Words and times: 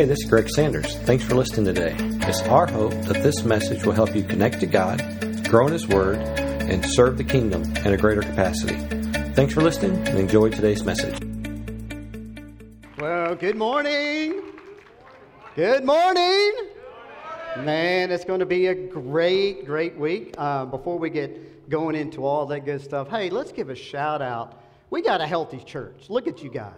Hey, 0.00 0.06
this 0.06 0.20
is 0.20 0.30
Greg 0.30 0.48
Sanders. 0.48 0.96
Thanks 1.00 1.24
for 1.24 1.34
listening 1.34 1.66
today. 1.66 1.94
It's 2.26 2.40
our 2.44 2.66
hope 2.66 2.92
that 3.02 3.22
this 3.22 3.44
message 3.44 3.84
will 3.84 3.92
help 3.92 4.16
you 4.16 4.22
connect 4.22 4.60
to 4.60 4.66
God, 4.66 4.98
grow 5.46 5.66
in 5.66 5.74
His 5.74 5.86
Word, 5.86 6.16
and 6.16 6.86
serve 6.86 7.18
the 7.18 7.22
kingdom 7.22 7.64
in 7.64 7.92
a 7.92 7.98
greater 7.98 8.22
capacity. 8.22 8.76
Thanks 9.34 9.52
for 9.52 9.60
listening 9.60 10.08
and 10.08 10.18
enjoy 10.18 10.48
today's 10.48 10.84
message. 10.84 11.22
Well, 12.98 13.34
good 13.34 13.56
morning. 13.56 14.40
Good 15.54 15.84
morning. 15.84 16.52
Man, 17.58 18.10
it's 18.10 18.24
going 18.24 18.40
to 18.40 18.46
be 18.46 18.68
a 18.68 18.74
great, 18.74 19.66
great 19.66 19.98
week. 19.98 20.34
Uh, 20.38 20.64
before 20.64 20.98
we 20.98 21.10
get 21.10 21.68
going 21.68 21.94
into 21.94 22.24
all 22.24 22.46
that 22.46 22.64
good 22.64 22.80
stuff, 22.80 23.10
hey, 23.10 23.28
let's 23.28 23.52
give 23.52 23.68
a 23.68 23.74
shout 23.74 24.22
out. 24.22 24.62
We 24.88 25.02
got 25.02 25.20
a 25.20 25.26
healthy 25.26 25.58
church. 25.58 26.08
Look 26.08 26.26
at 26.26 26.42
you 26.42 26.48
guys. 26.48 26.72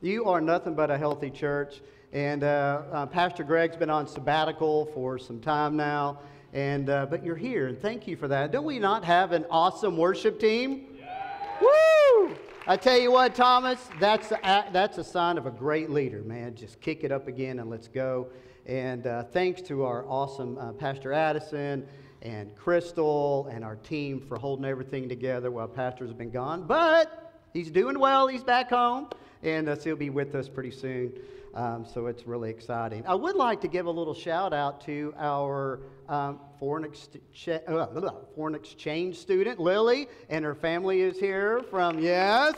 You 0.00 0.26
are 0.26 0.40
nothing 0.40 0.76
but 0.76 0.92
a 0.92 0.98
healthy 0.98 1.30
church. 1.30 1.80
And 2.14 2.44
uh, 2.44 2.82
uh, 2.92 3.06
Pastor 3.06 3.42
Greg's 3.42 3.76
been 3.76 3.90
on 3.90 4.06
sabbatical 4.06 4.86
for 4.94 5.18
some 5.18 5.40
time 5.40 5.76
now. 5.76 6.20
And, 6.52 6.88
uh, 6.88 7.06
but 7.06 7.24
you're 7.24 7.34
here, 7.34 7.66
and 7.66 7.76
thank 7.76 8.06
you 8.06 8.16
for 8.16 8.28
that. 8.28 8.52
Don't 8.52 8.64
we 8.64 8.78
not 8.78 9.04
have 9.04 9.32
an 9.32 9.44
awesome 9.50 9.96
worship 9.96 10.38
team? 10.38 10.86
Yeah. 10.96 11.34
Woo! 11.60 12.36
I 12.68 12.76
tell 12.76 12.96
you 12.96 13.10
what, 13.10 13.34
Thomas, 13.34 13.80
that's 13.98 14.30
a, 14.30 14.64
that's 14.72 14.98
a 14.98 15.02
sign 15.02 15.38
of 15.38 15.46
a 15.46 15.50
great 15.50 15.90
leader, 15.90 16.22
man. 16.22 16.54
Just 16.54 16.80
kick 16.80 17.02
it 17.02 17.10
up 17.10 17.26
again 17.26 17.58
and 17.58 17.68
let's 17.68 17.88
go. 17.88 18.28
And 18.64 19.08
uh, 19.08 19.24
thanks 19.24 19.60
to 19.62 19.82
our 19.82 20.06
awesome 20.06 20.56
uh, 20.56 20.70
Pastor 20.70 21.12
Addison 21.12 21.84
and 22.22 22.54
Crystal 22.54 23.48
and 23.50 23.64
our 23.64 23.74
team 23.74 24.20
for 24.20 24.38
holding 24.38 24.64
everything 24.64 25.08
together 25.08 25.50
while 25.50 25.66
Pastor's 25.66 26.12
been 26.12 26.30
gone. 26.30 26.64
But 26.68 27.42
he's 27.52 27.72
doing 27.72 27.98
well. 27.98 28.28
He's 28.28 28.44
back 28.44 28.70
home 28.70 29.08
and 29.44 29.68
uh, 29.68 29.76
so 29.76 29.82
he'll 29.84 29.96
be 29.96 30.10
with 30.10 30.34
us 30.34 30.48
pretty 30.48 30.70
soon. 30.70 31.12
Um, 31.54 31.86
so 31.86 32.06
it's 32.06 32.26
really 32.26 32.50
exciting. 32.50 33.04
I 33.06 33.14
would 33.14 33.36
like 33.36 33.60
to 33.60 33.68
give 33.68 33.86
a 33.86 33.90
little 33.90 34.14
shout 34.14 34.52
out 34.52 34.80
to 34.86 35.14
our 35.16 35.80
um, 36.08 36.40
foreign, 36.58 36.84
ex- 36.84 37.08
uh, 37.48 37.86
foreign 38.34 38.56
exchange 38.56 39.18
student, 39.18 39.60
Lily, 39.60 40.08
and 40.28 40.44
her 40.44 40.56
family 40.56 41.02
is 41.02 41.20
here 41.20 41.62
from, 41.70 42.00
yes, 42.00 42.54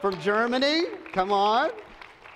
from 0.00 0.18
Germany. 0.20 0.84
Come 1.12 1.30
on. 1.30 1.70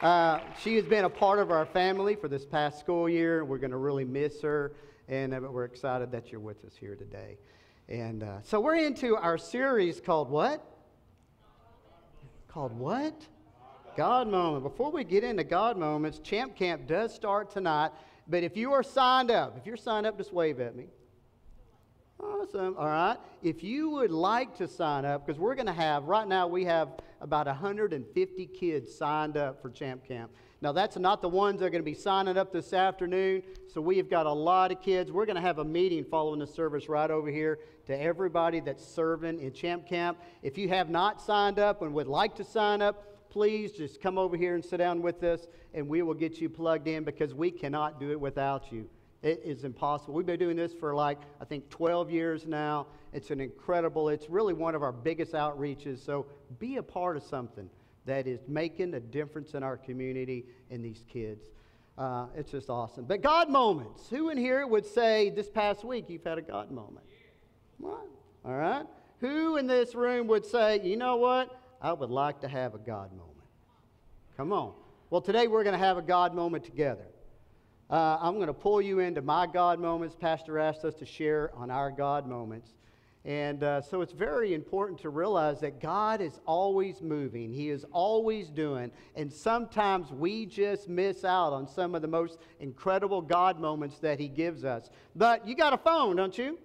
Uh, 0.03 0.41
she 0.61 0.77
has 0.77 0.85
been 0.85 1.07
a 1.07 1.11
part 1.11 1.39
of 1.39 1.51
our 1.51 1.65
family 1.65 2.15
for 2.15 2.29
this 2.29 2.45
past 2.45 2.79
school 2.79 3.09
year. 3.09 3.45
We're 3.47 3.59
going 3.59 3.71
to 3.71 3.79
really 3.79 4.05
miss 4.05 4.43
her, 4.43 4.75
and 5.09 5.33
uh, 5.33 5.41
we're 5.41 5.65
excited 5.65 6.13
that 6.13 6.31
you're 6.31 6.43
with 6.43 6.63
us 6.67 6.75
here 6.79 6.95
today. 6.95 7.39
And 7.89 8.23
uh, 8.23 8.43
so 8.43 8.61
we're 8.61 8.77
into 8.77 9.17
our 9.17 9.39
series 9.39 9.99
called 9.99 10.29
what? 10.29 10.63
Called 12.49 12.79
what? 12.79 13.15
God 13.97 14.29
moment. 14.29 14.63
Before 14.63 14.91
we 14.91 15.05
get 15.05 15.25
into 15.25 15.45
God 15.45 15.77
moments, 15.77 16.19
Champ 16.19 16.57
Camp 16.57 16.87
does 16.87 17.15
start 17.15 17.51
tonight. 17.51 17.91
But 18.29 18.43
if 18.43 18.57
you 18.57 18.73
are 18.73 18.83
signed 18.83 19.31
up, 19.31 19.57
if 19.59 19.67
you're 19.67 19.77
signed 19.77 20.07
up, 20.07 20.17
just 20.17 20.33
wave 20.33 20.61
at 20.61 20.77
me. 20.77 20.87
Awesome. 22.23 22.77
All 22.79 22.87
right. 22.87 23.17
If 23.43 23.65
you 23.65 23.91
would 23.91 24.13
like 24.13 24.57
to 24.59 24.69
sign 24.69 25.05
up, 25.05 25.27
because 25.27 25.41
we're 25.41 25.57
going 25.57 25.67
to 25.67 25.73
have, 25.73 26.05
right 26.05 26.27
now, 26.27 26.47
we 26.47 26.65
have 26.65 26.89
about 27.21 27.47
150 27.47 28.47
kids 28.47 28.95
signed 28.95 29.37
up 29.37 29.61
for 29.61 29.71
Champ 29.71 30.07
Camp. 30.07 30.31
Now, 30.61 30.71
that's 30.71 30.97
not 30.97 31.21
the 31.21 31.29
ones 31.29 31.59
that 31.59 31.67
are 31.67 31.71
going 31.71 31.83
to 31.83 31.91
be 31.91 31.95
signing 31.95 32.39
up 32.39 32.53
this 32.53 32.73
afternoon. 32.73 33.43
So, 33.67 33.81
we've 33.81 34.09
got 34.09 34.27
a 34.27 34.33
lot 34.33 34.71
of 34.71 34.81
kids. 34.81 35.11
We're 35.11 35.27
going 35.27 35.37
to 35.37 35.43
have 35.43 35.59
a 35.59 35.65
meeting 35.65 36.05
following 36.05 36.39
the 36.39 36.47
service 36.47 36.89
right 36.89 37.11
over 37.11 37.29
here 37.29 37.59
to 37.87 38.01
everybody 38.01 38.61
that's 38.61 38.87
serving 38.87 39.41
in 39.41 39.53
Champ 39.53 39.89
Camp. 39.89 40.17
If 40.43 40.57
you 40.57 40.69
have 40.69 40.89
not 40.89 41.21
signed 41.21 41.59
up 41.59 41.83
and 41.83 41.93
would 41.95 42.07
like 42.07 42.37
to 42.37 42.45
sign 42.45 42.83
up, 42.83 43.12
please 43.33 43.73
just 43.73 43.99
come 43.99 44.19
over 44.19 44.37
here 44.37 44.55
and 44.55 44.63
sit 44.63 44.77
down 44.77 45.01
with 45.01 45.23
us, 45.23 45.49
and 45.73 45.89
we 45.89 46.03
will 46.03 46.13
get 46.13 46.39
you 46.39 46.51
plugged 46.51 46.87
in 46.87 47.03
because 47.03 47.33
we 47.33 47.51
cannot 47.51 47.99
do 47.99 48.11
it 48.11 48.21
without 48.21 48.71
you. 48.71 48.87
It 49.23 49.41
is 49.43 49.65
impossible. 49.65 50.13
We've 50.13 50.27
been 50.27 50.39
doing 50.39 50.57
this 50.57 50.75
for 50.75 50.95
like, 50.95 51.19
I 51.41 51.47
think, 51.47 51.71
12 51.71 52.11
years 52.11 52.47
now. 52.47 52.89
It's 53.15 53.31
an 53.31 53.41
incredible, 53.41 54.11
it's 54.11 54.29
really 54.29 54.53
one 54.53 54.75
of 54.75 54.83
our 54.83 54.93
biggest 54.93 55.33
outreaches. 55.33 56.05
So 56.05 56.27
be 56.59 56.77
a 56.77 56.83
part 56.83 57.17
of 57.17 57.23
something 57.23 57.71
that 58.05 58.27
is 58.27 58.41
making 58.49 58.93
a 58.93 59.01
difference 59.01 59.55
in 59.55 59.63
our 59.63 59.79
community 59.79 60.45
and 60.71 60.85
these 60.85 61.03
kids. 61.09 61.47
Uh, 61.97 62.27
it's 62.37 62.51
just 62.51 62.69
awesome. 62.69 63.07
But 63.07 63.23
God 63.23 63.49
moments. 63.49 64.11
Who 64.11 64.29
in 64.29 64.37
here 64.37 64.67
would 64.67 64.85
say 64.85 65.31
this 65.31 65.49
past 65.49 65.85
week 65.85 66.07
you've 66.09 66.25
had 66.25 66.37
a 66.37 66.43
God 66.43 66.71
moment? 66.71 67.07
What? 67.79 68.07
All 68.45 68.55
right. 68.55 68.85
Who 69.21 69.57
in 69.57 69.67
this 69.67 69.95
room 69.95 70.27
would 70.27 70.45
say, 70.45 70.81
you 70.83 70.99
know 70.99 71.17
what? 71.17 71.59
I 71.83 71.93
would 71.93 72.11
like 72.11 72.41
to 72.43 72.49
have 72.49 72.75
a 72.75 72.79
God 72.79 73.11
moment. 73.11 73.32
Come 74.37 74.51
on. 74.53 74.73
Well, 75.11 75.21
today 75.21 75.47
we're 75.47 75.63
going 75.63 75.79
to 75.79 75.85
have 75.85 75.99
a 75.99 76.03
God 76.03 76.35
moment 76.35 76.65
together. 76.65 77.05
Uh, 77.91 78.17
I'm 78.19 78.37
going 78.37 78.47
to 78.47 78.55
pull 78.55 78.81
you 78.81 79.01
into 79.01 79.21
my 79.21 79.47
God 79.47 79.79
moments. 79.79 80.17
Pastor 80.19 80.59
asked 80.59 80.87
us 80.87 80.95
to 80.95 81.05
share 81.05 81.51
on 81.55 81.71
our 81.71 81.91
God 81.91 82.27
moments. 82.27 82.71
And 83.27 83.63
uh, 83.63 83.83
so 83.83 84.01
it's 84.01 84.15
very 84.15 84.55
important 84.55 84.99
to 85.01 85.11
realize 85.11 85.61
that 85.61 85.81
God 85.81 86.23
is 86.23 86.41
always 86.47 87.03
moving, 87.03 87.53
He 87.53 87.69
is 87.69 87.85
always 87.93 88.49
doing. 88.49 88.91
And 89.15 89.31
sometimes 89.31 90.11
we 90.11 90.47
just 90.47 90.89
miss 90.89 91.25
out 91.25 91.53
on 91.53 91.69
some 91.69 91.95
of 91.95 92.01
the 92.01 92.09
most 92.09 92.39
incredible 92.59 93.21
God 93.21 93.61
moments 93.61 93.99
that 93.99 94.19
He 94.19 94.29
gives 94.29 94.65
us. 94.65 94.89
But 95.15 95.47
you 95.47 95.55
got 95.55 95.75
a 95.75 95.79
phone, 95.79 96.17
don't 96.17 96.37
you? 96.37 96.59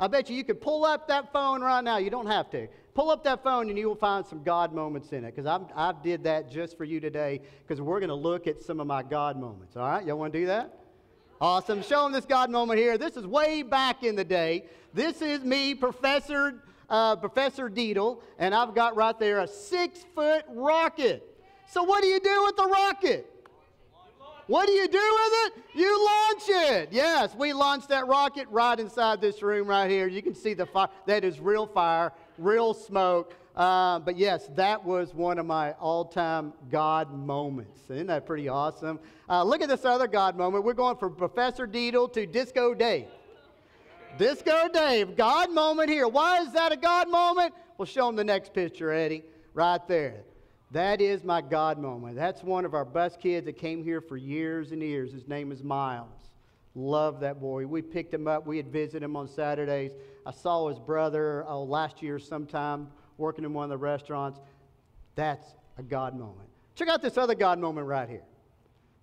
I 0.00 0.08
bet 0.08 0.28
you 0.28 0.34
you 0.34 0.44
could 0.44 0.60
pull 0.60 0.84
up 0.84 1.06
that 1.06 1.32
phone 1.32 1.60
right 1.60 1.84
now. 1.84 1.98
You 1.98 2.10
don't 2.10 2.26
have 2.26 2.50
to. 2.50 2.66
Pull 2.94 3.10
up 3.10 3.22
that 3.24 3.42
phone 3.42 3.68
and 3.68 3.78
you 3.78 3.88
will 3.88 3.94
find 3.94 4.26
some 4.26 4.42
God 4.42 4.72
moments 4.72 5.12
in 5.12 5.24
it 5.24 5.34
because 5.34 5.46
I 5.46 5.92
did 6.02 6.24
that 6.24 6.50
just 6.50 6.76
for 6.76 6.84
you 6.84 6.98
today 6.98 7.40
because 7.66 7.80
we're 7.80 8.00
going 8.00 8.08
to 8.08 8.14
look 8.14 8.46
at 8.46 8.62
some 8.62 8.80
of 8.80 8.86
my 8.86 9.02
God 9.02 9.38
moments. 9.38 9.76
All 9.76 9.88
right? 9.88 10.04
Y'all 10.04 10.18
want 10.18 10.32
to 10.32 10.40
do 10.40 10.46
that? 10.46 10.76
Awesome. 11.40 11.82
Show 11.82 12.02
them 12.02 12.12
this 12.12 12.26
God 12.26 12.50
moment 12.50 12.78
here. 12.78 12.98
This 12.98 13.16
is 13.16 13.26
way 13.26 13.62
back 13.62 14.02
in 14.02 14.16
the 14.16 14.24
day. 14.24 14.64
This 14.92 15.22
is 15.22 15.42
me, 15.42 15.74
Professor, 15.74 16.62
uh, 16.90 17.16
Professor 17.16 17.70
Deedle, 17.70 18.20
and 18.38 18.54
I've 18.54 18.74
got 18.74 18.96
right 18.96 19.18
there 19.18 19.38
a 19.38 19.46
six 19.46 20.04
foot 20.14 20.44
rocket. 20.48 21.26
So, 21.66 21.84
what 21.84 22.02
do 22.02 22.08
you 22.08 22.20
do 22.20 22.44
with 22.44 22.56
the 22.56 22.66
rocket? 22.66 23.26
What 24.48 24.66
do 24.66 24.72
you 24.72 24.88
do 24.88 24.98
with 24.98 25.32
it? 25.46 25.78
You 25.78 26.04
launch 26.04 26.42
it. 26.48 26.88
Yes, 26.90 27.36
we 27.36 27.52
launched 27.52 27.88
that 27.90 28.08
rocket 28.08 28.48
right 28.50 28.78
inside 28.80 29.20
this 29.20 29.42
room 29.42 29.68
right 29.68 29.88
here. 29.88 30.08
You 30.08 30.22
can 30.22 30.34
see 30.34 30.54
the 30.54 30.66
fire. 30.66 30.88
That 31.06 31.22
is 31.22 31.38
real 31.38 31.68
fire, 31.68 32.12
real 32.40 32.74
smoke. 32.74 33.34
Uh, 33.54 33.98
but 33.98 34.16
yes, 34.16 34.48
that 34.54 34.84
was 34.84 35.12
one 35.14 35.38
of 35.38 35.46
my 35.46 35.72
all 35.72 36.04
time 36.04 36.52
God 36.70 37.12
moments. 37.12 37.82
Isn't 37.90 38.06
that 38.06 38.26
pretty 38.26 38.48
awesome? 38.48 38.98
Uh, 39.28 39.42
look 39.44 39.60
at 39.60 39.68
this 39.68 39.84
other 39.84 40.06
God 40.06 40.36
moment. 40.36 40.64
We're 40.64 40.72
going 40.72 40.96
from 40.96 41.14
Professor 41.14 41.66
Deedle 41.66 42.12
to 42.12 42.26
Disco 42.26 42.74
Dave. 42.74 43.08
Disco 44.18 44.68
Dave, 44.72 45.16
God 45.16 45.52
moment 45.52 45.88
here. 45.88 46.08
Why 46.08 46.40
is 46.40 46.52
that 46.52 46.72
a 46.72 46.76
God 46.76 47.08
moment? 47.08 47.54
We'll 47.78 47.86
show 47.86 48.06
them 48.06 48.16
the 48.16 48.24
next 48.24 48.52
picture, 48.52 48.92
Eddie, 48.92 49.24
right 49.54 49.86
there. 49.88 50.24
That 50.72 51.00
is 51.00 51.24
my 51.24 51.40
God 51.40 51.78
moment. 51.78 52.16
That's 52.16 52.42
one 52.42 52.64
of 52.64 52.74
our 52.74 52.84
best 52.84 53.20
kids 53.20 53.46
that 53.46 53.54
came 53.54 53.82
here 53.82 54.00
for 54.00 54.16
years 54.16 54.72
and 54.72 54.82
years. 54.82 55.12
His 55.12 55.26
name 55.26 55.50
is 55.50 55.62
Miles. 55.62 56.30
Love 56.74 57.20
that 57.20 57.40
boy. 57.40 57.66
We 57.66 57.82
picked 57.82 58.14
him 58.14 58.28
up. 58.28 58.46
We 58.46 58.56
had 58.56 58.68
visited 58.68 59.02
him 59.02 59.16
on 59.16 59.28
Saturdays. 59.28 59.92
I 60.24 60.30
saw 60.30 60.68
his 60.68 60.78
brother 60.78 61.44
oh, 61.48 61.64
last 61.64 62.02
year 62.02 62.18
sometime 62.18 62.88
working 63.18 63.44
in 63.44 63.52
one 63.52 63.64
of 63.64 63.70
the 63.70 63.78
restaurants. 63.78 64.40
That's 65.16 65.46
a 65.78 65.82
God 65.82 66.16
moment. 66.16 66.48
Check 66.74 66.88
out 66.88 67.02
this 67.02 67.18
other 67.18 67.34
God 67.34 67.58
moment 67.58 67.86
right 67.86 68.08
here. 68.08 68.22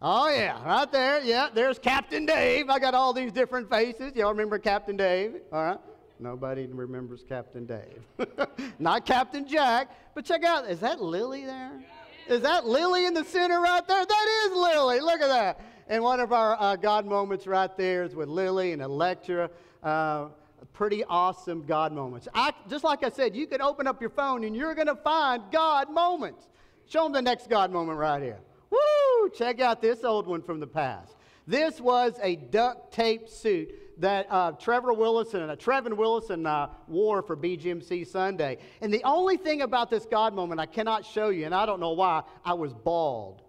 Oh, 0.02 0.30
yeah, 0.30 0.64
right 0.64 0.92
there. 0.92 1.22
Yeah, 1.22 1.50
there's 1.54 1.80
Captain 1.80 2.26
Dave. 2.26 2.70
I 2.70 2.78
got 2.80 2.94
all 2.94 3.14
these 3.14 3.32
different 3.32 3.70
faces. 3.70 4.16
Y'all 4.16 4.30
remember 4.30 4.60
Captain 4.60 4.96
Dave? 4.96 5.36
All 5.52 5.64
right. 5.64 5.80
Nobody 6.20 6.68
remembers 6.68 7.24
Captain 7.28 7.66
Dave. 7.66 8.02
Not 8.80 9.06
Captain 9.06 9.48
Jack. 9.48 9.90
But 10.16 10.26
check 10.26 10.44
out, 10.44 10.70
is 10.70 10.80
that 10.80 11.02
Lily 11.02 11.46
there? 11.46 11.84
Is 12.28 12.42
that 12.42 12.66
Lily 12.66 13.06
in 13.06 13.14
the 13.14 13.24
center 13.24 13.60
right 13.60 13.88
there? 13.88 14.06
That 14.06 14.46
is 14.46 14.52
Lily. 14.58 15.00
Look 15.00 15.22
at 15.22 15.30
that. 15.30 15.62
And 15.90 16.04
one 16.04 16.20
of 16.20 16.34
our 16.34 16.60
uh, 16.60 16.76
God 16.76 17.06
moments 17.06 17.48
right 17.48 17.76
there 17.78 18.04
is 18.04 18.14
with 18.14 18.28
Lily 18.28 18.74
and 18.74 18.82
Electra. 18.82 19.50
Uh, 19.82 20.28
pretty 20.74 21.04
awesome 21.06 21.66
God 21.66 21.94
moments. 21.94 22.28
I, 22.34 22.52
just 22.70 22.84
like 22.84 23.04
I 23.04 23.10
said, 23.10 23.36
you 23.36 23.48
could 23.48 23.62
open 23.62 23.88
up 23.88 24.02
your 24.02 24.10
phone 24.10 24.44
and 24.44 24.56
you're 24.56 24.76
going 24.76 24.88
to 24.88 24.96
find 24.96 25.44
God 25.52 25.90
moments. 25.90 26.48
Show 26.88 27.04
them 27.04 27.14
the 27.14 27.22
next 27.22 27.50
God 27.50 27.72
moment 27.72 27.98
right 27.98 28.22
here. 28.22 28.40
Woo! 28.70 29.30
Check 29.30 29.62
out 29.62 29.82
this 29.82 30.04
old 30.04 30.28
one 30.28 30.42
from 30.42 30.60
the 30.60 30.68
past. 30.68 31.16
This 31.48 31.80
was 31.80 32.20
a 32.22 32.36
duct 32.36 32.94
tape 32.94 33.30
suit 33.30 33.74
that 34.02 34.28
uh, 34.30 34.52
Trevor 34.52 34.94
Willison 34.94 35.42
and 35.42 35.52
uh, 35.52 35.56
Trevin 35.56 35.96
Willison 35.96 36.46
uh, 36.46 36.68
wore 36.88 37.22
for 37.22 37.38
BGMC 37.38 38.06
Sunday. 38.06 38.58
And 38.82 38.94
the 38.94 39.04
only 39.04 39.38
thing 39.38 39.62
about 39.62 39.90
this 39.90 40.06
God 40.06 40.34
moment 40.34 40.60
I 40.60 40.66
cannot 40.66 41.06
show 41.06 41.30
you, 41.30 41.46
and 41.46 41.56
I 41.56 41.66
don't 41.66 41.80
know 41.80 41.94
why, 41.94 42.24
I 42.44 42.54
was 42.54 42.74
bald. 42.74 43.42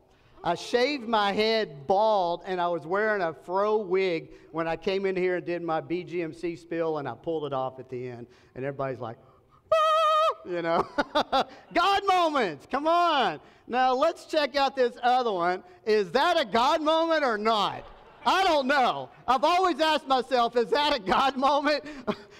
I 0.44 0.54
shaved 0.54 1.08
my 1.08 1.32
head 1.32 1.86
bald, 1.86 2.42
and 2.46 2.60
I 2.60 2.68
was 2.68 2.86
wearing 2.86 3.22
a 3.22 3.32
fro 3.32 3.78
wig 3.78 4.30
when 4.52 4.68
I 4.68 4.76
came 4.76 5.06
in 5.06 5.16
here 5.16 5.36
and 5.36 5.46
did 5.46 5.62
my 5.62 5.80
BGMC 5.80 6.58
spill, 6.58 6.98
and 6.98 7.08
I 7.08 7.14
pulled 7.14 7.44
it 7.44 7.52
off 7.52 7.78
at 7.78 7.88
the 7.88 8.08
end. 8.08 8.26
And 8.54 8.64
everybody's 8.64 9.00
like, 9.00 9.16
ah! 9.72 10.48
you 10.48 10.62
know. 10.62 10.86
God 11.74 12.06
moments, 12.06 12.66
come 12.70 12.86
on. 12.86 13.40
Now 13.66 13.94
let's 13.94 14.24
check 14.24 14.56
out 14.56 14.76
this 14.76 14.96
other 15.02 15.32
one. 15.32 15.62
Is 15.84 16.10
that 16.12 16.40
a 16.40 16.44
God 16.44 16.82
moment 16.82 17.24
or 17.24 17.36
not? 17.36 17.84
I 18.24 18.44
don't 18.44 18.66
know. 18.66 19.10
I've 19.26 19.44
always 19.44 19.80
asked 19.80 20.08
myself, 20.08 20.56
is 20.56 20.70
that 20.70 20.94
a 20.94 20.98
God 20.98 21.36
moment? 21.38 21.84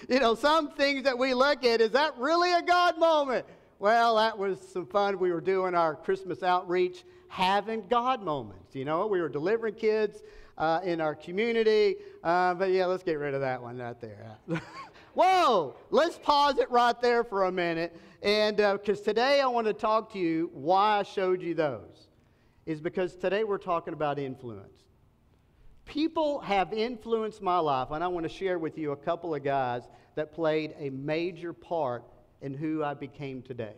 you 0.09 0.19
know, 0.19 0.35
some 0.35 0.71
things 0.71 1.03
that 1.03 1.17
we 1.17 1.33
look 1.33 1.63
at, 1.65 1.81
is 1.81 1.91
that 1.91 2.17
really 2.17 2.51
a 2.53 2.61
God 2.61 2.97
moment? 2.97 3.45
Well, 3.79 4.17
that 4.17 4.37
was 4.37 4.59
some 4.59 4.85
fun. 4.85 5.19
We 5.19 5.31
were 5.31 5.39
doing 5.39 5.73
our 5.73 5.95
Christmas 5.95 6.43
outreach, 6.43 7.05
having 7.29 7.87
God 7.87 8.21
moments. 8.21 8.75
You 8.75 8.83
know, 8.83 9.07
we 9.07 9.21
were 9.21 9.29
delivering 9.29 9.75
kids 9.75 10.21
uh, 10.57 10.81
in 10.83 10.99
our 10.99 11.15
community. 11.15 11.95
Uh, 12.21 12.55
but 12.55 12.71
yeah, 12.71 12.87
let's 12.87 13.03
get 13.03 13.13
rid 13.13 13.33
of 13.33 13.39
that 13.39 13.61
one 13.61 13.77
right 13.77 13.99
there. 14.01 14.35
Whoa, 15.13 15.77
let's 15.91 16.19
pause 16.19 16.57
it 16.59 16.69
right 16.69 17.01
there 17.01 17.23
for 17.23 17.45
a 17.45 17.51
minute. 17.53 17.95
And 18.21 18.57
because 18.57 18.99
uh, 18.99 19.05
today 19.05 19.39
I 19.39 19.47
want 19.47 19.65
to 19.67 19.73
talk 19.73 20.11
to 20.11 20.19
you 20.19 20.51
why 20.53 20.99
I 20.99 21.03
showed 21.03 21.41
you 21.41 21.53
those, 21.53 22.09
is 22.65 22.81
because 22.81 23.15
today 23.15 23.45
we're 23.45 23.57
talking 23.57 23.93
about 23.93 24.19
influence. 24.19 24.83
People 25.85 26.41
have 26.41 26.73
influenced 26.73 27.41
my 27.41 27.59
life, 27.59 27.87
and 27.91 28.03
I 28.03 28.07
want 28.09 28.25
to 28.25 28.29
share 28.29 28.59
with 28.59 28.77
you 28.77 28.91
a 28.91 28.97
couple 28.97 29.33
of 29.33 29.41
guys 29.41 29.83
that 30.15 30.33
played 30.33 30.75
a 30.77 30.89
major 30.89 31.53
part 31.53 32.03
in 32.41 32.53
who 32.53 32.83
I 32.83 32.93
became 32.93 33.41
today. 33.41 33.75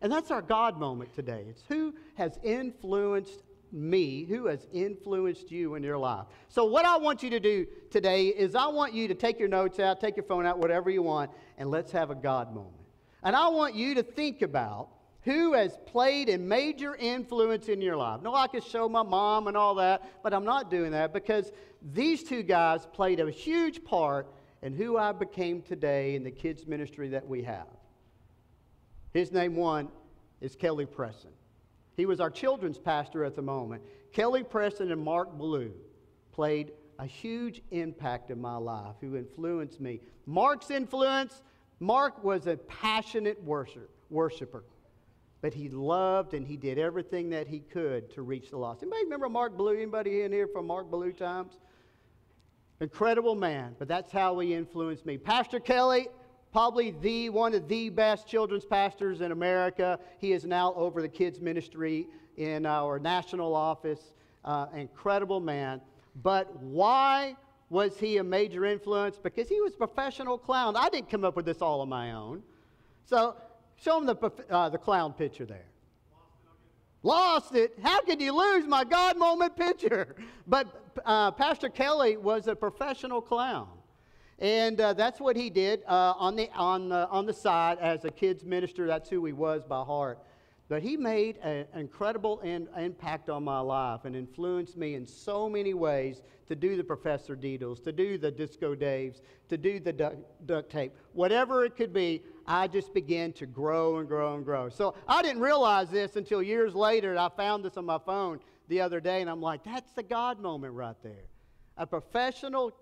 And 0.00 0.10
that's 0.10 0.30
our 0.30 0.42
God 0.42 0.78
moment 0.78 1.14
today. 1.14 1.44
It's 1.48 1.62
who 1.68 1.94
has 2.14 2.38
influenced 2.42 3.42
me, 3.70 4.24
who 4.24 4.46
has 4.46 4.66
influenced 4.72 5.50
you 5.50 5.76
in 5.76 5.82
your 5.82 5.96
life. 5.96 6.26
So, 6.48 6.64
what 6.64 6.84
I 6.84 6.98
want 6.98 7.22
you 7.22 7.30
to 7.30 7.40
do 7.40 7.66
today 7.90 8.26
is 8.26 8.54
I 8.54 8.66
want 8.66 8.92
you 8.92 9.08
to 9.08 9.14
take 9.14 9.38
your 9.38 9.48
notes 9.48 9.78
out, 9.78 10.00
take 10.00 10.16
your 10.16 10.24
phone 10.24 10.44
out, 10.44 10.58
whatever 10.58 10.90
you 10.90 11.02
want, 11.02 11.30
and 11.56 11.70
let's 11.70 11.92
have 11.92 12.10
a 12.10 12.14
God 12.14 12.54
moment. 12.54 12.74
And 13.22 13.36
I 13.36 13.48
want 13.48 13.74
you 13.74 13.94
to 13.94 14.02
think 14.02 14.42
about 14.42 14.88
who 15.22 15.52
has 15.52 15.78
played 15.86 16.28
a 16.28 16.36
major 16.36 16.96
influence 16.96 17.68
in 17.68 17.80
your 17.80 17.96
life. 17.96 18.20
No, 18.22 18.34
I 18.34 18.48
could 18.48 18.64
show 18.64 18.88
my 18.88 19.04
mom 19.04 19.46
and 19.46 19.56
all 19.56 19.76
that, 19.76 20.22
but 20.22 20.34
I'm 20.34 20.44
not 20.44 20.70
doing 20.70 20.90
that 20.90 21.12
because 21.12 21.52
these 21.80 22.24
two 22.24 22.42
guys 22.42 22.86
played 22.92 23.20
a 23.20 23.30
huge 23.30 23.84
part 23.84 24.26
in 24.62 24.74
who 24.74 24.98
I 24.98 25.12
became 25.12 25.62
today 25.62 26.16
in 26.16 26.24
the 26.24 26.30
kids' 26.30 26.66
ministry 26.66 27.08
that 27.10 27.26
we 27.26 27.42
have. 27.42 27.68
His 29.12 29.32
name 29.32 29.56
one 29.56 29.88
is 30.40 30.56
Kelly 30.56 30.86
Preston. 30.86 31.30
He 31.96 32.06
was 32.06 32.20
our 32.20 32.30
children's 32.30 32.78
pastor 32.78 33.24
at 33.24 33.36
the 33.36 33.42
moment. 33.42 33.82
Kelly 34.12 34.42
Preston 34.42 34.90
and 34.90 35.02
Mark 35.02 35.32
Blue 35.36 35.72
played 36.32 36.72
a 36.98 37.06
huge 37.06 37.62
impact 37.70 38.30
in 38.30 38.40
my 38.40 38.56
life, 38.56 38.96
who 39.00 39.16
influenced 39.16 39.80
me. 39.80 40.00
Mark's 40.26 40.70
influence, 40.70 41.42
Mark 41.80 42.22
was 42.22 42.46
a 42.46 42.56
passionate 42.56 43.42
worship, 43.42 43.90
worshiper, 44.08 44.64
but 45.40 45.52
he 45.52 45.68
loved 45.68 46.32
and 46.32 46.46
he 46.46 46.56
did 46.56 46.78
everything 46.78 47.30
that 47.30 47.48
he 47.48 47.58
could 47.58 48.10
to 48.14 48.22
reach 48.22 48.50
the 48.50 48.56
lost. 48.56 48.82
Anybody 48.82 49.04
remember 49.04 49.28
Mark 49.28 49.56
Blue? 49.56 49.74
Anybody 49.74 50.22
in 50.22 50.32
here 50.32 50.46
from 50.46 50.66
Mark 50.66 50.90
Blue 50.90 51.12
times? 51.12 51.58
Incredible 52.80 53.34
man, 53.34 53.74
but 53.78 53.88
that's 53.88 54.10
how 54.10 54.38
he 54.38 54.54
influenced 54.54 55.04
me. 55.04 55.18
Pastor 55.18 55.60
Kelly, 55.60 56.08
probably 56.52 56.90
the 57.00 57.30
one 57.30 57.54
of 57.54 57.66
the 57.66 57.88
best 57.88 58.26
children's 58.26 58.64
pastors 58.64 59.22
in 59.22 59.32
America. 59.32 59.98
He 60.18 60.32
is 60.32 60.44
now 60.44 60.74
over 60.74 61.00
the 61.00 61.08
kids 61.08 61.40
ministry 61.40 62.06
in 62.36 62.66
our 62.66 62.98
national 62.98 63.54
office. 63.54 64.12
Uh, 64.44 64.66
incredible 64.74 65.40
man. 65.40 65.80
But 66.22 66.54
why 66.60 67.36
was 67.70 67.98
he 67.98 68.18
a 68.18 68.24
major 68.24 68.66
influence? 68.66 69.18
Because 69.18 69.48
he 69.48 69.60
was 69.60 69.74
a 69.74 69.78
professional 69.78 70.36
clown. 70.36 70.76
I 70.76 70.88
didn't 70.90 71.08
come 71.08 71.24
up 71.24 71.36
with 71.36 71.46
this 71.46 71.62
all 71.62 71.80
on 71.80 71.88
my 71.88 72.12
own. 72.12 72.42
So 73.06 73.36
show 73.76 73.98
him 73.98 74.06
the, 74.06 74.32
uh, 74.50 74.68
the 74.68 74.78
clown 74.78 75.14
picture 75.14 75.46
there. 75.46 75.66
Lost 77.02 77.54
it. 77.54 77.78
How 77.82 78.02
could 78.02 78.20
you 78.20 78.36
lose 78.36 78.66
my 78.66 78.84
God 78.84 79.16
moment 79.16 79.56
picture? 79.56 80.16
But 80.44 80.66
uh, 81.06 81.30
Pastor 81.30 81.68
Kelly 81.68 82.16
was 82.16 82.48
a 82.48 82.56
professional 82.56 83.22
clown. 83.22 83.68
And 84.42 84.80
uh, 84.80 84.92
that's 84.92 85.20
what 85.20 85.36
he 85.36 85.50
did 85.50 85.84
uh, 85.86 86.14
on, 86.18 86.34
the, 86.34 86.50
on, 86.52 86.88
the, 86.88 87.08
on 87.08 87.26
the 87.26 87.32
side 87.32 87.78
as 87.78 88.04
a 88.04 88.10
kids 88.10 88.44
minister. 88.44 88.88
That's 88.88 89.08
who 89.08 89.24
he 89.24 89.32
was 89.32 89.64
by 89.64 89.84
heart. 89.84 90.18
But 90.68 90.82
he 90.82 90.96
made 90.96 91.36
an 91.38 91.66
incredible 91.76 92.40
in, 92.40 92.66
impact 92.76 93.30
on 93.30 93.44
my 93.44 93.60
life 93.60 94.04
and 94.04 94.16
influenced 94.16 94.76
me 94.76 94.96
in 94.96 95.06
so 95.06 95.48
many 95.48 95.74
ways 95.74 96.22
to 96.48 96.56
do 96.56 96.76
the 96.76 96.82
Professor 96.82 97.36
Deedles, 97.36 97.84
to 97.84 97.92
do 97.92 98.18
the 98.18 98.32
Disco 98.32 98.74
Daves, 98.74 99.20
to 99.48 99.56
do 99.56 99.78
the 99.78 99.92
duct, 99.92 100.16
duct 100.44 100.72
tape. 100.72 100.92
Whatever 101.12 101.64
it 101.64 101.76
could 101.76 101.92
be, 101.92 102.22
I 102.44 102.66
just 102.66 102.92
began 102.92 103.32
to 103.34 103.46
grow 103.46 103.98
and 103.98 104.08
grow 104.08 104.34
and 104.34 104.44
grow. 104.44 104.70
So 104.70 104.96
I 105.06 105.22
didn't 105.22 105.42
realize 105.42 105.88
this 105.88 106.16
until 106.16 106.42
years 106.42 106.74
later. 106.74 107.16
I 107.16 107.28
found 107.28 107.64
this 107.64 107.76
on 107.76 107.84
my 107.84 107.98
phone 108.04 108.40
the 108.66 108.80
other 108.80 108.98
day, 108.98 109.20
and 109.20 109.30
I'm 109.30 109.40
like, 109.40 109.62
that's 109.62 109.92
the 109.92 110.02
God 110.02 110.40
moment 110.40 110.74
right 110.74 110.96
there. 111.04 111.26
A 111.76 111.86
professional 111.86 112.72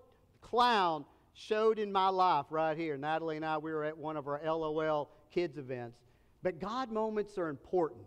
clown 0.41 1.05
showed 1.35 1.79
in 1.79 1.93
my 1.93 2.09
life 2.09 2.47
right 2.51 2.77
here. 2.77 2.97
Natalie 2.97 3.37
and 3.37 3.45
I, 3.45 3.59
we 3.59 3.73
were 3.73 3.85
at 3.85 3.97
one 3.97 4.17
of 4.17 4.27
our 4.27 4.41
LOL 4.45 5.11
kids 5.31 5.59
events. 5.59 5.99
But 6.43 6.59
God 6.59 6.91
moments 6.91 7.39
are 7.39 7.49
important. 7.49 8.05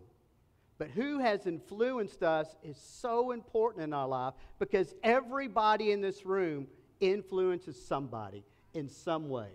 But 0.78 0.90
who 0.90 1.18
has 1.20 1.46
influenced 1.46 2.22
us 2.22 2.56
is 2.62 2.76
so 2.76 3.30
important 3.30 3.84
in 3.84 3.92
our 3.92 4.08
life 4.08 4.34
because 4.58 4.94
everybody 5.02 5.92
in 5.92 6.00
this 6.00 6.26
room 6.26 6.66
influences 7.00 7.80
somebody 7.80 8.44
in 8.74 8.88
some 8.88 9.28
way. 9.28 9.50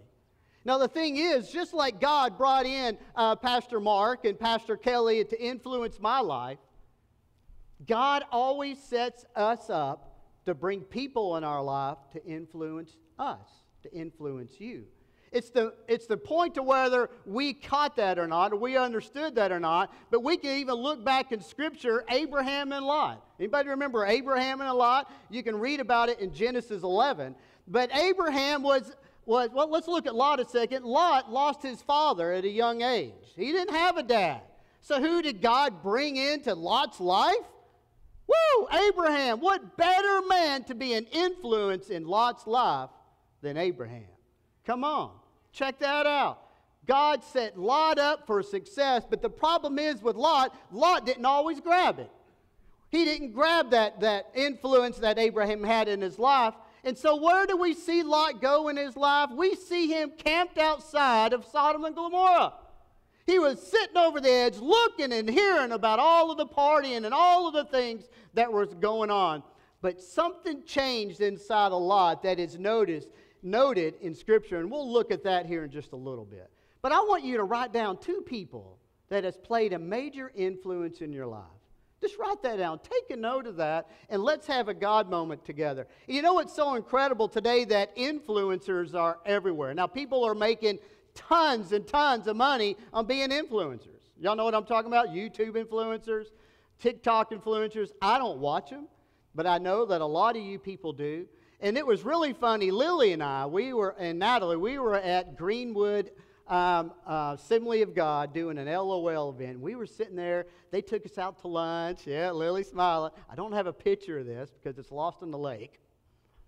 Now, 0.66 0.78
the 0.78 0.88
thing 0.88 1.18
is, 1.18 1.52
just 1.52 1.74
like 1.74 2.00
God 2.00 2.38
brought 2.38 2.66
in 2.66 2.98
uh, 3.16 3.36
Pastor 3.36 3.80
Mark 3.80 4.26
and 4.26 4.40
Pastor 4.40 4.78
Kelly 4.78 5.24
to 5.24 5.42
influence 5.42 6.00
my 6.00 6.20
life, 6.20 6.60
God 7.88 8.24
always 8.32 8.82
sets 8.82 9.26
us 9.36 9.70
up 9.70 10.20
to 10.46 10.54
bring 10.54 10.82
people 10.82 11.38
in 11.38 11.44
our 11.44 11.64
life 11.64 11.98
to 12.14 12.26
influence 12.26 12.98
us 13.20 13.48
to 13.84 13.94
influence 13.94 14.60
you. 14.60 14.86
It's 15.32 15.52
the, 15.52 15.74
it's 15.88 16.08
the 16.08 16.18
point 16.18 16.56
to 16.56 16.64
whether 16.64 17.10
we 17.26 17.54
caught 17.54 17.96
that 17.98 18.18
or 18.18 18.28
not, 18.28 18.52
or 18.52 18.56
we 18.56 18.78
understood 18.78 19.36
that 19.36 19.52
or 19.52 19.60
not, 19.60 19.94
but 20.10 20.24
we 20.24 20.38
can 20.38 20.58
even 20.58 20.76
look 20.76 21.06
back 21.06 21.32
in 21.32 21.42
Scripture, 21.42 22.04
Abraham 22.10 22.72
and 22.72 22.86
Lot. 22.86 23.24
Anybody 23.40 23.70
remember 23.70 24.06
Abraham 24.06 24.62
and 24.62 24.74
Lot? 24.74 25.12
You 25.30 25.44
can 25.44 25.60
read 25.60 25.80
about 25.80 26.10
it 26.10 26.20
in 26.20 26.34
Genesis 26.34 26.82
11. 26.82 27.36
But 27.68 27.96
Abraham 27.96 28.64
was, 28.64 28.92
was 29.26 29.50
well, 29.54 29.70
let's 29.70 29.88
look 29.88 30.08
at 30.08 30.16
Lot 30.16 30.40
a 30.40 30.46
second. 30.46 30.84
Lot 30.84 31.32
lost 31.32 31.62
his 31.62 31.82
father 31.84 32.32
at 32.34 32.44
a 32.44 32.50
young 32.50 32.82
age. 32.82 33.14
He 33.36 33.52
didn't 33.52 33.76
have 33.76 33.98
a 33.98 34.04
dad. 34.04 34.42
So 34.82 35.00
who 35.00 35.22
did 35.22 35.42
God 35.42 35.84
bring 35.84 36.16
into 36.16 36.56
Lot's 36.56 37.00
life? 37.00 37.36
Woo, 38.28 38.68
Abraham. 38.88 39.40
What 39.40 39.78
better 39.78 40.22
man 40.28 40.64
to 40.66 40.76
be 40.76 40.94
an 40.94 41.06
influence 41.12 41.90
in 41.90 42.08
Lot's 42.08 42.48
life 42.48 42.90
than 43.42 43.58
Abraham. 43.58 44.08
Come 44.66 44.84
on, 44.84 45.12
check 45.52 45.80
that 45.80 46.06
out. 46.06 46.40
God 46.86 47.24
set 47.24 47.58
Lot 47.58 48.00
up 48.00 48.26
for 48.26 48.42
success, 48.42 49.04
but 49.08 49.22
the 49.22 49.30
problem 49.30 49.78
is 49.78 50.02
with 50.02 50.16
Lot, 50.16 50.56
Lot 50.72 51.06
didn't 51.06 51.26
always 51.26 51.60
grab 51.60 52.00
it. 52.00 52.10
He 52.90 53.06
didn't 53.06 53.34
grab 53.34 53.72
that, 53.72 54.00
that 54.00 54.32
influence 54.34 54.98
that 54.98 55.20
Abraham 55.20 55.64
had 55.64 55.88
in 55.88 56.02
his 56.02 56.18
life. 56.18 56.56
And 56.84 56.98
so, 56.98 57.16
where 57.18 57.46
do 57.46 57.58
we 57.58 57.74
see 57.74 58.04
Lot 58.04 58.42
go 58.42 58.70
in 58.70 58.78
his 58.78 58.96
life? 58.96 59.30
We 59.36 59.56
see 59.56 59.88
him 59.88 60.12
camped 60.18 60.58
outside 60.58 61.34
of 61.34 61.46
Sodom 61.46 61.84
and 61.84 61.96
Gomorrah. 61.96 62.54
He 63.28 63.38
was 63.38 63.62
sitting 63.62 63.98
over 63.98 64.20
the 64.20 64.32
edge, 64.32 64.58
looking 64.58 65.14
and 65.14 65.30
hearing 65.30 65.72
about 65.72 66.00
all 66.00 66.32
of 66.32 66.38
the 66.38 66.48
partying 66.48 67.06
and 67.06 67.14
all 67.14 67.48
of 67.48 67.54
the 67.54 67.66
things 67.66 68.06
that 68.34 68.52
was 68.52 68.74
going 68.74 69.12
on. 69.12 69.44
But 69.82 70.02
something 70.02 70.64
changed 70.66 71.22
inside 71.22 71.72
of 71.72 71.82
Lot 71.82 72.24
that 72.24 72.40
is 72.40 72.58
noticed 72.58 73.10
noted 73.42 73.96
in 74.02 74.14
Scripture, 74.16 74.60
and 74.60 74.70
we'll 74.70 74.92
look 74.92 75.12
at 75.12 75.24
that 75.24 75.46
here 75.46 75.64
in 75.64 75.72
just 75.72 75.92
a 75.92 75.98
little 75.98 76.26
bit. 76.26 76.50
But 76.82 76.92
I 76.92 77.00
want 77.02 77.24
you 77.24 77.38
to 77.38 77.44
write 77.44 77.74
down 77.74 77.98
two 77.98 78.22
people 78.26 78.80
that 79.10 79.24
has 79.24 79.38
played 79.38 79.74
a 79.74 79.80
major 79.80 80.32
influence 80.36 81.02
in 81.02 81.12
your 81.12 81.28
life. 81.28 81.44
Just 82.02 82.18
write 82.18 82.42
that 82.44 82.58
down. 82.58 82.80
Take 82.80 83.10
a 83.10 83.20
note 83.20 83.46
of 83.46 83.58
that, 83.58 83.90
and 84.10 84.24
let's 84.24 84.48
have 84.48 84.70
a 84.70 84.74
God 84.74 85.10
moment 85.10 85.44
together. 85.44 85.86
You 86.08 86.22
know 86.22 86.36
what's 86.36 86.56
so 86.56 86.76
incredible 86.76 87.28
today 87.28 87.66
that 87.66 87.96
influencers 87.98 88.96
are 88.96 89.20
everywhere. 89.26 89.74
Now, 89.74 89.88
people 89.88 90.24
are 90.24 90.36
making 90.36 90.80
tons 91.14 91.74
and 91.74 91.86
tons 91.86 92.28
of 92.28 92.38
money 92.38 92.78
on 92.94 93.06
being 93.06 93.30
influencers. 93.30 94.00
Y'all 94.18 94.36
know 94.36 94.46
what 94.46 94.56
I'm 94.56 94.66
talking 94.66 94.90
about? 94.90 95.10
YouTube 95.10 95.54
influencers, 95.54 96.28
TikTok 96.80 97.32
influencers. 97.32 97.90
I 98.02 98.18
don't 98.18 98.40
watch 98.40 98.70
them, 98.70 98.88
but 99.36 99.46
I 99.46 99.58
know 99.58 99.86
that 99.86 100.00
a 100.00 100.06
lot 100.06 100.38
of 100.38 100.44
you 100.44 100.58
people 100.58 100.94
do. 100.94 101.28
And 101.62 101.78
it 101.78 101.86
was 101.86 102.04
really 102.04 102.34
funny. 102.34 102.72
Lily 102.72 103.12
and 103.12 103.22
I, 103.22 103.46
we 103.46 103.74
were, 103.74 103.96
and 104.00 104.18
Natalie, 104.18 104.56
we 104.58 104.80
were 104.80 104.96
at 104.96 105.38
Greenwood 105.38 106.12
um, 106.48 106.94
uh, 107.06 107.36
Assembly 107.38 107.82
of 107.82 107.94
God 107.94 108.34
doing 108.34 108.58
an 108.58 108.68
LOL 108.68 109.30
event. 109.30 109.60
We 109.60 109.76
were 109.76 109.86
sitting 109.86 110.16
there. 110.16 110.48
They 110.72 110.82
took 110.82 111.06
us 111.06 111.18
out 111.18 111.40
to 111.42 111.48
lunch. 111.48 112.08
Yeah, 112.08 112.32
Lily 112.32 112.64
smiling. 112.64 113.12
I 113.30 113.36
don't 113.36 113.52
have 113.52 113.68
a 113.68 113.74
picture 113.74 114.20
of 114.20 114.26
this 114.26 114.50
because 114.52 114.80
it's 114.80 114.92
lost 114.92 115.22
in 115.22 115.32
the 115.32 115.38
lake. 115.38 115.80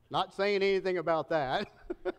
Not 0.10 0.34
saying 0.34 0.64
anything 0.64 0.98
about 0.98 1.30
that. 1.30 1.70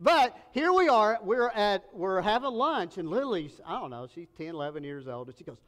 but 0.00 0.36
here 0.52 0.72
we 0.72 0.88
are. 0.88 1.18
We're 1.22 1.48
at 1.50 1.84
we're 1.92 2.20
having 2.20 2.50
lunch, 2.50 2.98
and 2.98 3.08
Lily's 3.08 3.60
I 3.64 3.78
don't 3.80 3.90
know. 3.90 4.08
She's 4.12 4.28
10, 4.36 4.48
11 4.48 4.82
years 4.82 5.06
old, 5.06 5.28
and 5.28 5.38
she 5.38 5.44
goes, 5.44 5.58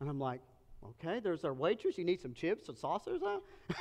and 0.00 0.08
I'm 0.08 0.18
like, 0.18 0.40
okay, 0.90 1.20
there's 1.20 1.44
our 1.44 1.54
waitress. 1.54 1.98
You 1.98 2.04
need 2.04 2.20
some 2.20 2.34
chips 2.34 2.68
and 2.68 2.76
saucers, 2.76 3.20
huh? 3.24 3.40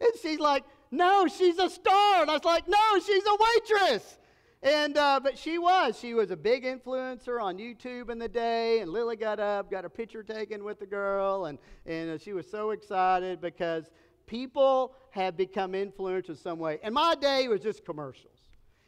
and 0.00 0.10
she's 0.20 0.38
like, 0.38 0.64
no, 0.90 1.26
she's 1.26 1.58
a 1.58 1.68
star. 1.68 2.22
And 2.22 2.30
I 2.30 2.34
was 2.34 2.44
like, 2.44 2.68
no, 2.68 2.98
she's 3.04 3.24
a 3.24 3.36
waitress. 3.40 4.18
And 4.62 4.96
uh, 4.98 5.20
but 5.22 5.38
she 5.38 5.58
was. 5.58 5.98
She 5.98 6.12
was 6.12 6.30
a 6.30 6.36
big 6.36 6.64
influencer 6.64 7.40
on 7.40 7.56
YouTube 7.56 8.10
in 8.10 8.18
the 8.18 8.28
day. 8.28 8.80
And 8.80 8.90
Lily 8.90 9.16
got 9.16 9.40
up, 9.40 9.70
got 9.70 9.86
a 9.86 9.90
picture 9.90 10.22
taken 10.22 10.64
with 10.64 10.78
the 10.78 10.86
girl, 10.86 11.46
and 11.46 11.58
and 11.86 12.10
uh, 12.10 12.18
she 12.18 12.34
was 12.34 12.50
so 12.50 12.70
excited 12.70 13.40
because 13.40 13.90
people 14.26 14.94
have 15.10 15.36
become 15.36 15.72
influencers 15.72 16.28
in 16.28 16.36
some 16.36 16.58
way. 16.58 16.78
And 16.82 16.94
my 16.94 17.14
day 17.14 17.48
was 17.48 17.62
just 17.62 17.86
commercials. 17.86 18.39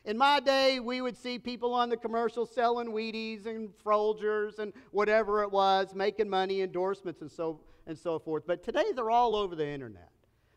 In 0.04 0.18
my 0.18 0.40
day, 0.40 0.80
we 0.80 1.00
would 1.00 1.16
see 1.16 1.38
people 1.38 1.73
on 1.73 1.88
the 1.88 1.97
commercials 1.97 2.52
selling 2.52 2.88
Wheaties 2.88 3.47
and 3.47 3.71
Folgers 3.87 4.59
and 4.59 4.73
whatever 4.90 5.42
it 5.42 5.50
was, 5.52 5.94
making 5.94 6.28
money, 6.28 6.62
endorsements, 6.62 7.21
and 7.21 7.30
so, 7.30 7.61
and 7.87 7.97
so 7.97 8.18
forth. 8.18 8.42
But 8.44 8.64
today, 8.64 8.87
they're 8.97 9.11
all 9.11 9.37
over 9.37 9.54
the 9.54 9.66
internet. 9.66 10.11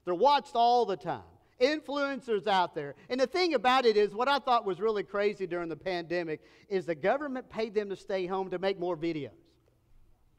They're 0.03 0.15
watched 0.15 0.55
all 0.55 0.85
the 0.85 0.97
time. 0.97 1.21
Influencers 1.61 2.47
out 2.47 2.73
there. 2.73 2.95
And 3.07 3.19
the 3.19 3.27
thing 3.27 3.53
about 3.53 3.85
it 3.85 3.97
is, 3.97 4.15
what 4.15 4.27
I 4.27 4.39
thought 4.39 4.65
was 4.65 4.79
really 4.79 5.03
crazy 5.03 5.45
during 5.45 5.69
the 5.69 5.75
pandemic 5.75 6.41
is 6.67 6.87
the 6.87 6.95
government 6.95 7.47
paid 7.47 7.75
them 7.75 7.89
to 7.89 7.95
stay 7.95 8.25
home 8.25 8.49
to 8.49 8.57
make 8.57 8.79
more 8.79 8.97
videos. 8.97 9.29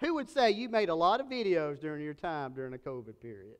Who 0.00 0.14
would 0.14 0.28
say 0.28 0.50
you 0.50 0.68
made 0.68 0.88
a 0.88 0.94
lot 0.94 1.20
of 1.20 1.28
videos 1.28 1.80
during 1.80 2.02
your 2.02 2.12
time 2.12 2.52
during 2.54 2.72
the 2.72 2.78
COVID 2.78 3.20
period? 3.22 3.56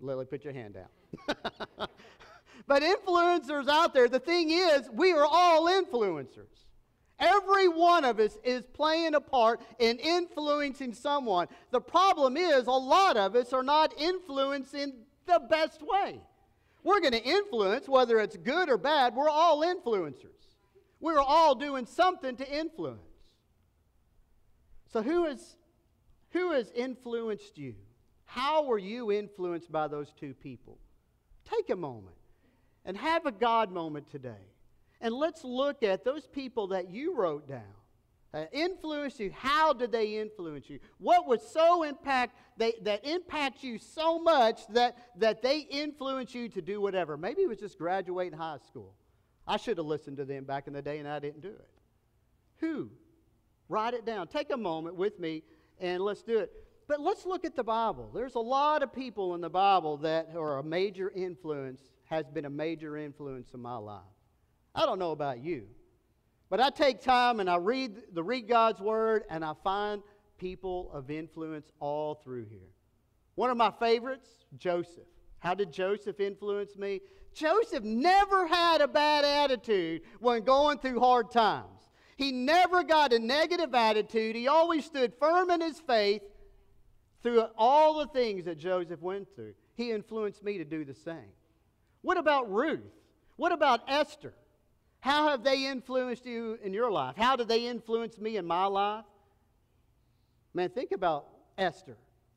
Lily, 0.00 0.26
put 0.26 0.44
your 0.44 0.52
hand 0.52 0.76
out. 0.76 1.90
But 2.70 2.84
influencers 2.84 3.66
out 3.68 3.94
there, 3.94 4.08
the 4.08 4.20
thing 4.20 4.52
is, 4.52 4.88
we 4.92 5.10
are 5.10 5.26
all 5.28 5.66
influencers. 5.66 6.68
Every 7.18 7.66
one 7.66 8.04
of 8.04 8.20
us 8.20 8.38
is 8.44 8.62
playing 8.74 9.16
a 9.16 9.20
part 9.20 9.60
in 9.80 9.98
influencing 9.98 10.94
someone. 10.94 11.48
The 11.72 11.80
problem 11.80 12.36
is, 12.36 12.68
a 12.68 12.70
lot 12.70 13.16
of 13.16 13.34
us 13.34 13.52
are 13.52 13.64
not 13.64 13.92
influencing 13.98 14.92
the 15.26 15.40
best 15.50 15.82
way. 15.82 16.20
We're 16.84 17.00
going 17.00 17.14
to 17.14 17.24
influence, 17.24 17.88
whether 17.88 18.20
it's 18.20 18.36
good 18.36 18.68
or 18.68 18.78
bad, 18.78 19.16
we're 19.16 19.28
all 19.28 19.64
influencers. 19.64 20.54
We're 21.00 21.18
all 21.18 21.56
doing 21.56 21.86
something 21.86 22.36
to 22.36 22.56
influence. 22.56 23.00
So, 24.92 25.02
who, 25.02 25.24
is, 25.24 25.56
who 26.30 26.52
has 26.52 26.70
influenced 26.70 27.58
you? 27.58 27.74
How 28.26 28.62
were 28.62 28.78
you 28.78 29.10
influenced 29.10 29.72
by 29.72 29.88
those 29.88 30.12
two 30.12 30.34
people? 30.34 30.78
Take 31.44 31.70
a 31.70 31.76
moment 31.76 32.14
and 32.84 32.96
have 32.96 33.26
a 33.26 33.32
God 33.32 33.70
moment 33.72 34.10
today. 34.10 34.46
And 35.00 35.14
let's 35.14 35.44
look 35.44 35.82
at 35.82 36.04
those 36.04 36.26
people 36.26 36.68
that 36.68 36.90
you 36.90 37.16
wrote 37.16 37.48
down. 37.48 37.62
Uh, 38.32 38.44
influenced 38.52 39.18
you. 39.18 39.32
How 39.34 39.72
did 39.72 39.90
they 39.90 40.18
influence 40.18 40.70
you? 40.70 40.78
What 40.98 41.26
was 41.26 41.42
so 41.50 41.82
impact 41.82 42.36
they, 42.56 42.74
that 42.82 43.04
impacts 43.04 43.64
you 43.64 43.78
so 43.78 44.20
much 44.20 44.60
that, 44.68 44.96
that 45.16 45.42
they 45.42 45.58
influence 45.58 46.32
you 46.32 46.48
to 46.50 46.62
do 46.62 46.80
whatever? 46.80 47.16
Maybe 47.16 47.42
it 47.42 47.48
was 47.48 47.58
just 47.58 47.76
graduating 47.76 48.38
high 48.38 48.58
school. 48.68 48.94
I 49.48 49.56
should 49.56 49.78
have 49.78 49.86
listened 49.86 50.18
to 50.18 50.24
them 50.24 50.44
back 50.44 50.68
in 50.68 50.72
the 50.72 50.82
day 50.82 50.98
and 50.98 51.08
I 51.08 51.18
didn't 51.18 51.40
do 51.40 51.48
it. 51.48 51.68
Who? 52.58 52.90
Write 53.68 53.94
it 53.94 54.06
down. 54.06 54.28
Take 54.28 54.52
a 54.52 54.56
moment 54.56 54.94
with 54.94 55.18
me 55.18 55.42
and 55.80 56.00
let's 56.00 56.22
do 56.22 56.38
it. 56.38 56.52
But 56.86 57.00
let's 57.00 57.26
look 57.26 57.44
at 57.44 57.56
the 57.56 57.64
Bible. 57.64 58.10
There's 58.14 58.36
a 58.36 58.40
lot 58.40 58.84
of 58.84 58.92
people 58.92 59.34
in 59.34 59.40
the 59.40 59.50
Bible 59.50 59.96
that 59.98 60.28
are 60.36 60.58
a 60.58 60.62
major 60.62 61.10
influence 61.10 61.80
has 62.10 62.26
been 62.28 62.44
a 62.44 62.50
major 62.50 62.96
influence 62.96 63.54
in 63.54 63.60
my 63.60 63.76
life. 63.76 64.02
I 64.74 64.84
don't 64.84 64.98
know 64.98 65.12
about 65.12 65.42
you, 65.42 65.68
but 66.48 66.60
I 66.60 66.70
take 66.70 67.00
time 67.00 67.38
and 67.38 67.48
I 67.48 67.56
read 67.56 68.02
the 68.12 68.22
read 68.22 68.48
God's 68.48 68.80
word 68.80 69.22
and 69.30 69.44
I 69.44 69.52
find 69.62 70.02
people 70.36 70.90
of 70.92 71.10
influence 71.10 71.70
all 71.78 72.16
through 72.16 72.46
here. 72.46 72.74
One 73.36 73.48
of 73.48 73.56
my 73.56 73.70
favorites, 73.78 74.28
Joseph. 74.58 75.06
How 75.38 75.54
did 75.54 75.72
Joseph 75.72 76.18
influence 76.18 76.76
me? 76.76 77.00
Joseph 77.32 77.84
never 77.84 78.46
had 78.48 78.80
a 78.80 78.88
bad 78.88 79.24
attitude 79.24 80.02
when 80.18 80.42
going 80.42 80.78
through 80.78 80.98
hard 80.98 81.30
times. 81.30 81.88
He 82.16 82.32
never 82.32 82.82
got 82.82 83.12
a 83.12 83.18
negative 83.18 83.74
attitude. 83.74 84.34
He 84.34 84.48
always 84.48 84.84
stood 84.84 85.14
firm 85.14 85.48
in 85.50 85.60
his 85.60 85.78
faith 85.78 86.22
through 87.22 87.44
all 87.56 87.98
the 87.98 88.08
things 88.08 88.44
that 88.46 88.58
Joseph 88.58 89.00
went 89.00 89.28
through. 89.34 89.54
He 89.74 89.92
influenced 89.92 90.42
me 90.42 90.58
to 90.58 90.64
do 90.64 90.84
the 90.84 90.94
same. 90.94 91.32
What 92.02 92.18
about 92.18 92.50
Ruth? 92.50 92.80
What 93.36 93.52
about 93.52 93.80
Esther? 93.88 94.34
How 95.00 95.28
have 95.28 95.42
they 95.42 95.66
influenced 95.66 96.26
you 96.26 96.58
in 96.62 96.74
your 96.74 96.90
life? 96.90 97.16
How 97.16 97.36
did 97.36 97.48
they 97.48 97.66
influence 97.66 98.18
me 98.18 98.36
in 98.36 98.46
my 98.46 98.66
life? 98.66 99.04
Man, 100.52 100.68
think 100.70 100.92
about 100.92 101.26
Esther. 101.56 101.96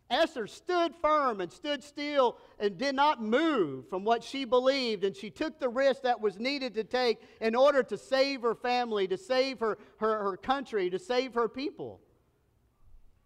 Esther 0.10 0.48
stood 0.48 0.94
firm 1.02 1.42
and 1.42 1.52
stood 1.52 1.84
still 1.84 2.38
and 2.60 2.78
did 2.78 2.94
not 2.94 3.22
move 3.22 3.90
from 3.90 4.04
what 4.04 4.24
she 4.24 4.46
believed, 4.46 5.04
and 5.04 5.16
she 5.16 5.30
took 5.30 5.60
the 5.60 5.70
risk 5.70 6.04
that 6.04 6.22
was 6.22 6.40
needed 6.40 6.76
to 6.76 6.84
take 6.84 7.20
in 7.42 7.56
order 7.56 7.82
to 7.84 7.98
save 7.98 8.42
her 8.44 8.54
family, 8.54 9.08
to 9.08 9.18
save 9.18 9.60
her, 9.60 9.78
her, 9.98 10.24
her 10.24 10.38
country, 10.38 10.90
to 10.90 11.00
save 11.00 11.34
her 11.34 11.50
people. 11.50 12.00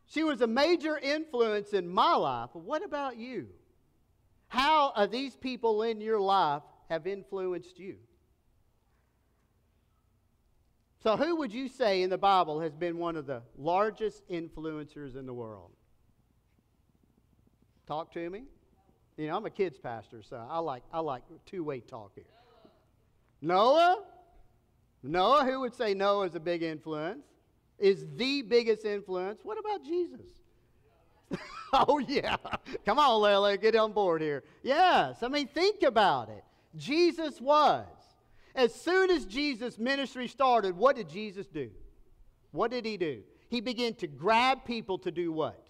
She 0.06 0.24
was 0.24 0.41
a 0.41 0.48
major 0.48 0.98
influence 0.98 1.74
in 1.74 1.89
my 1.89 2.15
life. 2.15 2.51
But 2.53 2.63
what 2.63 2.84
about 2.84 3.17
you? 3.17 3.48
How 4.48 4.94
are 4.96 5.08
these 5.08 5.36
people 5.36 5.84
in 5.84 6.00
your 6.01 6.20
life 6.20 6.63
have 6.89 7.06
influenced 7.06 7.80
you? 7.80 7.98
So, 11.04 11.16
who 11.16 11.36
would 11.38 11.54
you 11.54 11.68
say 11.68 12.01
in 12.01 12.10
the 12.10 12.18
Bible 12.18 12.60
has 12.62 12.74
been 12.74 12.98
one 12.98 13.16
of 13.16 13.27
the 13.27 13.42
largest 13.58 14.27
influencers 14.30 15.16
in 15.16 15.25
the 15.25 15.34
world? 15.34 15.72
Talk 17.88 18.12
to 18.13 18.30
me. 18.30 18.44
You 19.16 19.27
know, 19.27 19.38
I'm 19.38 19.46
a 19.46 19.50
kids 19.50 19.77
pastor, 19.77 20.22
so 20.22 20.46
I 20.50 20.60
like 20.60 20.84
I 20.92 21.00
like 21.00 21.24
two-way 21.46 21.80
talk 21.80 22.12
here. 22.16 22.25
Noah? 23.42 24.04
Noah, 25.04 25.46
who 25.46 25.60
would 25.62 25.74
say 25.74 25.94
Noah 25.94 26.25
is 26.25 26.36
a 26.36 26.39
big 26.39 26.63
influence? 26.63 27.25
Is 27.80 28.06
the 28.16 28.42
biggest 28.42 28.86
influence. 28.86 29.42
What 29.44 29.60
about 29.60 29.84
Jesus? 29.86 30.25
oh, 31.74 32.00
yeah. 32.00 32.38
Come 32.86 33.00
on, 33.00 33.22
Lily, 33.22 33.58
get 33.58 33.76
on 33.76 33.92
board 33.92 34.22
here. 34.22 34.44
Yes, 34.64 35.22
I 35.22 35.28
mean, 35.28 35.48
think 35.48 35.84
about 35.84 36.30
it. 36.30 36.44
Jesus 36.76 37.42
was. 37.42 37.86
As 38.56 38.74
soon 38.74 39.12
as 39.12 39.26
Jesus' 39.26 39.78
ministry 39.78 40.28
started, 40.28 40.76
what 40.76 40.96
did 40.96 41.10
Jesus 41.10 41.48
do? 41.48 41.70
What 42.52 42.72
did 42.72 42.86
he 42.86 42.98
do? 42.98 43.22
He 43.50 43.62
began 43.62 43.94
to 43.96 44.08
grab 44.08 44.66
people 44.66 44.98
to 45.00 45.12
do 45.12 45.32
what? 45.32 45.64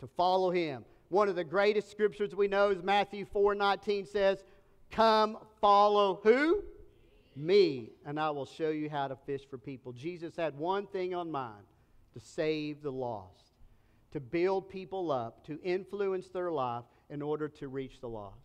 To 0.00 0.06
follow 0.06 0.50
him. 0.50 0.84
One 1.08 1.28
of 1.28 1.36
the 1.36 1.44
greatest 1.44 1.90
scriptures 1.90 2.34
we 2.34 2.48
know 2.48 2.70
is 2.70 2.82
Matthew 2.82 3.24
4 3.24 3.54
19 3.54 4.06
says, 4.06 4.44
Come 4.90 5.38
follow 5.60 6.20
who? 6.22 6.62
Me, 7.34 7.92
and 8.04 8.20
I 8.20 8.30
will 8.30 8.46
show 8.46 8.70
you 8.70 8.90
how 8.90 9.08
to 9.08 9.16
fish 9.16 9.42
for 9.48 9.56
people. 9.58 9.92
Jesus 9.92 10.36
had 10.36 10.58
one 10.58 10.86
thing 10.86 11.14
on 11.14 11.30
mind 11.30 11.64
to 12.12 12.20
save 12.20 12.82
the 12.82 12.92
lost 12.92 13.47
to 14.12 14.20
build 14.20 14.68
people 14.68 15.10
up, 15.10 15.44
to 15.46 15.60
influence 15.62 16.28
their 16.28 16.50
life 16.50 16.84
in 17.10 17.22
order 17.22 17.48
to 17.48 17.68
reach 17.68 18.00
the 18.00 18.08
lost. 18.08 18.36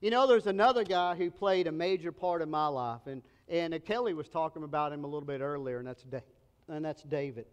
You 0.00 0.10
know, 0.10 0.26
there's 0.26 0.46
another 0.46 0.82
guy 0.82 1.14
who 1.14 1.30
played 1.30 1.66
a 1.66 1.72
major 1.72 2.10
part 2.10 2.40
in 2.40 2.50
my 2.50 2.66
life, 2.68 3.06
and, 3.06 3.22
and 3.48 3.84
Kelly 3.84 4.14
was 4.14 4.28
talking 4.28 4.62
about 4.62 4.92
him 4.92 5.04
a 5.04 5.06
little 5.06 5.26
bit 5.26 5.42
earlier, 5.42 5.78
and 5.78 5.86
that's, 5.86 6.04
da- 6.04 6.22
and 6.68 6.84
that's 6.84 7.02
David. 7.02 7.46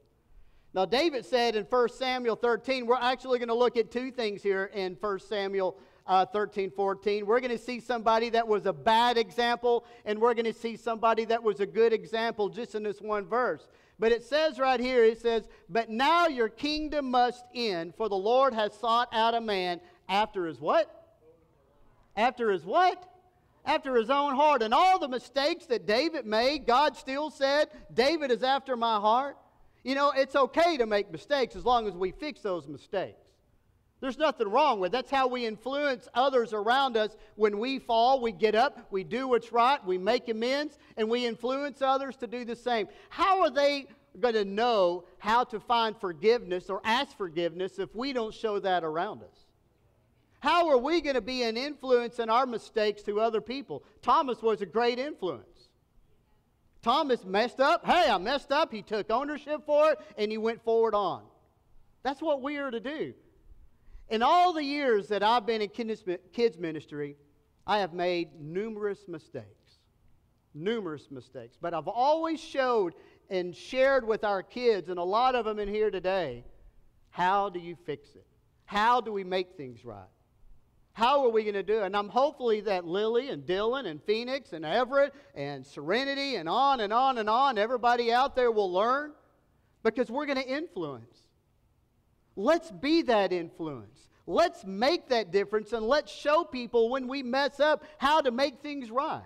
Now, 0.74 0.86
David 0.86 1.25
said 1.25 1.56
in 1.56 1.65
1 1.65 1.89
Samuel 1.89 2.36
13, 2.36 2.86
we're 2.86 2.96
actually 2.96 3.39
going 3.39 3.50
to 3.50 3.56
look 3.56 3.77
at 3.77 3.91
two 3.91 4.12
things 4.12 4.44
here 4.44 4.72
in 4.74 4.96
1 5.00 5.20
Samuel 5.20 5.77
uh, 6.06 6.25
13, 6.25 6.72
14. 6.72 7.25
We're 7.25 7.39
going 7.39 7.51
to 7.51 7.58
see 7.58 7.79
somebody 7.79 8.29
that 8.29 8.48
was 8.48 8.65
a 8.65 8.74
bad 8.74 9.17
example, 9.17 9.86
and 10.06 10.20
we're 10.20 10.34
going 10.34 10.46
to 10.46 10.53
see 10.53 10.77
somebody 10.77 11.25
that 11.25 11.41
was 11.44 11.60
a 11.60 11.65
good 11.65 11.94
example 11.94 12.48
just 12.48 12.75
in 12.75 12.84
this 12.84 13.01
one 13.01 13.25
verse. 13.25 13.67
But 14.00 14.12
it 14.12 14.24
says 14.24 14.60
right 14.60 14.80
here, 14.80 15.04
it 15.04 15.20
says, 15.22 15.48
But 15.70 15.89
now 15.89 16.27
your 16.27 16.50
kingdom 16.50 17.10
must 17.10 17.44
end, 17.54 17.96
for 17.96 18.10
the 18.10 18.16
Lord 18.16 18.54
has 18.54 18.74
sought 18.74 19.10
out 19.12 19.34
a 19.34 19.42
man 19.42 19.82
after 20.08 20.46
his 20.46 20.60
what? 20.60 20.94
After 22.16 22.51
his 22.51 22.63
what? 22.63 23.04
After 23.66 23.96
his 23.96 24.10
own 24.10 24.36
heart. 24.36 24.62
And 24.62 24.74
all 24.74 25.00
the 25.00 25.08
mistakes 25.08 25.66
that 25.68 25.86
David 25.86 26.25
made, 26.25 26.68
God 26.68 26.96
still 26.96 27.32
said, 27.32 27.70
David 27.94 28.32
is 28.32 28.44
after 28.44 28.77
my 28.77 29.00
heart. 29.00 29.36
You 29.84 29.96
know, 29.96 30.12
it's 30.16 30.36
okay 30.36 30.77
to 30.77 30.86
make 30.86 31.12
mistakes 31.12 31.56
as 31.56 31.66
long 31.66 31.88
as 31.88 31.94
we 31.96 32.12
fix 32.12 32.42
those 32.42 32.68
mistakes. 32.68 33.26
There's 34.00 34.18
nothing 34.18 34.50
wrong 34.50 34.80
with 34.80 34.89
it. 34.89 34.92
That's 34.92 35.12
how 35.12 35.27
we 35.27 35.46
influence 35.46 36.08
others 36.13 36.54
around 36.54 36.98
us. 36.98 37.18
When 37.36 37.58
we 37.58 37.80
fall, 37.80 38.22
we 38.22 38.32
get 38.32 38.54
up, 38.54 38.88
we 38.92 39.04
do 39.04 39.27
what's 39.27 39.51
right, 39.51 39.84
we 39.86 39.98
make 39.98 40.30
amends, 40.30 40.77
and 40.98 41.10
we 41.10 41.25
influence 41.25 41.82
others 41.82 42.16
to 42.18 42.27
do 42.27 42.46
the 42.46 42.56
same. 42.56 42.88
How 43.10 43.42
are 43.42 43.50
they 43.50 43.88
going 44.20 44.36
to 44.36 44.46
know 44.46 45.06
how 45.18 45.44
to 45.46 45.60
find 45.60 45.98
forgiveness 45.98 46.70
or 46.70 46.82
ask 46.84 47.18
forgiveness 47.18 47.80
if 47.80 47.96
we 47.96 48.13
don't 48.13 48.34
show 48.34 48.60
that 48.60 48.84
around 48.84 49.24
us? 49.24 49.46
How 50.39 50.70
are 50.70 50.77
we 50.77 51.01
going 51.01 51.16
to 51.16 51.22
be 51.22 51.42
an 51.42 51.58
influence 51.58 52.20
in 52.20 52.30
our 52.30 52.46
mistakes 52.46 53.01
to 53.04 53.20
other 53.20 53.42
people? 53.42 53.84
Thomas 54.04 54.44
was 54.44 54.62
a 54.62 54.68
great 54.68 55.00
influence. 55.00 55.70
Thomas 56.84 57.25
messed 57.25 57.60
up. 57.60 57.84
Hey, 57.84 58.08
I 58.10 58.20
messed 58.20 58.51
up. 58.51 58.72
He 58.72 58.84
took 58.84 59.10
ownership 59.10 59.66
for 59.66 59.92
it 59.92 60.00
and 60.18 60.32
he 60.32 60.38
went 60.38 60.63
forward 60.63 60.94
on. 60.94 61.24
That's 62.04 62.22
what 62.22 62.44
we 62.44 62.58
are 62.58 62.70
to 62.70 62.80
do. 62.80 63.16
In 64.09 64.21
all 64.21 64.53
the 64.53 64.63
years 64.63 65.09
that 65.09 65.21
I've 65.21 65.45
been 65.45 65.61
in 65.61 65.69
kids 65.69 66.57
ministry, 66.57 67.17
I 67.65 67.79
have 67.79 67.93
made 67.93 68.39
numerous 68.39 69.07
mistakes. 69.07 69.45
Numerous 70.53 71.11
mistakes. 71.11 71.57
But 71.59 71.73
I've 71.73 71.87
always 71.87 72.39
showed 72.39 72.93
and 73.29 73.55
shared 73.55 74.07
with 74.07 74.23
our 74.23 74.41
kids, 74.41 74.87
and 74.87 74.97
a 74.97 75.03
lot 75.03 75.35
of 75.35 75.43
them 75.43 75.59
in 75.59 75.67
here 75.67 75.91
today, 75.91 76.45
how 77.09 77.49
do 77.49 77.59
you 77.59 77.75
fix 77.85 78.15
it? 78.15 78.25
How 78.65 79.01
do 79.01 79.11
we 79.11 79.23
make 79.23 79.57
things 79.57 79.83
right? 79.83 80.07
How 80.93 81.25
are 81.25 81.29
we 81.29 81.43
going 81.43 81.53
to 81.53 81.63
do 81.63 81.81
it? 81.81 81.85
And 81.85 81.95
I'm 81.95 82.09
hopefully 82.09 82.61
that 82.61 82.85
Lily 82.85 83.29
and 83.29 83.45
Dylan 83.45 83.85
and 83.85 84.01
Phoenix 84.01 84.53
and 84.53 84.65
Everett 84.65 85.13
and 85.35 85.65
Serenity 85.65 86.37
and 86.37 86.47
on 86.49 86.79
and 86.79 86.91
on 86.91 87.17
and 87.17 87.29
on, 87.29 87.57
everybody 87.57 88.11
out 88.11 88.35
there 88.35 88.51
will 88.51 88.71
learn 88.71 89.11
because 89.83 90.09
we're 90.09 90.25
going 90.25 90.41
to 90.41 90.47
influence. 90.47 91.26
Let's 92.38 92.70
be 92.72 93.01
that 93.01 93.34
influence. 93.34 94.08
Let's 94.27 94.63
make 94.63 95.10
that 95.10 95.32
difference 95.32 95.74
and 95.74 95.86
let's 95.88 96.12
show 96.12 96.44
people 96.44 96.89
when 96.89 97.08
we 97.08 97.24
mess 97.24 97.60
up 97.60 97.84
how 97.98 98.22
to 98.22 98.29
make 98.29 98.62
things 98.62 98.91
right. 98.91 99.25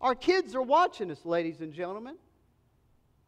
Our 0.00 0.14
kids 0.14 0.54
are 0.54 0.62
watching 0.62 1.10
us, 1.10 1.26
ladies 1.26 1.60
and 1.60 1.72
gentlemen. 1.72 2.16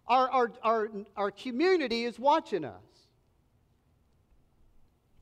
Our, 0.07 0.31
our, 0.31 0.53
our, 0.63 0.89
our 1.15 1.31
community 1.31 2.05
is 2.05 2.19
watching 2.19 2.65
us. 2.65 2.83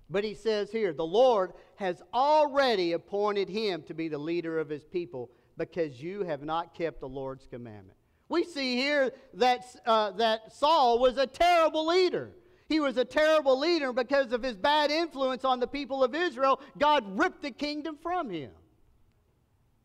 But 0.09 0.23
he 0.23 0.35
says 0.35 0.71
here, 0.71 0.93
the 0.93 1.05
Lord 1.05 1.53
has 1.75 2.01
already 2.15 2.93
appointed 2.93 3.49
him 3.49 3.83
to 3.89 3.95
be 3.95 4.07
the 4.07 4.19
leader 4.19 4.61
of 4.61 4.69
his 4.69 4.85
people 4.85 5.33
because 5.57 6.01
you 6.01 6.23
have 6.23 6.45
not 6.45 6.75
kept 6.75 7.01
the 7.01 7.09
Lord's 7.09 7.49
commandment. 7.49 7.99
We 8.29 8.45
see 8.45 8.77
here 8.77 9.13
that, 9.35 9.65
uh, 9.85 10.13
that 10.13 10.53
Saul 10.53 11.01
was 11.01 11.19
a 11.19 11.27
terrible 11.27 11.89
leader. 11.89 12.31
He 12.69 12.81
was 12.81 12.97
a 12.97 13.05
terrible 13.05 13.59
leader 13.59 13.93
because 13.93 14.33
of 14.33 14.43
his 14.43 14.57
bad 14.57 14.91
influence 14.91 15.45
on 15.45 15.61
the 15.61 15.67
people 15.67 16.03
of 16.03 16.15
Israel. 16.15 16.61
God 16.79 17.19
ripped 17.19 17.43
the 17.43 17.53
kingdom 17.53 17.97
from 18.03 18.29
him. 18.29 18.51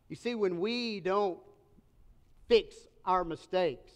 You 0.09 0.15
see, 0.15 0.35
when 0.35 0.59
we 0.59 0.99
don't 0.99 1.39
fix 2.47 2.75
our 3.05 3.23
mistakes, 3.23 3.91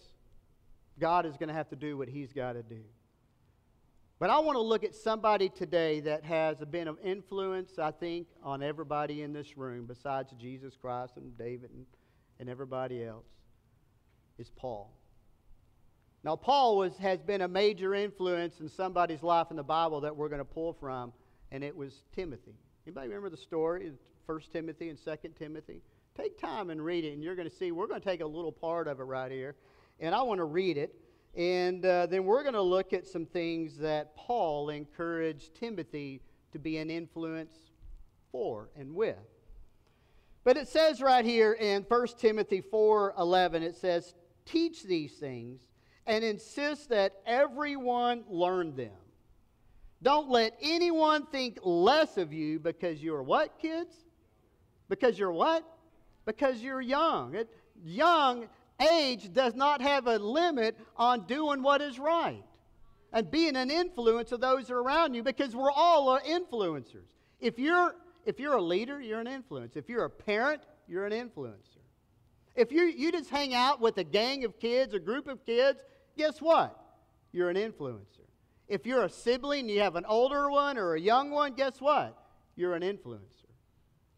God 0.98 1.26
is 1.26 1.36
going 1.36 1.48
to 1.48 1.54
have 1.54 1.68
to 1.70 1.76
do 1.76 1.98
what 1.98 2.08
he's 2.08 2.32
got 2.32 2.52
to 2.52 2.62
do. 2.62 2.82
But 4.18 4.30
I 4.30 4.38
want 4.38 4.56
to 4.56 4.62
look 4.62 4.82
at 4.82 4.94
somebody 4.94 5.50
today 5.50 6.00
that 6.00 6.24
has 6.24 6.56
been 6.70 6.88
of 6.88 6.98
influence, 7.04 7.78
I 7.78 7.90
think, 7.90 8.28
on 8.42 8.62
everybody 8.62 9.22
in 9.22 9.34
this 9.34 9.58
room 9.58 9.84
besides 9.84 10.32
Jesus 10.38 10.74
Christ 10.74 11.18
and 11.18 11.36
David 11.36 11.70
and, 11.70 11.84
and 12.40 12.48
everybody 12.48 13.04
else. 13.04 13.26
Is 14.38 14.50
Paul. 14.50 14.92
Now, 16.26 16.34
Paul 16.34 16.76
was, 16.76 16.96
has 16.96 17.22
been 17.22 17.42
a 17.42 17.46
major 17.46 17.94
influence 17.94 18.58
in 18.58 18.68
somebody's 18.68 19.22
life 19.22 19.52
in 19.52 19.56
the 19.56 19.62
Bible 19.62 20.00
that 20.00 20.16
we're 20.16 20.28
going 20.28 20.40
to 20.40 20.44
pull 20.44 20.72
from, 20.72 21.12
and 21.52 21.62
it 21.62 21.76
was 21.76 22.02
Timothy. 22.16 22.56
Anybody 22.84 23.06
remember 23.06 23.30
the 23.30 23.36
story, 23.36 23.92
1 24.26 24.40
Timothy 24.52 24.88
and 24.88 24.98
2 24.98 25.16
Timothy? 25.38 25.82
Take 26.16 26.36
time 26.36 26.70
and 26.70 26.84
read 26.84 27.04
it, 27.04 27.12
and 27.12 27.22
you're 27.22 27.36
going 27.36 27.48
to 27.48 27.54
see 27.54 27.70
we're 27.70 27.86
going 27.86 28.00
to 28.00 28.04
take 28.04 28.22
a 28.22 28.26
little 28.26 28.50
part 28.50 28.88
of 28.88 28.98
it 28.98 29.04
right 29.04 29.30
here, 29.30 29.54
and 30.00 30.16
I 30.16 30.22
want 30.22 30.38
to 30.38 30.46
read 30.46 30.76
it. 30.76 30.96
And 31.36 31.86
uh, 31.86 32.06
then 32.06 32.24
we're 32.24 32.42
going 32.42 32.54
to 32.54 32.60
look 32.60 32.92
at 32.92 33.06
some 33.06 33.26
things 33.26 33.78
that 33.78 34.16
Paul 34.16 34.70
encouraged 34.70 35.54
Timothy 35.54 36.22
to 36.50 36.58
be 36.58 36.78
an 36.78 36.90
influence 36.90 37.54
for 38.32 38.68
and 38.76 38.96
with. 38.96 39.14
But 40.42 40.56
it 40.56 40.66
says 40.66 41.00
right 41.00 41.24
here 41.24 41.52
in 41.52 41.84
1 41.84 42.06
Timothy 42.18 42.62
4:11 42.62 43.62
it 43.62 43.76
says 43.76 44.12
teach 44.44 44.82
these 44.82 45.12
things 45.12 45.60
and 46.06 46.24
insist 46.24 46.90
that 46.90 47.20
everyone 47.26 48.24
learn 48.28 48.76
them. 48.76 48.92
Don't 50.02 50.28
let 50.28 50.56
anyone 50.60 51.26
think 51.26 51.58
less 51.62 52.16
of 52.16 52.32
you 52.32 52.58
because 52.60 53.02
you're 53.02 53.22
what, 53.22 53.58
kids? 53.58 53.94
Because 54.88 55.18
you're 55.18 55.32
what? 55.32 55.64
Because 56.24 56.60
you're 56.60 56.80
young. 56.80 57.34
It, 57.34 57.48
young 57.84 58.46
age 58.92 59.32
does 59.32 59.54
not 59.54 59.80
have 59.80 60.06
a 60.06 60.18
limit 60.18 60.76
on 60.96 61.26
doing 61.26 61.62
what 61.62 61.80
is 61.80 61.98
right 61.98 62.44
and 63.12 63.30
being 63.30 63.56
an 63.56 63.70
influence 63.70 64.32
of 64.32 64.40
those 64.40 64.70
around 64.70 65.14
you 65.14 65.22
because 65.22 65.56
we're 65.56 65.70
all 65.70 66.18
influencers. 66.20 67.08
If 67.40 67.58
you're, 67.58 67.94
if 68.26 68.38
you're 68.38 68.56
a 68.56 68.62
leader, 68.62 69.00
you're 69.00 69.20
an 69.20 69.26
influence. 69.26 69.76
If 69.76 69.88
you're 69.88 70.04
a 70.04 70.10
parent, 70.10 70.62
you're 70.86 71.06
an 71.06 71.12
influencer. 71.12 71.80
If 72.54 72.72
you, 72.72 72.84
you 72.84 73.12
just 73.12 73.30
hang 73.30 73.54
out 73.54 73.80
with 73.80 73.98
a 73.98 74.04
gang 74.04 74.44
of 74.44 74.58
kids, 74.58 74.94
a 74.94 74.98
group 74.98 75.28
of 75.28 75.44
kids, 75.44 75.80
guess 76.16 76.40
what? 76.40 76.78
You're 77.32 77.50
an 77.50 77.56
influencer. 77.56 78.26
If 78.68 78.86
you're 78.86 79.04
a 79.04 79.10
sibling, 79.10 79.68
you 79.68 79.80
have 79.80 79.96
an 79.96 80.04
older 80.06 80.50
one 80.50 80.76
or 80.78 80.94
a 80.94 81.00
young 81.00 81.30
one, 81.30 81.54
guess 81.54 81.80
what? 81.80 82.18
You're 82.56 82.74
an 82.74 82.82
influencer. 82.82 83.20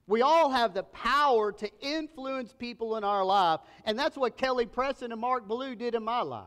We 0.06 0.22
all 0.22 0.48
have 0.48 0.72
the 0.72 0.84
power 0.84 1.52
to 1.52 1.70
influence 1.80 2.54
people 2.54 2.96
in 2.96 3.04
our 3.04 3.24
life, 3.24 3.60
and 3.84 3.98
that's 3.98 4.16
what 4.16 4.38
Kelly 4.38 4.64
Preston 4.64 5.12
and 5.12 5.20
Mark 5.20 5.46
Blue 5.46 5.74
did 5.74 5.94
in 5.94 6.02
my 6.02 6.22
life. 6.22 6.46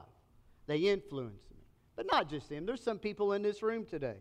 They 0.65 0.77
influenced 0.77 1.51
me. 1.51 1.63
But 1.95 2.07
not 2.11 2.27
just 2.27 2.49
them, 2.49 2.65
there's 2.65 2.81
some 2.81 2.97
people 2.97 3.33
in 3.33 3.43
this 3.43 3.61
room 3.61 3.85
today. 3.85 4.17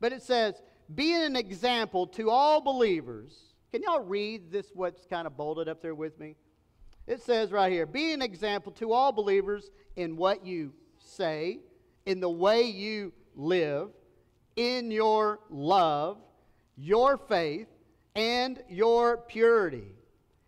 But 0.00 0.12
it 0.12 0.22
says, 0.22 0.60
be 0.92 1.14
an 1.14 1.36
example 1.36 2.08
to 2.08 2.30
all 2.30 2.60
believers. 2.60 3.32
Can 3.70 3.82
y'all 3.82 4.00
read 4.00 4.50
this, 4.50 4.70
what's 4.74 5.06
kind 5.06 5.26
of 5.26 5.36
bolded 5.36 5.68
up 5.68 5.80
there 5.80 5.94
with 5.94 6.18
me? 6.18 6.34
It 7.06 7.22
says 7.22 7.52
right 7.52 7.70
here, 7.70 7.86
be 7.86 8.12
an 8.12 8.22
example 8.22 8.72
to 8.72 8.92
all 8.92 9.12
believers 9.12 9.70
in 9.96 10.16
what 10.16 10.44
you 10.44 10.72
say, 10.98 11.60
in 12.06 12.20
the 12.20 12.30
way 12.30 12.62
you 12.62 13.12
live, 13.34 13.90
in 14.56 14.90
your 14.90 15.40
love, 15.50 16.18
your 16.76 17.18
faith, 17.18 17.68
and 18.14 18.62
your 18.68 19.18
purity. 19.18 19.92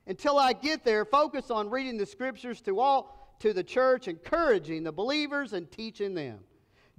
Until 0.07 0.39
I 0.39 0.53
get 0.53 0.85
there, 0.85 1.05
focus 1.05 1.51
on 1.51 1.69
reading 1.69 1.99
the 1.99 2.07
scriptures 2.07 2.61
to 2.63 2.81
all 2.81 3.37
to 3.41 3.53
the 3.53 3.65
church, 3.65 4.09
encouraging 4.09 4.83
the 4.83 4.93
believers 4.93 5.53
and 5.53 5.71
teaching 5.71 6.15
them. 6.15 6.39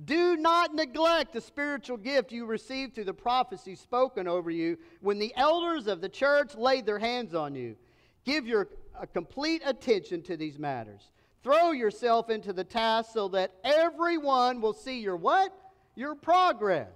Do 0.05 0.37
not 0.37 0.75
neglect 0.75 1.33
the 1.33 1.41
spiritual 1.41 1.97
gift 1.97 2.31
you 2.31 2.45
received 2.45 2.93
through 2.93 3.05
the 3.05 3.13
prophecy 3.13 3.73
spoken 3.73 4.27
over 4.27 4.51
you 4.51 4.77
when 5.01 5.17
the 5.17 5.33
elders 5.35 5.87
of 5.87 6.01
the 6.01 6.09
church 6.09 6.53
laid 6.53 6.85
their 6.85 6.99
hands 6.99 7.33
on 7.33 7.55
you. 7.55 7.75
Give 8.23 8.45
your 8.45 8.67
uh, 8.99 9.05
complete 9.13 9.61
attention 9.65 10.21
to 10.23 10.37
these 10.37 10.57
matters. 10.57 11.11
Throw 11.43 11.71
yourself 11.71 12.29
into 12.29 12.53
the 12.53 12.63
task 12.63 13.11
so 13.13 13.27
that 13.29 13.53
everyone 13.63 14.61
will 14.61 14.73
see 14.73 14.99
your 14.99 15.15
what? 15.15 15.53
Your 15.95 16.15
progress. 16.15 16.89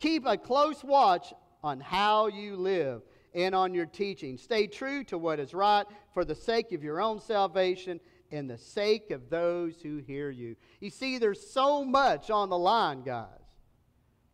Keep 0.00 0.26
a 0.26 0.36
close 0.36 0.84
watch 0.84 1.32
on 1.62 1.80
how 1.80 2.28
you 2.28 2.56
live 2.56 3.02
and 3.34 3.54
on 3.54 3.74
your 3.74 3.86
teaching. 3.86 4.38
Stay 4.38 4.66
true 4.66 5.04
to 5.04 5.18
what 5.18 5.40
is 5.40 5.52
right 5.52 5.86
for 6.14 6.24
the 6.24 6.34
sake 6.34 6.72
of 6.72 6.82
your 6.82 7.00
own 7.00 7.20
salvation 7.20 8.00
and 8.30 8.48
the 8.48 8.58
sake 8.58 9.10
of 9.10 9.30
those 9.30 9.80
who 9.82 9.98
hear 9.98 10.30
you. 10.30 10.56
You 10.80 10.90
see, 10.90 11.18
there's 11.18 11.50
so 11.50 11.84
much 11.84 12.30
on 12.30 12.48
the 12.48 12.58
line, 12.58 13.02
guys. 13.02 13.37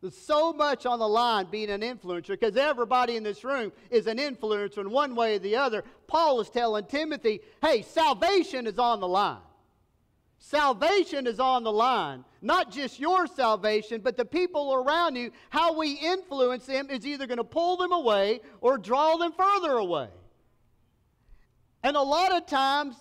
There's 0.05 0.19
so 0.19 0.53
much 0.53 0.85
on 0.85 0.99
the 0.99 1.09
line 1.09 1.47
being 1.51 1.71
an 1.71 1.81
influencer 1.81 2.39
because 2.39 2.59
everybody 2.59 3.17
in 3.17 3.23
this 3.23 3.43
room 3.43 3.73
is 3.89 4.07
an 4.07 4.19
influencer 4.19 4.77
in 4.77 4.91
one 4.91 5.15
way 5.15 5.37
or 5.37 5.39
the 5.39 5.57
other. 5.57 5.83
Paul 6.09 6.43
is 6.43 6.51
telling 6.51 6.85
Timothy, 6.85 7.41
hey, 7.63 7.81
salvation 7.81 8.67
is 8.67 8.79
on 8.79 9.01
the 9.01 9.09
line. 9.09 9.41
Salvation 10.39 11.27
is 11.27 11.41
on 11.41 11.65
the 11.65 11.73
line. 11.73 12.23
Not 12.43 12.71
just 12.71 13.01
your 13.01 13.27
salvation, 13.27 14.03
but 14.03 14.19
the 14.19 14.27
people 14.27 14.75
around 14.75 15.17
you. 15.17 15.31
How 15.49 15.79
we 15.79 15.93
influence 15.93 16.67
them 16.67 16.91
is 16.91 17.07
either 17.07 17.27
going 17.27 17.39
to 17.39 17.43
pull 17.43 17.79
them 17.79 17.93
away 17.93 18.43
or 18.61 18.77
draw 18.77 19.17
them 19.17 19.33
further 19.33 19.73
away. 19.73 20.09
And 21.83 21.97
a 21.97 22.03
lot 22.03 22.31
of 22.31 22.45
times, 22.45 22.95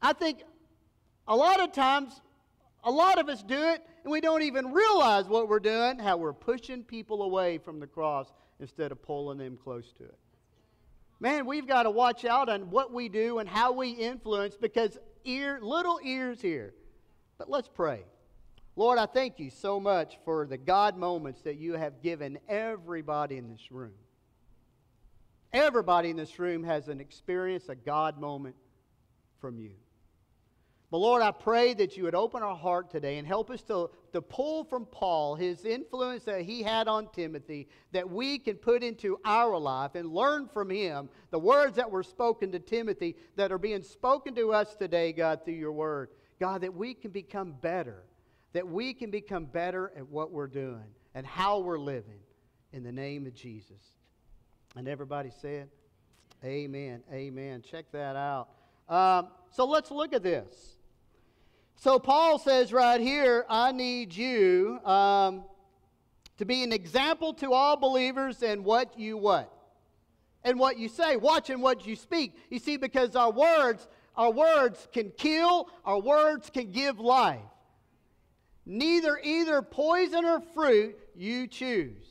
I 0.00 0.14
think 0.14 0.42
a 1.28 1.36
lot 1.36 1.60
of 1.60 1.72
times, 1.72 2.18
a 2.82 2.90
lot 2.90 3.18
of 3.18 3.28
us 3.28 3.42
do 3.42 3.62
it 3.62 3.82
and 4.06 4.12
we 4.12 4.20
don't 4.20 4.42
even 4.42 4.72
realize 4.72 5.26
what 5.26 5.48
we're 5.48 5.58
doing, 5.58 5.98
how 5.98 6.16
we're 6.16 6.32
pushing 6.32 6.84
people 6.84 7.22
away 7.22 7.58
from 7.58 7.80
the 7.80 7.88
cross 7.88 8.32
instead 8.60 8.92
of 8.92 9.02
pulling 9.02 9.38
them 9.38 9.56
close 9.56 9.92
to 9.94 10.04
it. 10.04 10.16
Man, 11.18 11.44
we've 11.44 11.66
got 11.66 11.82
to 11.82 11.90
watch 11.90 12.24
out 12.24 12.48
on 12.48 12.70
what 12.70 12.92
we 12.92 13.08
do 13.08 13.40
and 13.40 13.48
how 13.48 13.72
we 13.72 13.90
influence 13.90 14.56
because 14.56 14.96
ear, 15.24 15.58
little 15.60 15.98
ears 16.04 16.40
here. 16.40 16.72
But 17.36 17.50
let's 17.50 17.66
pray. 17.66 18.04
Lord, 18.76 18.96
I 19.00 19.06
thank 19.06 19.40
you 19.40 19.50
so 19.50 19.80
much 19.80 20.18
for 20.24 20.46
the 20.46 20.56
God 20.56 20.96
moments 20.96 21.42
that 21.42 21.56
you 21.56 21.72
have 21.72 22.00
given 22.00 22.38
everybody 22.48 23.38
in 23.38 23.48
this 23.50 23.72
room. 23.72 23.94
Everybody 25.52 26.10
in 26.10 26.16
this 26.16 26.38
room 26.38 26.62
has 26.62 26.86
an 26.86 27.00
experience, 27.00 27.68
a 27.68 27.74
God 27.74 28.20
moment 28.20 28.54
from 29.40 29.58
you. 29.58 29.72
But 30.96 31.00
Lord, 31.00 31.20
I 31.20 31.30
pray 31.30 31.74
that 31.74 31.98
you 31.98 32.04
would 32.04 32.14
open 32.14 32.42
our 32.42 32.56
heart 32.56 32.88
today 32.88 33.18
and 33.18 33.28
help 33.28 33.50
us 33.50 33.60
to, 33.64 33.90
to 34.14 34.22
pull 34.22 34.64
from 34.64 34.86
Paul 34.86 35.34
his 35.34 35.66
influence 35.66 36.24
that 36.24 36.40
he 36.40 36.62
had 36.62 36.88
on 36.88 37.08
Timothy, 37.12 37.68
that 37.92 38.08
we 38.08 38.38
can 38.38 38.56
put 38.56 38.82
into 38.82 39.18
our 39.22 39.58
life 39.58 39.94
and 39.94 40.10
learn 40.10 40.48
from 40.48 40.70
him 40.70 41.10
the 41.32 41.38
words 41.38 41.76
that 41.76 41.90
were 41.90 42.02
spoken 42.02 42.50
to 42.52 42.58
Timothy 42.58 43.14
that 43.34 43.52
are 43.52 43.58
being 43.58 43.82
spoken 43.82 44.34
to 44.36 44.54
us 44.54 44.74
today, 44.74 45.12
God, 45.12 45.44
through 45.44 45.52
your 45.52 45.72
word. 45.72 46.08
God, 46.40 46.62
that 46.62 46.72
we 46.72 46.94
can 46.94 47.10
become 47.10 47.52
better, 47.52 48.02
that 48.54 48.66
we 48.66 48.94
can 48.94 49.10
become 49.10 49.44
better 49.44 49.92
at 49.98 50.08
what 50.08 50.32
we're 50.32 50.46
doing 50.46 50.94
and 51.14 51.26
how 51.26 51.58
we're 51.58 51.78
living 51.78 52.20
in 52.72 52.82
the 52.82 52.92
name 52.92 53.26
of 53.26 53.34
Jesus. 53.34 53.98
And 54.76 54.88
everybody 54.88 55.30
said, 55.42 55.68
Amen. 56.42 57.02
Amen. 57.12 57.60
Check 57.60 57.92
that 57.92 58.16
out. 58.16 58.48
Um, 58.88 59.28
so 59.50 59.66
let's 59.66 59.90
look 59.90 60.14
at 60.14 60.22
this. 60.22 60.75
So 61.76 61.98
Paul 61.98 62.38
says 62.38 62.72
right 62.72 63.00
here, 63.00 63.44
I 63.48 63.70
need 63.70 64.14
you 64.14 64.80
um, 64.84 65.44
to 66.38 66.44
be 66.44 66.62
an 66.62 66.72
example 66.72 67.34
to 67.34 67.52
all 67.52 67.76
believers 67.76 68.42
in 68.42 68.64
what 68.64 68.98
you 68.98 69.16
what? 69.16 69.52
And 70.42 70.58
what 70.58 70.78
you 70.78 70.88
say. 70.88 71.16
Watch 71.16 71.22
Watching 71.22 71.60
what 71.60 71.86
you 71.86 71.96
speak. 71.96 72.34
You 72.50 72.58
see, 72.58 72.76
because 72.76 73.14
our 73.14 73.30
words, 73.30 73.86
our 74.16 74.30
words 74.30 74.88
can 74.92 75.10
kill, 75.10 75.68
our 75.84 76.00
words 76.00 76.50
can 76.50 76.70
give 76.72 76.98
life. 76.98 77.40
Neither 78.64 79.18
either 79.22 79.62
poison 79.62 80.24
or 80.24 80.40
fruit 80.54 80.96
you 81.14 81.46
choose. 81.46 82.06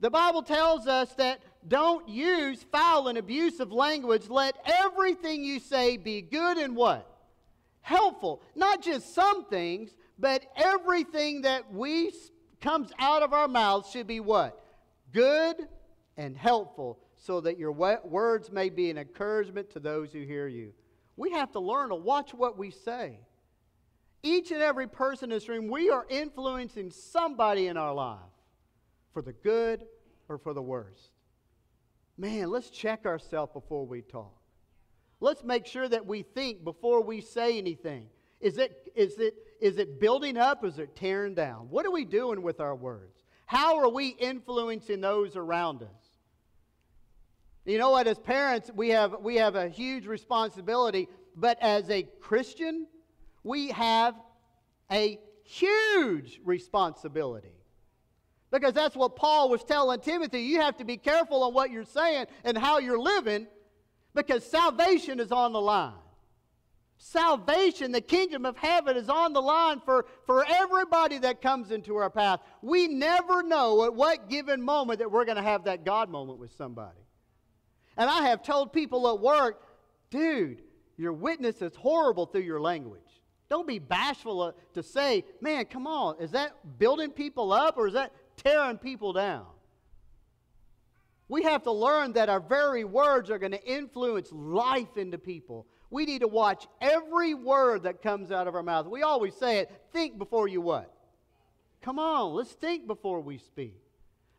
The 0.00 0.10
Bible 0.10 0.42
tells 0.42 0.86
us 0.86 1.12
that 1.14 1.40
don't 1.66 2.08
use 2.08 2.62
foul 2.72 3.08
and 3.08 3.16
abusive 3.18 3.70
language. 3.70 4.28
Let 4.28 4.56
everything 4.64 5.44
you 5.44 5.60
say 5.60 5.98
be 5.98 6.22
good 6.22 6.56
and 6.56 6.74
what? 6.74 7.09
Helpful. 7.82 8.42
Not 8.54 8.82
just 8.82 9.14
some 9.14 9.46
things, 9.46 9.94
but 10.18 10.44
everything 10.56 11.42
that 11.42 11.72
we 11.72 12.12
comes 12.60 12.92
out 12.98 13.22
of 13.22 13.32
our 13.32 13.48
mouths 13.48 13.90
should 13.90 14.06
be 14.06 14.20
what? 14.20 14.62
Good 15.12 15.68
and 16.16 16.36
helpful 16.36 16.98
so 17.16 17.40
that 17.40 17.58
your 17.58 17.72
words 17.72 18.50
may 18.50 18.68
be 18.68 18.90
an 18.90 18.98
encouragement 18.98 19.70
to 19.70 19.80
those 19.80 20.12
who 20.12 20.22
hear 20.22 20.46
you. 20.46 20.72
We 21.16 21.30
have 21.32 21.52
to 21.52 21.60
learn 21.60 21.90
to 21.90 21.94
watch 21.94 22.32
what 22.32 22.56
we 22.56 22.70
say. 22.70 23.20
Each 24.22 24.50
and 24.50 24.62
every 24.62 24.86
person 24.86 25.30
in 25.30 25.36
this 25.36 25.48
room, 25.48 25.68
we 25.68 25.90
are 25.90 26.06
influencing 26.08 26.90
somebody 26.90 27.66
in 27.66 27.76
our 27.76 27.94
life 27.94 28.18
for 29.12 29.22
the 29.22 29.32
good 29.32 29.84
or 30.28 30.38
for 30.38 30.54
the 30.54 30.62
worst. 30.62 31.10
Man, 32.16 32.50
let's 32.50 32.70
check 32.70 33.06
ourselves 33.06 33.52
before 33.52 33.86
we 33.86 34.02
talk. 34.02 34.39
Let's 35.20 35.44
make 35.44 35.66
sure 35.66 35.88
that 35.88 36.06
we 36.06 36.22
think 36.22 36.64
before 36.64 37.02
we 37.02 37.20
say 37.20 37.58
anything. 37.58 38.06
Is 38.40 38.56
it, 38.56 38.90
is 38.94 39.18
it, 39.18 39.34
is 39.60 39.76
it 39.76 40.00
building 40.00 40.38
up 40.38 40.64
or 40.64 40.68
is 40.68 40.78
it 40.78 40.96
tearing 40.96 41.34
down? 41.34 41.68
What 41.68 41.84
are 41.84 41.90
we 41.90 42.06
doing 42.06 42.42
with 42.42 42.58
our 42.58 42.74
words? 42.74 43.22
How 43.44 43.78
are 43.78 43.88
we 43.88 44.08
influencing 44.08 45.00
those 45.00 45.36
around 45.36 45.82
us? 45.82 45.88
You 47.66 47.76
know 47.76 47.90
what? 47.90 48.06
As 48.06 48.18
parents, 48.18 48.70
we 48.74 48.88
have, 48.90 49.16
we 49.20 49.36
have 49.36 49.56
a 49.56 49.68
huge 49.68 50.06
responsibility, 50.06 51.08
but 51.36 51.58
as 51.60 51.90
a 51.90 52.04
Christian, 52.20 52.86
we 53.44 53.68
have 53.68 54.14
a 54.90 55.18
huge 55.44 56.40
responsibility. 56.44 57.52
Because 58.50 58.72
that's 58.72 58.96
what 58.96 59.16
Paul 59.16 59.50
was 59.50 59.62
telling 59.62 60.00
Timothy. 60.00 60.40
You 60.40 60.60
have 60.62 60.78
to 60.78 60.84
be 60.84 60.96
careful 60.96 61.42
on 61.44 61.52
what 61.52 61.70
you're 61.70 61.84
saying 61.84 62.26
and 62.42 62.56
how 62.56 62.78
you're 62.78 62.98
living 62.98 63.46
because 64.14 64.44
salvation 64.44 65.20
is 65.20 65.32
on 65.32 65.52
the 65.52 65.60
line. 65.60 65.94
Salvation, 67.02 67.92
the 67.92 68.00
kingdom 68.02 68.44
of 68.44 68.58
heaven, 68.58 68.94
is 68.96 69.08
on 69.08 69.32
the 69.32 69.40
line 69.40 69.80
for, 69.80 70.04
for 70.26 70.44
everybody 70.46 71.16
that 71.18 71.40
comes 71.40 71.70
into 71.70 71.96
our 71.96 72.10
path. 72.10 72.40
We 72.60 72.88
never 72.88 73.42
know 73.42 73.84
at 73.84 73.94
what 73.94 74.28
given 74.28 74.60
moment 74.60 74.98
that 74.98 75.10
we're 75.10 75.24
going 75.24 75.38
to 75.38 75.42
have 75.42 75.64
that 75.64 75.84
God 75.84 76.10
moment 76.10 76.38
with 76.38 76.54
somebody. 76.56 77.00
And 77.96 78.10
I 78.10 78.28
have 78.28 78.42
told 78.42 78.74
people 78.74 79.08
at 79.08 79.18
work, 79.18 79.62
dude, 80.10 80.62
your 80.98 81.14
witness 81.14 81.62
is 81.62 81.74
horrible 81.74 82.26
through 82.26 82.42
your 82.42 82.60
language. 82.60 83.00
Don't 83.48 83.66
be 83.66 83.78
bashful 83.78 84.42
uh, 84.42 84.52
to 84.74 84.82
say, 84.82 85.24
man, 85.40 85.64
come 85.64 85.86
on, 85.86 86.20
is 86.20 86.30
that 86.32 86.52
building 86.78 87.10
people 87.10 87.52
up 87.52 87.78
or 87.78 87.88
is 87.88 87.94
that 87.94 88.12
tearing 88.36 88.78
people 88.78 89.14
down? 89.14 89.46
We 91.30 91.44
have 91.44 91.62
to 91.62 91.70
learn 91.70 92.14
that 92.14 92.28
our 92.28 92.40
very 92.40 92.82
words 92.82 93.30
are 93.30 93.38
going 93.38 93.52
to 93.52 93.64
influence 93.64 94.32
life 94.32 94.96
into 94.96 95.16
people. 95.16 95.68
We 95.88 96.04
need 96.04 96.22
to 96.22 96.28
watch 96.28 96.66
every 96.80 97.34
word 97.34 97.84
that 97.84 98.02
comes 98.02 98.32
out 98.32 98.48
of 98.48 98.56
our 98.56 98.64
mouth. 98.64 98.88
We 98.88 99.02
always 99.02 99.36
say 99.36 99.60
it 99.60 99.70
think 99.92 100.18
before 100.18 100.48
you 100.48 100.60
what? 100.60 100.92
Come 101.82 102.00
on, 102.00 102.34
let's 102.34 102.50
think 102.50 102.88
before 102.88 103.20
we 103.20 103.38
speak. 103.38 103.76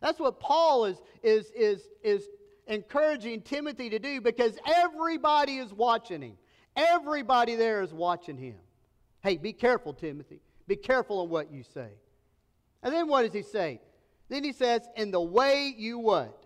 That's 0.02 0.20
what 0.20 0.42
Paul 0.42 0.84
is, 0.84 1.02
is, 1.24 1.50
is, 1.56 1.82
is 2.04 2.28
encouraging 2.68 3.44
Timothy 3.44 3.90
to 3.90 3.98
do 3.98 4.20
because 4.20 4.58
everybody 4.66 5.60
is 5.60 5.74
watching 5.74 6.22
him. 6.22 6.34
Everybody 6.76 7.56
there 7.56 7.82
is 7.84 7.94
watching 7.94 8.38
him. 8.38 8.58
Hey, 9.24 9.38
be 9.38 9.54
careful, 9.54 9.94
Timothy. 9.94 10.42
Be 10.68 10.76
careful 10.76 11.22
on 11.22 11.30
what 11.30 11.54
you 11.54 11.64
say. 11.64 11.88
And 12.84 12.94
then 12.94 13.08
what 13.08 13.22
does 13.22 13.34
he 13.34 13.44
say? 13.44 13.80
Then 14.28 14.44
he 14.44 14.52
says, 14.52 14.82
in 14.98 15.12
the 15.12 15.22
way 15.22 15.74
you 15.78 15.98
what? 15.98 16.41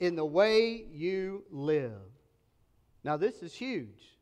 In 0.00 0.16
the 0.16 0.24
way 0.24 0.84
you 0.92 1.44
live. 1.50 1.92
Now, 3.04 3.16
this 3.16 3.42
is 3.42 3.54
huge. 3.54 4.16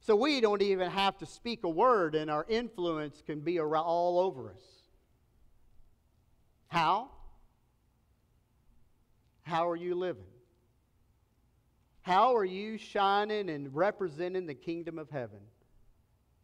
So 0.00 0.16
we 0.16 0.40
don't 0.40 0.62
even 0.62 0.90
have 0.90 1.18
to 1.18 1.26
speak 1.26 1.64
a 1.64 1.68
word, 1.68 2.14
and 2.14 2.30
our 2.30 2.46
influence 2.48 3.22
can 3.24 3.40
be 3.40 3.60
all 3.60 4.18
over 4.18 4.50
us. 4.50 4.62
How? 6.68 7.10
How 9.42 9.68
are 9.68 9.76
you 9.76 9.94
living? 9.94 10.24
How 12.02 12.34
are 12.34 12.44
you 12.44 12.78
shining 12.78 13.50
and 13.50 13.74
representing 13.74 14.46
the 14.46 14.54
kingdom 14.54 14.98
of 14.98 15.10
heaven 15.10 15.40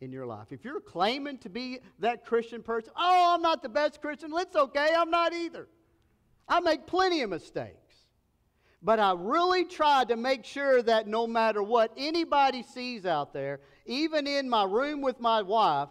in 0.01 0.13
your 0.13 0.27
life? 0.27 0.49
If 0.51 0.65
you're 0.65 0.81
claiming 0.81 1.39
to 1.39 1.49
be 1.49 1.79
that 2.01 2.27
Christian 2.27 2.63
person, 2.63 2.93
oh, 2.95 3.33
I'm 3.35 3.43
not 3.43 3.63
the 3.63 3.69
best 3.69 4.03
Christian, 4.03 4.31
it's 4.35 4.55
okay, 4.55 4.91
I'm 4.95 5.11
not 5.11 5.33
either. 5.33 5.67
I 6.47 6.61
make 6.61 6.87
plenty 6.87 7.23
of 7.23 7.31
mistakes. 7.31 7.86
But 8.87 9.01
I 9.01 9.15
really 9.19 9.65
tried 9.65 10.11
to 10.11 10.17
make 10.17 10.45
sure 10.45 10.81
that 10.81 11.09
no 11.09 11.27
matter 11.27 11.61
what 11.61 11.91
anybody 11.97 12.63
sees 12.63 13.05
out 13.05 13.33
there, 13.33 13.59
even 13.85 14.29
in 14.29 14.49
my 14.49 14.63
room 14.63 15.01
with 15.01 15.19
my 15.19 15.43
wife, 15.43 15.89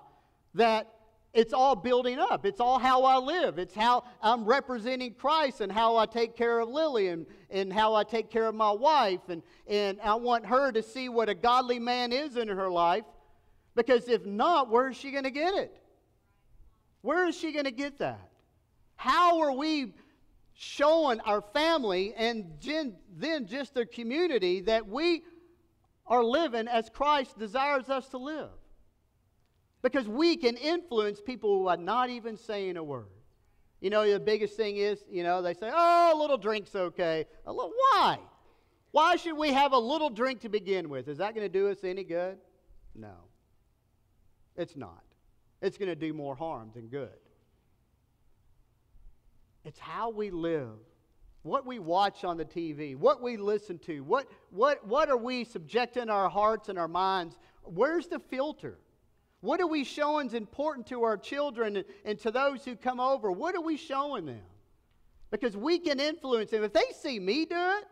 that 0.54 0.88
it's 1.34 1.52
all 1.52 1.76
building 1.76 2.20
up. 2.20 2.46
It's 2.46 2.62
all 2.62 2.80
how 2.80 3.04
I 3.04 3.18
live. 3.18 3.60
It's 3.60 3.76
how 3.76 4.06
I'm 4.22 4.46
representing 4.46 5.14
Christ 5.14 5.60
and 5.60 5.70
how 5.70 5.98
I 5.98 6.06
take 6.06 6.38
care 6.38 6.58
of 6.60 6.70
Lily 6.70 7.10
and, 7.10 7.26
and 7.50 7.74
how 7.74 7.96
I 7.96 8.06
take 8.06 8.32
care 8.32 8.46
of 8.46 8.56
my 8.56 8.72
wife. 8.72 9.28
And, 9.28 9.44
and 9.68 10.00
I 10.00 10.16
want 10.16 10.46
her 10.46 10.72
to 10.72 10.82
see 10.82 11.10
what 11.10 11.28
a 11.28 11.36
godly 11.36 11.80
man 11.80 12.14
is 12.14 12.38
in 12.38 12.48
her 12.48 12.70
life. 12.70 13.04
Because 13.76 14.08
if 14.08 14.26
not, 14.26 14.70
where 14.70 14.88
is 14.88 14.96
she 14.96 15.12
going 15.12 15.26
to 15.26 15.32
get 15.32 15.54
it? 15.54 15.76
Where 17.02 17.28
is 17.28 17.38
she 17.38 17.52
going 17.52 17.66
to 17.66 17.72
get 17.72 17.98
that? 17.98 18.30
How 18.96 19.42
are 19.42 19.52
we 19.52 19.92
showing 20.56 21.20
our 21.22 21.42
family 21.42 22.14
and 22.16 22.46
then 23.18 23.46
just 23.46 23.74
the 23.74 23.86
community 23.86 24.62
that 24.62 24.88
we 24.88 25.22
are 26.08 26.24
living 26.24 26.68
as 26.68 26.90
Christ 26.90 27.38
desires 27.38 27.90
us 27.90 28.08
to 28.10 28.18
live. 28.18 28.50
Because 29.82 30.08
we 30.08 30.38
can 30.38 30.56
influence 30.56 31.22
people 31.22 31.60
who 31.60 31.68
are 31.68 31.78
not 31.78 32.10
even 32.10 32.38
saying 32.38 32.78
a 32.78 32.84
word. 32.84 33.10
You 33.82 33.90
know, 33.90 34.10
the 34.10 34.20
biggest 34.20 34.56
thing 34.56 34.78
is, 34.78 35.04
you 35.12 35.24
know, 35.24 35.42
they 35.42 35.54
say, 35.54 35.70
oh, 35.72 36.12
a 36.16 36.18
little 36.18 36.38
drink's 36.38 36.74
okay. 36.74 37.26
A 37.46 37.52
little, 37.52 37.74
why? 37.92 38.18
Why 38.92 39.18
should 39.18 39.38
we 39.38 39.52
have 39.52 39.74
a 39.74 39.78
little 39.78 40.10
drink 40.10 40.40
to 40.42 40.50
begin 40.50 40.90
with? 40.90 41.10
Is 41.10 41.18
that 41.18 41.36
going 41.36 41.46
to 41.46 41.60
do 41.60 41.70
us 41.70 41.84
any 41.84 42.04
good? 42.06 42.38
No. 42.96 43.14
It's 44.56 44.78
not. 44.78 45.04
It's 45.62 45.78
going 45.78 45.90
to 45.90 45.96
do 45.96 46.14
more 46.14 46.36
harm 46.36 46.72
than 46.74 46.88
good. 46.88 47.10
It's 49.66 49.80
how 49.80 50.12
we 50.12 50.30
live, 50.30 50.78
what 51.42 51.66
we 51.66 51.80
watch 51.80 52.24
on 52.24 52.38
the 52.38 52.46
TV, 52.46 52.96
what 52.96 53.22
we 53.22 53.36
listen 53.36 53.80
to, 53.80 54.02
what, 54.02 54.28
what, 54.52 54.86
what 54.88 55.10
are 55.10 55.18
we 55.18 55.44
subjecting 55.44 56.10
our 56.10 56.30
hearts 56.30 56.70
and 56.70 56.78
our 56.78 56.88
minds? 56.88 57.38
Where's 57.64 58.08
the 58.08 58.20
filter? 58.20 58.78
What 59.42 59.60
are 59.60 59.68
we 59.68 59.84
showing 59.84 60.28
is 60.28 60.34
important 60.36 60.86
to 60.88 61.04
our 61.04 61.18
children 61.18 61.84
and, 62.06 62.20
to 62.20 62.32
those 62.32 62.64
who 62.64 62.76
come 62.76 63.00
over? 63.00 63.32
What 63.32 63.56
are 63.56 63.62
we 63.62 63.76
showing 63.76 64.26
them? 64.28 64.42
Because 65.32 65.58
we 65.58 65.80
can 65.80 66.00
influence 66.00 66.52
them. 66.52 66.64
If 66.64 66.72
they 66.74 66.86
see 67.00 67.20
me 67.20 67.46
do 67.46 67.56
it, 67.56 67.86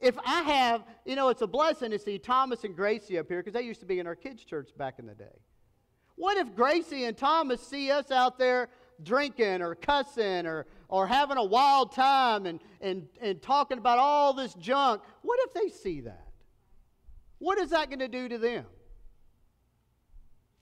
if 0.00 0.18
I 0.24 0.40
have, 0.42 0.84
you 1.04 1.14
know, 1.14 1.28
it's 1.28 1.42
a 1.42 1.46
blessing 1.46 1.90
to 1.90 1.98
see 1.98 2.18
Thomas 2.18 2.64
and 2.64 2.74
Gracie 2.74 3.18
up 3.18 3.28
here 3.28 3.40
because 3.40 3.52
they 3.52 3.66
used 3.66 3.80
to 3.80 3.86
be 3.86 3.98
in 3.98 4.06
our 4.06 4.14
kids' 4.14 4.44
church 4.44 4.70
back 4.78 4.98
in 4.98 5.06
the 5.06 5.14
day. 5.14 5.36
What 6.16 6.38
if 6.38 6.54
Gracie 6.54 7.04
and 7.04 7.16
Thomas 7.16 7.60
see 7.60 7.90
us 7.90 8.10
out 8.10 8.38
there 8.38 8.68
drinking 9.04 9.62
or 9.62 9.74
cussing 9.74 10.46
or, 10.46 10.66
or 10.88 11.06
having 11.06 11.36
a 11.36 11.44
wild 11.44 11.92
time 11.92 12.46
and, 12.46 12.60
and, 12.80 13.06
and 13.20 13.40
talking 13.42 13.78
about 13.78 13.98
all 13.98 14.32
this 14.32 14.54
junk, 14.54 15.02
what 15.22 15.38
if 15.44 15.54
they 15.54 15.68
see 15.70 16.00
that? 16.00 16.28
What 17.38 17.58
is 17.58 17.70
that 17.70 17.88
going 17.88 18.00
to 18.00 18.08
do 18.08 18.28
to 18.28 18.38
them? 18.38 18.66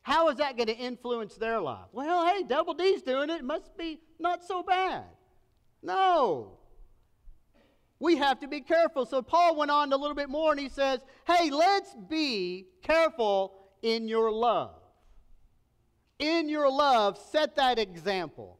How 0.03 0.29
is 0.29 0.38
that 0.38 0.57
going 0.57 0.68
to 0.68 0.77
influence 0.77 1.35
their 1.35 1.61
life? 1.61 1.88
Well, 1.92 2.27
hey, 2.27 2.42
Double 2.42 2.72
D's 2.72 3.03
doing 3.03 3.29
it. 3.31 3.40
It 3.40 3.44
must 3.44 3.77
be 3.77 4.01
not 4.18 4.44
so 4.44 4.62
bad. 4.62 5.05
No. 5.83 6.59
We 7.98 8.16
have 8.16 8.40
to 8.40 8.48
be 8.48 8.61
careful. 8.61 9.07
So 9.07 9.20
Paul 9.22 9.57
went 9.57 9.70
on 9.70 9.92
a 9.92 9.96
little 9.96 10.14
bit 10.14 10.31
more 10.31 10.53
and 10.53 10.61
he 10.61 10.68
says, 10.68 11.01
hey, 11.27 11.51
let's 11.51 11.94
be 12.09 12.68
careful 12.83 13.55
in 13.83 14.09
your 14.09 14.31
love. 14.31 14.77
In 16.18 16.48
your 16.48 16.70
love, 16.70 17.18
set 17.31 17.57
that 17.57 17.78
example. 17.78 18.59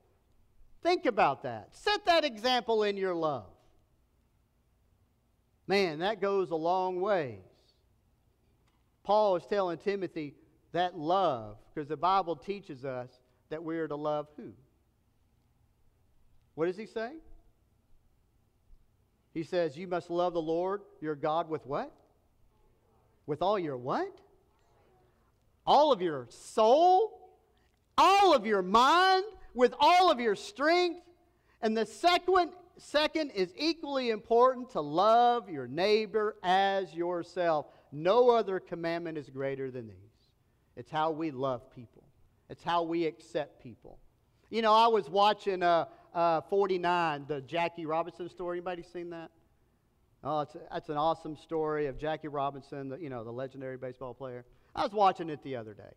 Think 0.83 1.07
about 1.07 1.42
that. 1.42 1.68
Set 1.73 2.05
that 2.07 2.25
example 2.25 2.85
in 2.85 2.97
your 2.97 3.14
love. 3.14 3.47
Man, 5.66 5.99
that 5.99 6.21
goes 6.21 6.51
a 6.51 6.57
long 6.57 7.01
ways. 7.01 7.40
Paul 9.03 9.37
is 9.37 9.47
telling 9.47 9.79
Timothy 9.79 10.35
that 10.73 10.97
love, 10.97 11.57
because 11.75 11.88
the 11.88 11.97
Bible 11.97 12.37
teaches 12.37 12.85
us 12.85 13.11
that 13.51 13.62
we 13.62 13.79
are 13.79 13.88
to 13.88 13.97
love 13.97 14.29
who? 14.37 14.53
What 16.55 16.66
does 16.66 16.77
he 16.77 16.87
say? 16.87 17.12
He 19.35 19.42
says, 19.42 19.77
You 19.77 19.87
must 19.87 20.11
love 20.11 20.33
the 20.33 20.42
Lord 20.42 20.83
your 21.01 21.14
God 21.14 21.49
with 21.49 21.64
what? 21.66 21.92
With 23.27 23.42
all 23.42 23.59
your 23.59 23.77
what? 23.77 24.18
All 25.66 25.92
of 25.92 26.01
your 26.01 26.27
soul, 26.31 27.17
all 27.98 28.34
of 28.34 28.46
your 28.46 28.62
mind, 28.62 29.24
with 29.54 29.74
all 29.78 30.11
of 30.11 30.20
your 30.20 30.37
strength. 30.37 31.02
And 31.61 31.76
the 31.76 31.84
second, 31.84 32.52
second 32.78 33.32
is 33.32 33.52
equally 33.56 34.11
important 34.11 34.70
to 34.70 34.80
love 34.80 35.50
your 35.50 35.66
neighbor 35.66 36.37
as 36.42 36.94
yourself. 36.94 37.66
No 37.90 38.30
other 38.30 38.61
commandment 38.61 39.18
is 39.18 39.28
greater 39.28 39.70
than 39.70 39.88
these. 39.88 39.96
It's 40.76 40.90
how 40.90 41.11
we 41.11 41.32
love 41.32 41.70
people, 41.74 42.04
it's 42.48 42.62
how 42.62 42.84
we 42.84 43.04
accept 43.04 43.62
people. 43.62 43.98
You 44.50 44.62
know, 44.62 44.72
I 44.72 44.87
was 44.87 45.11
watching 45.11 45.62
uh, 45.62 45.87
uh, 46.14 46.40
49, 46.42 47.26
the 47.28 47.42
Jackie 47.42 47.84
Robinson 47.84 48.30
story. 48.30 48.58
Anybody 48.58 48.82
seen 48.82 49.11
that? 49.11 49.30
Oh, 50.24 50.40
it's, 50.40 50.56
that's 50.72 50.88
an 50.88 50.96
awesome 50.96 51.37
story 51.37 51.87
of 51.87 51.98
Jackie 51.98 52.28
Robinson, 52.28 52.88
the, 52.88 52.96
you 52.96 53.11
know, 53.11 53.24
the 53.24 53.30
legendary 53.30 53.76
baseball 53.76 54.14
player. 54.14 54.44
I 54.74 54.82
was 54.82 54.92
watching 54.92 55.28
it 55.28 55.42
the 55.42 55.56
other 55.56 55.74
day. 55.74 55.92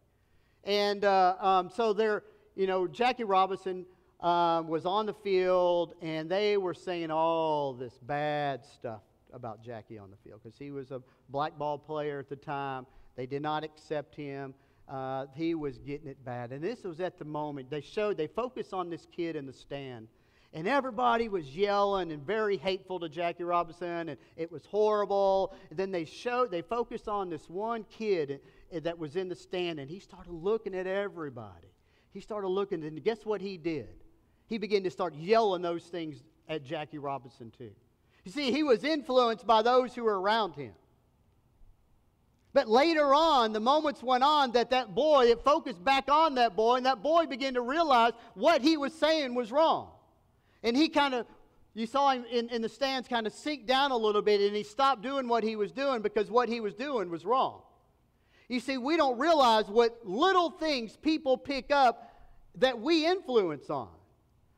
And 0.63 1.03
uh, 1.03 1.35
um, 1.39 1.69
so 1.69 1.93
there, 1.93 2.23
you 2.55 2.67
know, 2.67 2.87
Jackie 2.87 3.23
Robinson 3.23 3.85
um, 4.19 4.67
was 4.67 4.85
on 4.85 5.05
the 5.05 5.13
field, 5.13 5.95
and 6.01 6.29
they 6.29 6.57
were 6.57 6.73
saying 6.73 7.09
all 7.09 7.73
this 7.73 7.97
bad 8.03 8.63
stuff 8.63 9.01
about 9.33 9.63
Jackie 9.63 9.97
on 9.97 10.11
the 10.11 10.17
field 10.17 10.41
because 10.43 10.57
he 10.57 10.71
was 10.71 10.91
a 10.91 11.01
black 11.29 11.57
ball 11.57 11.77
player 11.77 12.19
at 12.19 12.29
the 12.29 12.35
time. 12.35 12.85
They 13.15 13.25
did 13.25 13.41
not 13.41 13.63
accept 13.63 14.15
him. 14.15 14.53
Uh, 14.87 15.25
he 15.35 15.55
was 15.55 15.77
getting 15.79 16.07
it 16.07 16.23
bad. 16.25 16.51
And 16.51 16.63
this 16.63 16.83
was 16.83 16.99
at 16.99 17.17
the 17.17 17.25
moment. 17.25 17.69
They 17.69 17.81
showed, 17.81 18.17
they 18.17 18.27
focused 18.27 18.73
on 18.73 18.89
this 18.89 19.07
kid 19.15 19.35
in 19.35 19.45
the 19.45 19.53
stand. 19.53 20.07
And 20.53 20.67
everybody 20.67 21.29
was 21.29 21.55
yelling 21.55 22.11
and 22.11 22.21
very 22.21 22.57
hateful 22.57 22.99
to 22.99 23.07
Jackie 23.07 23.45
Robinson, 23.45 24.09
and 24.09 24.17
it 24.35 24.51
was 24.51 24.65
horrible. 24.65 25.55
And 25.69 25.79
then 25.79 25.91
they 25.91 26.03
showed, 26.03 26.51
they 26.51 26.61
focused 26.61 27.07
on 27.07 27.29
this 27.29 27.49
one 27.49 27.85
kid 27.89 28.41
Eh, 28.71 28.79
that 28.79 28.97
was 28.97 29.15
in 29.15 29.29
the 29.29 29.35
stand, 29.35 29.79
and 29.79 29.89
he 29.89 29.99
started 29.99 30.31
looking 30.31 30.73
at 30.75 30.87
everybody. 30.87 31.67
He 32.13 32.19
started 32.19 32.47
looking, 32.47 32.83
and 32.83 33.03
guess 33.03 33.25
what 33.25 33.41
he 33.41 33.57
did? 33.57 33.89
He 34.47 34.57
began 34.57 34.83
to 34.83 34.91
start 34.91 35.13
yelling 35.15 35.61
those 35.61 35.83
things 35.83 36.23
at 36.47 36.63
Jackie 36.63 36.97
Robinson, 36.97 37.51
too. 37.57 37.71
You 38.23 38.31
see, 38.31 38.51
he 38.51 38.63
was 38.63 38.83
influenced 38.83 39.47
by 39.47 39.61
those 39.61 39.95
who 39.95 40.03
were 40.03 40.19
around 40.19 40.55
him. 40.55 40.73
But 42.53 42.67
later 42.67 43.13
on, 43.13 43.53
the 43.53 43.61
moments 43.61 44.03
went 44.03 44.23
on 44.23 44.51
that 44.51 44.71
that 44.71 44.93
boy, 44.93 45.27
it 45.27 45.41
focused 45.43 45.81
back 45.83 46.09
on 46.11 46.35
that 46.35 46.55
boy, 46.55 46.75
and 46.75 46.85
that 46.85 47.01
boy 47.01 47.25
began 47.25 47.53
to 47.53 47.61
realize 47.61 48.11
what 48.33 48.61
he 48.61 48.75
was 48.75 48.93
saying 48.93 49.35
was 49.35 49.51
wrong. 49.51 49.89
And 50.61 50.75
he 50.75 50.89
kind 50.89 51.13
of, 51.13 51.25
you 51.73 51.87
saw 51.87 52.11
him 52.11 52.25
in, 52.29 52.49
in 52.49 52.61
the 52.61 52.67
stands 52.67 53.07
kind 53.07 53.25
of 53.25 53.31
sink 53.31 53.65
down 53.67 53.91
a 53.91 53.97
little 53.97 54.21
bit, 54.21 54.41
and 54.41 54.55
he 54.55 54.63
stopped 54.63 55.01
doing 55.01 55.29
what 55.29 55.45
he 55.45 55.55
was 55.55 55.71
doing 55.71 56.01
because 56.01 56.29
what 56.29 56.49
he 56.49 56.59
was 56.59 56.73
doing 56.73 57.09
was 57.09 57.23
wrong. 57.23 57.61
You 58.51 58.59
see, 58.59 58.77
we 58.77 58.97
don't 58.97 59.17
realize 59.17 59.69
what 59.69 59.97
little 60.03 60.49
things 60.49 60.97
people 60.97 61.37
pick 61.37 61.71
up 61.71 62.11
that 62.55 62.77
we 62.77 63.05
influence 63.05 63.69
on. 63.69 63.87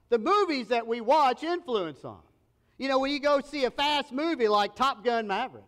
The 0.10 0.18
movies 0.18 0.70
that 0.70 0.88
we 0.88 1.00
watch 1.00 1.44
influence 1.44 2.04
on. 2.04 2.22
You 2.80 2.88
know, 2.88 2.98
when 2.98 3.12
you 3.12 3.20
go 3.20 3.40
see 3.42 3.66
a 3.66 3.70
fast 3.70 4.12
movie 4.12 4.48
like 4.48 4.74
Top 4.76 5.06
Gun 5.06 5.28
Maverick, 5.28 5.66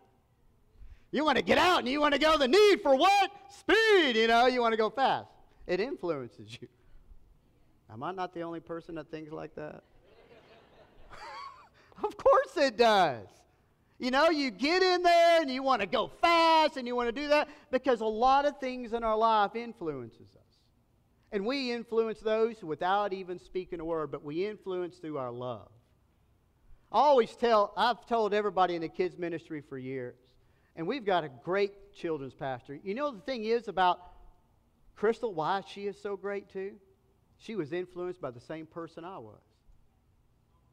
you 1.12 1.24
want 1.24 1.38
to 1.38 1.44
get 1.44 1.56
out 1.56 1.78
and 1.78 1.88
you 1.88 2.00
want 2.00 2.14
to 2.14 2.20
go 2.20 2.36
the 2.36 2.48
need 2.48 2.80
for 2.82 2.96
what? 2.96 3.30
Speed, 3.60 4.16
you 4.16 4.26
know, 4.26 4.46
you 4.46 4.60
want 4.60 4.72
to 4.72 4.76
go 4.76 4.90
fast. 4.90 5.30
It 5.68 5.78
influences 5.78 6.58
you. 6.60 6.66
Am 7.92 8.02
I 8.02 8.10
not 8.10 8.34
the 8.34 8.40
only 8.40 8.58
person 8.58 8.96
that 8.96 9.08
thinks 9.08 9.30
like 9.30 9.54
that? 9.54 9.84
of 12.02 12.16
course 12.16 12.56
it 12.56 12.76
does. 12.76 13.28
You 13.98 14.10
know, 14.10 14.28
you 14.28 14.50
get 14.50 14.82
in 14.82 15.02
there 15.02 15.40
and 15.40 15.50
you 15.50 15.62
want 15.62 15.80
to 15.80 15.86
go 15.86 16.10
fast 16.20 16.76
and 16.76 16.86
you 16.86 16.94
want 16.94 17.08
to 17.08 17.12
do 17.12 17.28
that 17.28 17.48
because 17.70 18.00
a 18.00 18.06
lot 18.06 18.44
of 18.44 18.58
things 18.58 18.92
in 18.92 19.02
our 19.02 19.16
life 19.16 19.56
influences 19.56 20.28
us. 20.36 20.42
And 21.32 21.46
we 21.46 21.72
influence 21.72 22.20
those 22.20 22.62
without 22.62 23.12
even 23.12 23.38
speaking 23.38 23.80
a 23.80 23.84
word, 23.84 24.10
but 24.10 24.22
we 24.22 24.46
influence 24.46 24.96
through 24.96 25.18
our 25.18 25.32
love. 25.32 25.68
I 26.92 26.98
always 26.98 27.34
tell, 27.34 27.72
I've 27.76 28.06
told 28.06 28.32
everybody 28.32 28.74
in 28.74 28.82
the 28.82 28.88
kids' 28.88 29.18
ministry 29.18 29.60
for 29.60 29.76
years, 29.76 30.14
and 30.76 30.86
we've 30.86 31.04
got 31.04 31.24
a 31.24 31.30
great 31.42 31.92
children's 31.94 32.34
pastor. 32.34 32.78
You 32.82 32.94
know, 32.94 33.10
the 33.10 33.20
thing 33.20 33.44
is 33.44 33.66
about 33.66 33.98
Crystal, 34.94 35.34
why 35.34 35.62
she 35.66 35.86
is 35.86 36.00
so 36.00 36.16
great 36.16 36.48
too? 36.48 36.72
She 37.38 37.54
was 37.54 37.72
influenced 37.72 38.20
by 38.20 38.30
the 38.30 38.40
same 38.40 38.66
person 38.66 39.04
I 39.04 39.18
was, 39.18 39.42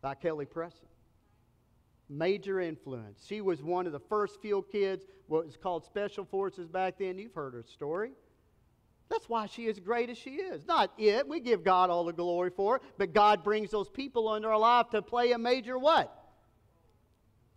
by 0.01 0.15
Kelly 0.15 0.45
Preston. 0.45 0.87
Major 2.09 2.59
influence. 2.59 3.25
She 3.27 3.41
was 3.41 3.63
one 3.63 3.87
of 3.87 3.93
the 3.93 3.99
first 3.99 4.41
field 4.41 4.65
kids, 4.71 5.05
what 5.27 5.45
was 5.45 5.57
called 5.57 5.85
Special 5.85 6.25
Forces 6.25 6.67
back 6.67 6.97
then. 6.99 7.17
You've 7.17 7.33
heard 7.33 7.53
her 7.53 7.63
story. 7.63 8.11
That's 9.09 9.29
why 9.29 9.45
she 9.45 9.67
is 9.67 9.79
great 9.79 10.09
as 10.09 10.17
she 10.17 10.31
is. 10.31 10.65
Not 10.65 10.91
it. 10.97 11.27
We 11.27 11.39
give 11.39 11.63
God 11.63 11.89
all 11.89 12.03
the 12.03 12.13
glory 12.13 12.49
for 12.49 12.77
it, 12.77 12.81
but 12.97 13.13
God 13.13 13.43
brings 13.43 13.69
those 13.69 13.89
people 13.89 14.33
into 14.35 14.47
our 14.47 14.57
life 14.57 14.89
to 14.89 15.01
play 15.01 15.31
a 15.31 15.37
major 15.37 15.77
what? 15.77 16.11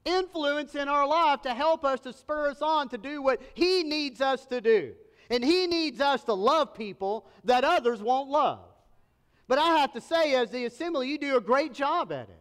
Influence 0.04 0.74
in 0.74 0.88
our 0.88 1.06
life 1.06 1.42
to 1.42 1.54
help 1.54 1.84
us 1.84 2.00
to 2.00 2.12
spur 2.12 2.50
us 2.50 2.62
on 2.62 2.88
to 2.90 2.98
do 2.98 3.22
what 3.22 3.40
He 3.54 3.82
needs 3.82 4.20
us 4.20 4.46
to 4.46 4.60
do. 4.60 4.94
And 5.30 5.42
He 5.42 5.66
needs 5.66 6.00
us 6.00 6.24
to 6.24 6.34
love 6.34 6.74
people 6.74 7.26
that 7.44 7.64
others 7.64 8.02
won't 8.02 8.28
love. 8.28 8.60
But 9.48 9.58
I 9.58 9.78
have 9.78 9.92
to 9.94 10.00
say, 10.00 10.34
as 10.34 10.50
the 10.50 10.66
assembly, 10.66 11.08
you 11.08 11.18
do 11.18 11.36
a 11.36 11.40
great 11.40 11.72
job 11.72 12.12
at 12.12 12.28
it. 12.28 12.35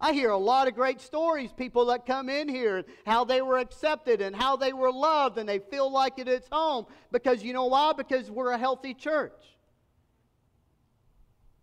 I 0.00 0.12
hear 0.12 0.30
a 0.30 0.38
lot 0.38 0.68
of 0.68 0.74
great 0.74 1.00
stories, 1.00 1.52
people 1.52 1.86
that 1.86 2.04
come 2.04 2.28
in 2.28 2.48
here, 2.48 2.84
how 3.06 3.24
they 3.24 3.40
were 3.40 3.58
accepted 3.58 4.20
and 4.20 4.36
how 4.36 4.56
they 4.56 4.72
were 4.72 4.92
loved 4.92 5.38
and 5.38 5.48
they 5.48 5.58
feel 5.58 5.90
like 5.90 6.18
it 6.18 6.28
is 6.28 6.42
home. 6.52 6.86
Because 7.10 7.42
you 7.42 7.54
know 7.54 7.66
why? 7.66 7.94
Because 7.94 8.30
we're 8.30 8.50
a 8.50 8.58
healthy 8.58 8.92
church. 8.92 9.32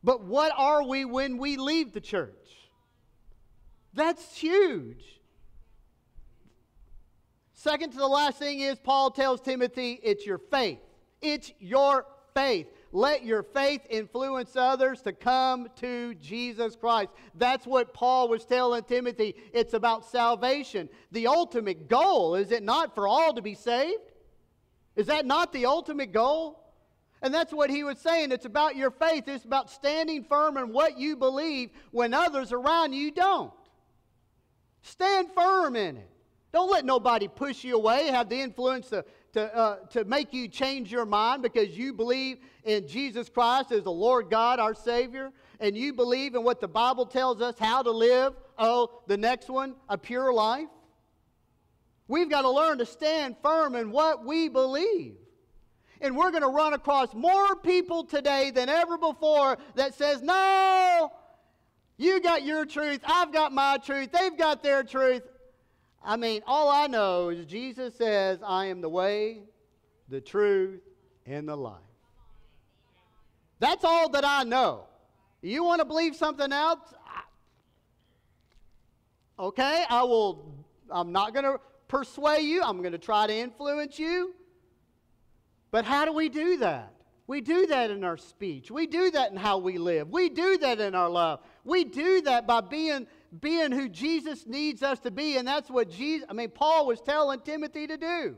But 0.04 0.24
what 0.24 0.52
are 0.58 0.84
we 0.84 1.06
when 1.06 1.38
we 1.38 1.58
leave 1.58 1.93
the 1.93 2.02
church? 2.02 2.34
That's 3.93 4.36
huge. 4.36 5.04
Second 7.54 7.91
to 7.91 7.98
the 7.98 8.08
last 8.08 8.39
thing 8.39 8.60
is, 8.60 8.80
Paul 8.80 9.12
tells 9.12 9.39
Timothy, 9.39 10.00
it's 10.04 10.26
your 10.26 10.39
faith. 10.39 10.80
It's 11.22 11.52
your 11.60 12.06
faith. 12.34 12.67
Let 12.95 13.25
your 13.25 13.41
faith 13.41 13.82
influence 13.89 14.56
others 14.56 15.01
to 15.01 15.13
come 15.13 15.67
to 15.77 16.13
Jesus 16.13 16.75
Christ. 16.75 17.10
That's 17.34 17.65
what 17.65 17.91
Paul 17.91 18.29
was 18.29 18.45
telling 18.45 18.84
Timothy. 18.84 19.34
It's 19.51 19.73
about 19.73 20.06
salvation. 20.06 20.88
The 21.12 21.25
ultimate 21.25 21.89
goal, 21.89 22.36
is 22.36 22.51
it 22.51 22.62
not 22.62 22.93
for 22.93 23.08
all 23.08 23.34
to 23.34 23.41
be 23.41 23.56
saved? 23.56 24.12
Is 24.95 25.08
that 25.08 25.25
not 25.25 25.51
the 25.51 25.65
ultimate 25.65 26.12
goal? 26.12 26.71
And 27.23 27.34
that's 27.34 27.51
what 27.51 27.71
he 27.71 27.84
was 27.84 27.97
saying. 27.97 28.32
It's 28.32 28.45
about 28.45 28.75
your 28.75 28.91
faith. 28.91 29.27
It's 29.27 29.43
about 29.43 29.71
standing 29.71 30.23
firm 30.23 30.56
in 30.58 30.71
what 30.71 30.99
you 30.99 31.15
believe 31.15 31.71
when 31.89 32.13
others 32.13 32.51
around 32.51 32.93
you 32.93 33.10
don't. 33.10 33.53
Stand 34.84 35.32
firm 35.34 35.75
in 35.75 35.97
it. 35.97 36.10
Don't 36.51 36.69
let 36.69 36.86
nobody 36.86 37.27
push 37.27 37.63
you 37.63 37.75
away, 37.75 38.10
have 38.10 38.29
the 38.29 38.39
influence 38.39 38.89
to, 38.89 39.03
to, 39.34 39.56
uh, 39.56 39.76
to 39.88 40.06
make 40.06 40.32
you 40.32 40.48
change 40.48 40.91
your 40.91 41.06
mind 41.06 41.41
because 41.41 41.78
you 41.78 41.91
believe 41.91 42.38
in 42.63 42.88
Jesus 42.88 43.30
Christ 43.30 43.72
as 43.72 43.84
the 43.84 43.91
Lord 43.91 44.30
God, 44.30 44.60
our 44.60 44.76
Savior, 44.76 45.32
and 45.60 45.76
you 45.76 45.93
believe 45.93 46.36
in 46.36 46.43
what 46.43 46.62
the 46.62 46.67
Bible 46.67 47.06
tells 47.06 47.41
us 47.41 47.58
how 47.60 47.82
to 47.82 47.91
live. 47.91 48.34
Oh, 48.58 49.02
the 49.08 49.17
next 49.17 49.50
one, 49.50 49.76
a 49.89 49.98
pure 49.98 50.32
life. 50.32 50.67
We've 52.08 52.30
got 52.30 52.43
to 52.43 52.50
learn 52.50 52.78
to 52.78 52.86
stand 52.86 53.36
firm 53.41 53.76
in 53.76 53.91
what 53.91 54.24
we 54.24 54.50
believe. 54.50 55.15
And 56.00 56.17
we're 56.17 56.32
going 56.32 56.43
to 56.43 56.50
run 56.50 56.74
across 56.74 57.13
more 57.13 57.56
people 57.56 58.04
today 58.04 58.52
than 58.52 58.69
ever 58.69 58.98
before 58.98 59.58
that 59.76 59.96
says, 59.96 60.22
no, 60.22 61.12
you 61.98 62.19
got 62.22 62.43
your 62.43 62.65
truth, 62.65 63.00
I've 63.06 63.32
got 63.32 63.52
my 63.52 63.78
truth, 63.84 64.12
they've 64.12 64.38
got 64.38 64.62
their 64.62 64.84
truth. 64.84 65.24
I 66.04 66.18
mean, 66.18 66.42
all 66.46 66.70
I 66.70 66.88
know 66.88 67.30
is 67.30 67.46
Jesus 67.46 67.96
says, 67.96 68.39
I 68.46 68.66
am 68.66 68.82
the 68.82 68.89
way, 68.89 69.44
the 70.10 70.20
truth, 70.20 70.82
and 71.26 71.48
the 71.48 71.56
life. 71.56 71.80
That's 73.60 73.86
all 73.86 74.10
that 74.10 74.26
I 74.26 74.44
know. 74.44 74.86
You 75.42 75.63
want 75.63 75.80
to 75.80 75.86
believe 75.86 76.16
something 76.16 76.52
else? 76.52 76.94
Okay, 79.39 79.86
I 79.89 80.04
will, 80.04 80.54
I'm 80.89 81.12
not 81.12 81.34
going 81.34 81.46
to 81.46 81.60
persuade 81.88 82.44
you. 82.44 82.62
I'm 82.62 82.80
going 82.80 82.92
to 82.92 82.98
try 82.98 83.26
to 83.28 83.34
influence 83.34 83.98
you. 83.98 84.36
But 85.72 85.86
how 85.86 86.06
do 86.06 86.13
we 86.13 86.30
do 86.30 86.58
that? 86.58 86.94
We 87.26 87.42
do 87.42 87.66
that 87.68 87.89
in 87.89 88.04
our 88.04 88.18
speech. 88.18 88.70
We 88.70 88.86
do 88.86 89.10
that 89.12 89.32
in 89.32 89.38
how 89.38 89.58
we 89.58 89.78
live. 89.78 90.10
We 90.10 90.30
do 90.30 90.58
that 90.58 90.80
in 90.80 90.94
our 90.94 91.10
love. 91.10 91.39
We 91.63 91.86
do 91.86 92.22
that 92.22 92.46
by 92.46 92.62
being, 92.62 93.08
being 93.39 93.72
who 93.72 93.89
Jesus 93.89 94.46
needs 94.46 94.84
us 94.84 95.00
to 95.00 95.12
be. 95.12 95.38
And 95.38 95.48
that's 95.48 95.69
what 95.69 95.89
Jesus, 95.89 96.28
I 96.30 96.34
mean, 96.34 96.50
Paul 96.50 96.86
was 96.86 97.02
telling 97.02 97.39
Timothy 97.41 97.88
to 97.88 97.98
do. 97.98 98.36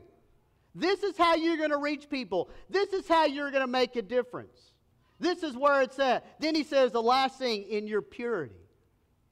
This 0.74 1.02
is 1.02 1.16
how 1.16 1.34
you're 1.34 1.56
going 1.56 1.70
to 1.70 1.78
reach 1.78 2.08
people. 2.08 2.50
This 2.68 2.92
is 2.92 3.08
how 3.08 3.24
you're 3.24 3.50
going 3.50 3.62
to 3.62 3.66
make 3.66 3.96
a 3.96 4.02
difference. 4.02 4.72
This 5.18 5.42
is 5.42 5.56
where 5.56 5.82
it's 5.82 5.98
at. 5.98 6.40
Then 6.40 6.54
he 6.54 6.62
says 6.62 6.92
the 6.92 7.02
last 7.02 7.38
thing 7.38 7.62
in 7.64 7.86
your 7.86 8.02
purity. 8.02 8.54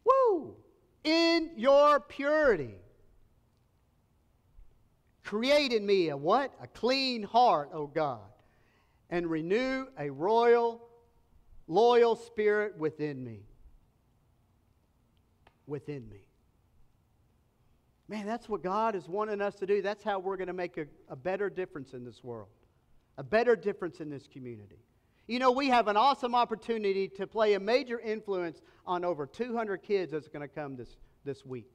Woo! 0.05 0.57
In 1.05 1.51
your 1.57 2.01
purity. 2.01 2.77
Create 5.23 5.73
in 5.73 5.85
me 5.85 6.09
a 6.11 6.17
what? 6.17 6.55
A 6.63 6.67
clean 6.67 7.23
heart, 7.23 7.71
O 7.73 7.87
God, 7.87 8.21
and 9.11 9.27
renew 9.27 9.87
a 9.99 10.11
royal, 10.11 10.87
loyal 11.67 12.17
spirit 12.17 12.79
within 12.79 13.23
me. 13.23 13.41
Within 15.67 16.09
me. 16.09 16.29
Man, 18.09 18.27
that's 18.27 18.49
what 18.49 18.63
God 18.63 18.95
is 18.95 19.09
wanting 19.09 19.41
us 19.41 19.55
to 19.57 19.67
do. 19.67 19.81
That's 19.81 20.05
how 20.05 20.19
we're 20.19 20.37
going 20.37 20.49
to 20.49 20.53
make 20.53 20.77
a, 20.77 20.87
a 21.09 21.17
better 21.17 21.49
difference 21.49 21.95
in 21.95 22.05
this 22.05 22.23
world, 22.23 22.49
a 23.17 23.23
better 23.23 23.57
difference 23.57 24.01
in 24.01 24.11
this 24.11 24.27
community. 24.27 24.79
You 25.27 25.39
know, 25.39 25.53
we 25.53 25.69
have 25.69 25.89
an 25.89 25.97
awesome 25.97 26.35
opportunity 26.35 27.09
to 27.09 27.27
play 27.27 27.55
a 27.55 27.61
major 27.61 27.99
influence 27.99 28.61
on 28.87 29.07
over 29.07 29.27
200 29.27 29.83
kids 29.83 30.13
that's 30.13 30.29
going 30.29 30.43
to 30.43 30.49
come 30.49 30.77
this, 30.77 30.99
this 31.25 31.47
week. 31.47 31.71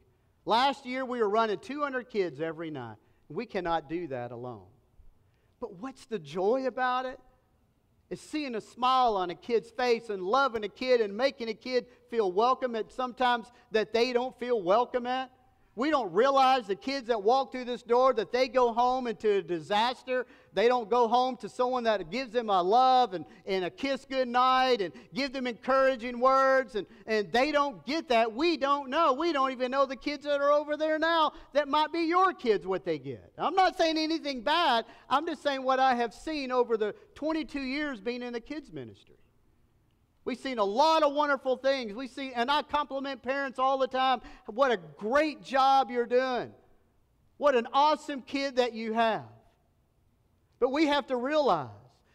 Last 0.46 0.86
year, 0.86 1.04
we 1.04 1.20
were 1.20 1.30
running 1.30 1.58
200 1.58 2.10
kids 2.10 2.40
every 2.40 2.70
night. 2.70 2.98
We 3.28 3.48
cannot 3.48 3.90
do 3.90 4.08
that 4.08 4.32
alone. 4.32 4.68
But 5.60 5.80
what's 5.80 6.06
the 6.06 6.20
joy 6.20 6.68
about 6.68 7.06
it? 7.06 7.20
It's 8.10 8.22
seeing 8.22 8.56
a 8.56 8.62
smile 8.62 9.16
on 9.16 9.30
a 9.30 9.36
kid's 9.36 9.70
face 9.70 10.10
and 10.10 10.24
loving 10.24 10.64
a 10.64 10.70
kid 10.70 11.00
and 11.00 11.16
making 11.16 11.50
a 11.50 11.54
kid 11.54 11.86
feel 12.10 12.32
welcome 12.32 12.76
at 12.76 12.92
sometimes 12.92 13.52
that 13.72 13.94
they 13.94 14.14
don't 14.14 14.38
feel 14.40 14.62
welcome 14.62 15.06
at. 15.06 15.32
We 15.80 15.92
don't 15.92 16.12
realize 16.12 16.68
the 16.68 16.76
kids 16.76 17.08
that 17.08 17.24
walk 17.24 17.54
through 17.54 17.64
this 17.64 17.84
door 17.84 18.12
that 18.16 18.34
they 18.34 18.50
go 18.50 18.74
home 18.74 19.08
into 19.08 19.38
a 19.38 19.42
disaster. 19.42 20.26
They 20.54 20.68
don't 20.68 20.90
go 20.90 21.08
home 21.08 21.38
to 21.38 21.48
someone 21.48 21.86
that 21.86 22.12
gives 22.12 22.34
them 22.34 22.50
a 22.50 22.62
love 22.62 23.14
and, 23.14 23.24
and 23.46 23.64
a 23.64 23.70
kiss 23.70 24.04
goodnight 24.04 24.82
and 24.82 24.94
give 25.14 25.32
them 25.32 25.48
encouraging 25.48 26.20
words. 26.20 26.76
And, 26.76 26.86
and 27.08 27.32
they 27.32 27.54
don't 27.54 27.86
get 27.86 28.10
that. 28.10 28.34
We 28.34 28.58
don't 28.58 28.90
know. 28.90 29.14
We 29.14 29.32
don't 29.32 29.54
even 29.54 29.72
know 29.72 29.86
the 29.86 29.96
kids 29.96 30.26
that 30.26 30.42
are 30.42 30.52
over 30.52 30.76
there 30.76 31.00
now 31.00 31.32
that 31.54 31.70
might 31.70 31.94
be 31.94 32.02
your 32.02 32.34
kids 32.34 32.68
what 32.68 32.84
they 32.84 33.00
get. 33.00 33.32
I'm 33.38 33.56
not 33.56 33.78
saying 33.78 33.98
anything 33.98 34.42
bad. 34.42 34.84
I'm 35.10 35.26
just 35.26 35.42
saying 35.42 35.64
what 35.64 35.80
I 35.80 35.96
have 35.96 36.14
seen 36.14 36.52
over 36.52 36.76
the 36.76 36.94
22 37.16 37.58
years 37.58 38.02
being 38.02 38.22
in 38.22 38.34
the 38.34 38.42
kids 38.42 38.74
ministry. 38.74 39.16
We've 40.26 40.38
seen 40.38 40.60
a 40.60 40.64
lot 40.64 41.04
of 41.04 41.14
wonderful 41.14 41.58
things. 41.58 41.94
We 41.94 42.08
see, 42.08 42.34
and 42.34 42.52
I 42.52 42.62
compliment 42.62 43.24
parents 43.24 43.58
all 43.58 43.78
the 43.78 43.88
time. 43.88 44.22
What 44.48 44.72
a 44.72 44.78
great 44.78 45.42
job 45.42 45.90
you're 45.90 46.06
doing. 46.06 46.52
What 47.38 47.56
an 47.56 47.68
awesome 47.74 48.22
kid 48.22 48.58
that 48.58 48.74
you 48.74 48.94
have. 48.94 49.24
But 50.60 50.72
we 50.72 50.88
have 50.88 51.08
to 51.08 51.16
realize. 51.16 51.70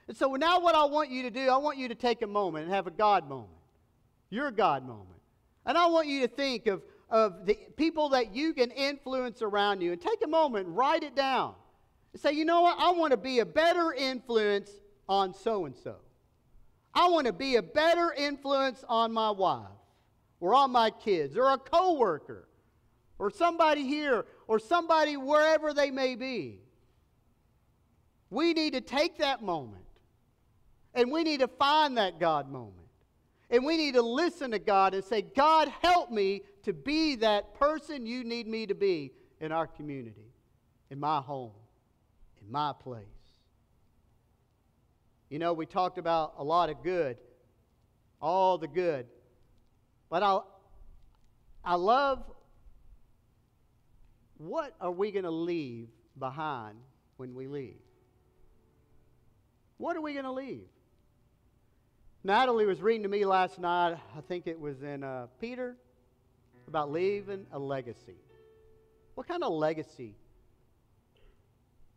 And 0.07 0.17
so 0.17 0.35
now, 0.35 0.61
what 0.61 0.75
I 0.75 0.85
want 0.85 1.11
you 1.11 1.23
to 1.23 1.31
do, 1.31 1.49
I 1.49 1.57
want 1.57 1.79
you 1.79 1.89
to 1.89 1.95
take 1.95 2.21
a 2.21 2.27
moment 2.27 2.67
and 2.67 2.75
have 2.75 2.87
a 2.87 2.91
God 2.91 3.27
moment, 3.27 3.49
your 4.29 4.51
God 4.51 4.87
moment. 4.87 5.19
And 5.65 5.79
I 5.79 5.87
want 5.87 6.09
you 6.09 6.21
to 6.21 6.29
think 6.29 6.67
of, 6.67 6.83
of 7.09 7.47
the 7.47 7.57
people 7.77 8.11
that 8.11 8.37
you 8.37 8.53
can 8.53 8.71
influence 8.71 9.41
around 9.41 9.81
you 9.81 9.93
and 9.93 10.01
take 10.01 10.23
a 10.23 10.29
moment, 10.29 10.67
and 10.67 10.77
write 10.77 11.03
it 11.05 11.17
down, 11.17 11.55
and 12.13 12.21
say, 12.21 12.33
you 12.33 12.45
know 12.45 12.61
what? 12.61 12.79
I 12.79 12.93
want 12.93 13.13
to 13.13 13.17
be 13.17 13.39
a 13.39 13.47
better 13.47 13.95
influence 13.95 14.71
on 15.09 15.33
so 15.33 15.65
and 15.65 15.75
so. 15.75 15.97
I 16.95 17.09
want 17.09 17.27
to 17.27 17.33
be 17.33 17.57
a 17.57 17.63
better 17.63 18.13
influence 18.13 18.85
on 18.89 19.13
my 19.13 19.31
wife 19.31 19.67
or 20.41 20.55
on 20.55 20.71
my 20.71 20.91
kids 20.91 21.37
or 21.37 21.51
a 21.51 21.59
coworker 21.59 22.49
or 23.19 23.31
somebody 23.31 23.83
here 23.83 24.27
or 24.47 24.59
somebody 24.59 25.17
wherever 25.17 25.75
they 25.75 25.91
may 25.91 26.15
be. 26.15 26.61
We 28.31 28.53
need 28.53 28.75
to 28.75 28.81
take 28.81 29.19
that 29.19 29.43
moment 29.43 29.85
and 30.95 31.11
we 31.11 31.25
need 31.25 31.41
to 31.41 31.49
find 31.49 31.99
that 31.99 32.21
God 32.21 32.51
moment. 32.51 32.75
And 33.51 33.65
we 33.65 33.77
need 33.77 33.95
to 33.95 34.03
listen 34.03 34.51
to 34.53 34.59
God 34.59 34.95
and 34.95 35.05
say, 35.05 35.23
God, 35.23 35.73
help 35.83 36.11
me 36.11 36.43
to 36.63 36.73
be 36.73 37.17
that 37.17 37.55
person 37.55 38.07
you 38.07 38.25
need 38.25 38.47
me 38.49 38.67
to 38.67 38.75
be 38.75 39.13
in 39.41 39.53
our 39.53 39.67
community, 39.67 40.33
in 40.91 40.99
my 40.99 41.21
home, 41.21 41.53
in 42.41 42.51
my 42.51 42.73
place. 42.73 43.05
You 45.35 45.41
know, 45.41 45.53
we 45.53 45.67
talked 45.67 45.99
about 45.99 46.35
a 46.39 46.45
lot 46.45 46.71
of 46.71 46.85
good, 46.85 47.17
all 48.23 48.57
the 48.57 48.69
good. 48.69 49.07
But 50.09 50.23
I, 50.23 50.39
I 51.65 51.75
love 51.75 52.23
what 54.37 54.77
are 54.81 54.93
we 54.93 55.11
going 55.11 55.25
to 55.25 55.33
leave 55.33 55.89
behind 56.17 56.79
when 57.17 57.35
we 57.35 57.49
leave? 57.49 57.81
What 59.79 59.97
are 59.97 60.01
we 60.01 60.13
going 60.13 60.25
to 60.25 60.31
leave? 60.31 60.69
Natalie 62.23 62.65
was 62.65 62.81
reading 62.81 63.03
to 63.03 63.09
me 63.09 63.25
last 63.25 63.59
night, 63.59 63.97
I 64.17 64.21
think 64.29 64.47
it 64.47 64.61
was 64.61 64.85
in 64.85 65.03
uh, 65.03 65.27
Peter, 65.41 65.75
about 66.69 66.93
leaving 66.93 67.45
a 67.51 67.59
legacy. 67.59 68.19
What 69.17 69.27
kind 69.27 69.43
of 69.43 69.53
legacy 69.53 70.15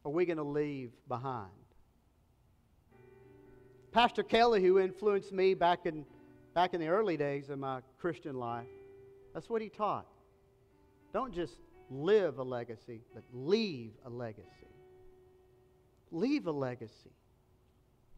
are 0.03 0.11
we 0.11 0.25
going 0.25 0.37
to 0.37 0.43
leave 0.43 0.89
behind? 1.07 1.51
Pastor 3.97 4.21
Kelly, 4.21 4.61
who 4.61 4.77
influenced 4.77 5.31
me 5.31 5.55
back 5.55 5.87
in, 5.87 6.05
back 6.53 6.75
in 6.75 6.79
the 6.79 6.87
early 6.87 7.17
days 7.17 7.49
of 7.49 7.57
my 7.57 7.79
Christian 7.97 8.35
life, 8.35 8.67
that's 9.33 9.49
what 9.49 9.59
he 9.59 9.69
taught. 9.69 10.05
Don't 11.13 11.33
just 11.33 11.55
live 11.89 12.37
a 12.37 12.43
legacy, 12.43 13.01
but 13.15 13.23
leave 13.33 13.93
a 14.05 14.09
legacy. 14.11 14.67
Leave 16.11 16.45
a 16.45 16.51
legacy. 16.51 17.09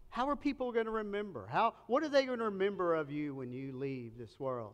How 0.10 0.28
are 0.28 0.36
people 0.36 0.74
going 0.74 0.84
to 0.84 0.92
remember? 0.92 1.48
How, 1.50 1.76
what 1.88 2.04
are 2.04 2.10
they 2.10 2.26
going 2.26 2.40
to 2.40 2.46
remember 2.46 2.96
of 2.96 3.10
you 3.10 3.34
when 3.34 3.54
you 3.54 3.72
leave 3.72 4.18
this 4.18 4.38
world? 4.38 4.74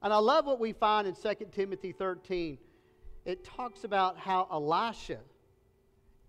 And 0.00 0.12
I 0.12 0.18
love 0.18 0.46
what 0.46 0.60
we 0.60 0.72
find 0.72 1.08
in 1.08 1.16
2 1.16 1.46
Timothy 1.50 1.90
13. 1.90 2.56
It 3.24 3.44
talks 3.44 3.82
about 3.82 4.16
how 4.16 4.46
Elisha 4.52 5.18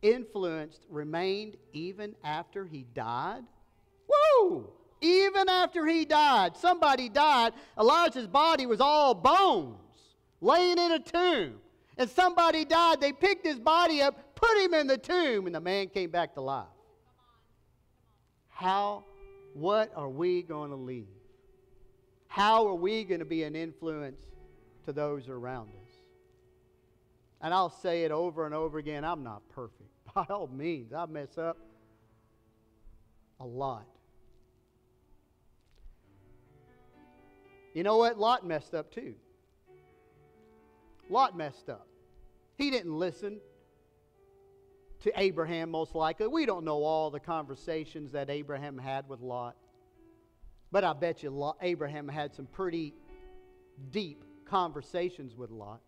influenced, 0.02 0.88
remained 0.90 1.56
even 1.72 2.16
after 2.24 2.66
he 2.66 2.88
died. 2.96 3.44
Even 5.02 5.47
after 5.47 5.86
he 5.86 6.06
died, 6.06 6.58
somebody 6.58 7.10
died, 7.10 7.54
Elijah's 7.78 8.28
body 8.28 8.65
was 8.65 8.82
all 8.82 9.13
bones, 9.13 9.78
laying 10.41 10.80
in 10.80 10.91
a 10.93 11.00
tomb. 11.00 11.56
And 11.97 12.10
somebody 12.10 12.65
died, 12.65 13.02
they 13.02 13.12
picked 13.12 13.45
his 13.45 13.60
body 13.60 14.02
up, 14.02 14.36
put 14.36 14.58
him 14.63 14.73
in 14.73 14.88
the 14.88 14.97
tomb, 14.97 15.45
and 15.45 15.56
the 15.56 15.60
man 15.60 15.88
came 15.89 16.10
back 16.10 16.34
to 16.36 16.41
life. 16.41 16.65
How, 18.50 19.04
what 19.54 19.91
are 19.95 20.10
we 20.10 20.41
going 20.41 20.69
to 20.71 20.76
leave? 20.76 21.08
How 22.28 22.67
are 22.67 22.76
we 22.76 23.04
going 23.04 23.19
to 23.19 23.26
be 23.26 23.43
an 23.43 23.56
influence 23.56 24.21
to 24.86 24.93
those 24.93 25.28
around 25.30 25.69
us? 25.69 25.91
And 27.41 27.54
I'll 27.54 27.69
say 27.69 28.04
it 28.04 28.12
over 28.12 28.45
and 28.45 28.54
over 28.54 28.78
again 28.78 29.04
I'm 29.04 29.23
not 29.23 29.47
perfect. 29.50 29.89
By 30.15 30.26
all 30.30 30.47
means, 30.47 30.93
I 30.93 31.06
mess 31.06 31.38
up 31.38 31.58
a 33.39 33.45
lot. 33.45 33.88
You 37.78 37.84
know 37.84 37.98
what? 37.98 38.18
Lot 38.18 38.44
messed 38.44 38.74
up 38.74 38.92
too. 38.92 39.13
Lot 41.12 41.38
messed 41.38 41.70
up. 41.70 41.88
He 42.56 42.72
didn't 42.72 42.98
listen 42.98 43.40
to 45.02 45.12
Abraham, 45.16 45.70
most 45.70 45.94
likely. 45.94 46.25
We 46.25 46.48
don't 46.48 46.65
know 46.65 46.84
all 46.84 47.12
the 47.12 47.19
conversations 47.19 48.13
that 48.13 48.32
Abraham 48.32 48.80
had 48.80 49.08
with 49.08 49.21
Lot. 49.21 49.56
But 50.71 50.86
I 50.86 50.94
bet 50.94 51.21
you 51.21 51.30
Lot, 51.30 51.58
Abraham 51.62 52.08
had 52.08 52.34
some 52.34 52.48
pretty 52.48 52.96
deep 53.92 54.23
conversations 54.46 55.36
with 55.36 55.52
Lot. 55.52 55.82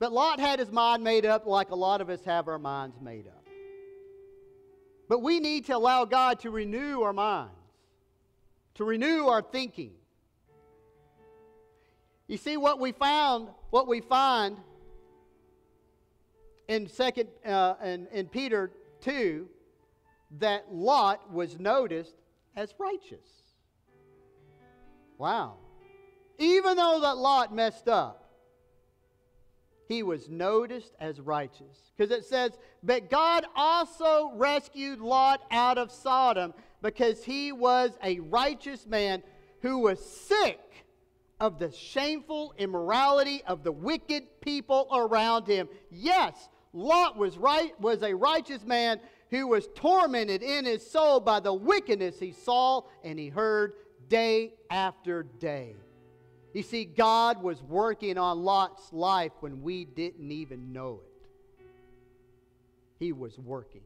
But 0.00 0.10
Lot 0.10 0.40
had 0.40 0.58
his 0.58 0.72
mind 0.72 1.04
made 1.04 1.24
up 1.24 1.46
like 1.46 1.70
a 1.70 1.76
lot 1.76 2.00
of 2.00 2.10
us 2.10 2.24
have 2.24 2.48
our 2.48 2.58
minds 2.58 3.00
made 3.00 3.28
up. 3.28 3.46
But 5.08 5.22
we 5.22 5.38
need 5.38 5.66
to 5.66 5.76
allow 5.76 6.04
God 6.04 6.40
to 6.40 6.50
renew 6.50 7.02
our 7.02 7.12
minds, 7.12 7.54
to 8.74 8.82
renew 8.82 9.26
our 9.26 9.40
thinking, 9.40 9.92
you 12.30 12.36
see 12.36 12.56
what 12.56 12.78
we 12.78 12.92
found, 12.92 13.48
what 13.70 13.88
we 13.88 14.00
find 14.00 14.56
in 16.68 16.86
second 16.86 17.28
uh, 17.44 17.74
in, 17.82 18.06
in 18.12 18.26
Peter 18.28 18.70
2 19.00 19.48
that 20.38 20.72
Lot 20.72 21.32
was 21.32 21.58
noticed 21.58 22.14
as 22.54 22.72
righteous. 22.78 23.26
Wow. 25.18 25.54
Even 26.38 26.76
though 26.76 27.00
that 27.00 27.16
Lot 27.16 27.52
messed 27.52 27.88
up, 27.88 28.30
he 29.88 30.04
was 30.04 30.28
noticed 30.28 30.94
as 31.00 31.18
righteous. 31.18 31.90
Because 31.96 32.12
it 32.16 32.24
says, 32.24 32.52
But 32.84 33.10
God 33.10 33.44
also 33.56 34.30
rescued 34.36 35.00
Lot 35.00 35.40
out 35.50 35.78
of 35.78 35.90
Sodom 35.90 36.54
because 36.80 37.24
he 37.24 37.50
was 37.50 37.90
a 38.04 38.20
righteous 38.20 38.86
man 38.86 39.24
who 39.62 39.78
was 39.78 39.98
sick 39.98 40.60
of 41.40 41.58
the 41.58 41.72
shameful 41.72 42.54
immorality 42.58 43.42
of 43.46 43.64
the 43.64 43.72
wicked 43.72 44.24
people 44.40 44.86
around 44.92 45.46
him. 45.46 45.68
Yes, 45.90 46.48
Lot 46.72 47.16
was 47.16 47.38
right 47.38 47.78
was 47.80 48.02
a 48.02 48.14
righteous 48.14 48.64
man 48.64 49.00
who 49.30 49.46
was 49.46 49.68
tormented 49.74 50.42
in 50.42 50.64
his 50.64 50.88
soul 50.88 51.20
by 51.20 51.40
the 51.40 51.52
wickedness 51.52 52.18
he 52.20 52.32
saw 52.32 52.82
and 53.02 53.18
he 53.18 53.28
heard 53.28 53.72
day 54.08 54.54
after 54.70 55.22
day. 55.22 55.74
You 56.52 56.62
see, 56.62 56.84
God 56.84 57.42
was 57.42 57.62
working 57.62 58.18
on 58.18 58.42
Lot's 58.42 58.92
life 58.92 59.32
when 59.40 59.62
we 59.62 59.84
didn't 59.84 60.32
even 60.32 60.72
know 60.72 61.00
it. 61.04 61.64
He 62.98 63.12
was 63.12 63.38
working. 63.38 63.82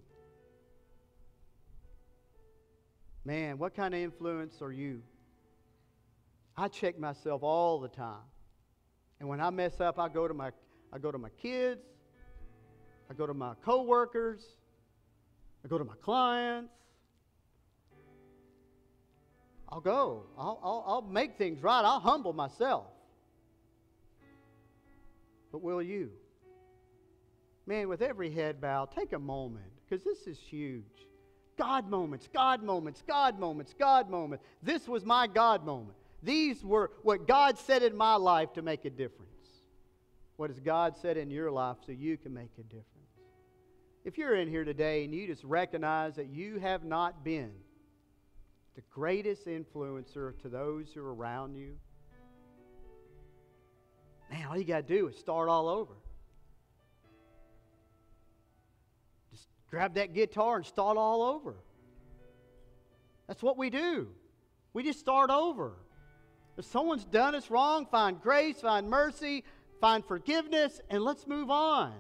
Man, 3.24 3.58
what 3.58 3.74
kind 3.74 3.94
of 3.94 4.00
influence 4.00 4.60
are 4.60 4.72
you? 4.72 5.02
I 6.56 6.68
check 6.68 6.98
myself 6.98 7.42
all 7.42 7.80
the 7.80 7.88
time. 7.88 8.22
And 9.20 9.28
when 9.28 9.40
I 9.40 9.50
mess 9.50 9.80
up, 9.80 9.98
I 9.98 10.08
go 10.08 10.28
to 10.28 10.34
my 10.34 10.50
I 10.92 10.98
go 10.98 11.10
to 11.10 11.18
my 11.18 11.30
kids, 11.30 11.82
I 13.10 13.14
go 13.14 13.26
to 13.26 13.34
my 13.34 13.54
coworkers, 13.64 14.44
I 15.64 15.68
go 15.68 15.78
to 15.78 15.84
my 15.84 15.96
clients. 16.02 16.72
I'll 19.68 19.80
go. 19.80 20.26
I'll, 20.38 20.60
I'll, 20.62 20.84
I'll 20.86 21.02
make 21.02 21.36
things 21.36 21.60
right. 21.60 21.84
I'll 21.84 21.98
humble 21.98 22.32
myself. 22.32 22.86
But 25.50 25.62
will 25.62 25.82
you? 25.82 26.10
Man, 27.66 27.88
with 27.88 28.00
every 28.00 28.30
head 28.30 28.60
bow, 28.60 28.84
take 28.84 29.12
a 29.14 29.18
moment 29.18 29.64
because 29.88 30.04
this 30.04 30.28
is 30.28 30.38
huge. 30.38 30.84
God 31.58 31.88
moments, 31.88 32.28
God 32.32 32.62
moments, 32.62 33.02
God 33.06 33.40
moments, 33.40 33.74
God 33.76 34.10
moments. 34.10 34.44
This 34.62 34.86
was 34.86 35.04
my 35.04 35.26
God 35.26 35.64
moment. 35.64 35.96
These 36.24 36.64
were 36.64 36.90
what 37.02 37.28
God 37.28 37.58
said 37.58 37.82
in 37.82 37.94
my 37.94 38.14
life 38.14 38.54
to 38.54 38.62
make 38.62 38.86
a 38.86 38.90
difference. 38.90 39.30
What 40.36 40.50
has 40.50 40.58
God 40.58 40.96
said 40.96 41.18
in 41.18 41.30
your 41.30 41.50
life 41.50 41.76
so 41.84 41.92
you 41.92 42.16
can 42.16 42.32
make 42.32 42.50
a 42.58 42.62
difference? 42.62 42.88
If 44.04 44.16
you're 44.16 44.34
in 44.34 44.48
here 44.48 44.64
today 44.64 45.04
and 45.04 45.14
you 45.14 45.26
just 45.26 45.44
recognize 45.44 46.16
that 46.16 46.28
you 46.28 46.58
have 46.58 46.82
not 46.82 47.24
been 47.24 47.52
the 48.74 48.82
greatest 48.90 49.46
influencer 49.46 50.38
to 50.40 50.48
those 50.48 50.92
who 50.92 51.04
are 51.04 51.14
around 51.14 51.56
you, 51.56 51.76
man, 54.30 54.46
all 54.48 54.56
you 54.56 54.64
got 54.64 54.88
to 54.88 54.94
do 54.94 55.08
is 55.08 55.16
start 55.18 55.48
all 55.50 55.68
over. 55.68 55.94
Just 59.30 59.46
grab 59.70 59.94
that 59.94 60.14
guitar 60.14 60.56
and 60.56 60.66
start 60.66 60.96
all 60.96 61.22
over. 61.22 61.54
That's 63.28 63.42
what 63.42 63.58
we 63.58 63.68
do. 63.68 64.08
We 64.72 64.82
just 64.82 64.98
start 64.98 65.30
over. 65.30 65.74
If 66.56 66.64
someone's 66.66 67.04
done 67.04 67.34
us 67.34 67.50
wrong, 67.50 67.86
find 67.86 68.20
grace, 68.20 68.60
find 68.60 68.88
mercy, 68.88 69.44
find 69.80 70.04
forgiveness, 70.04 70.80
and 70.88 71.02
let's 71.02 71.26
move 71.26 71.50
on. 71.50 71.92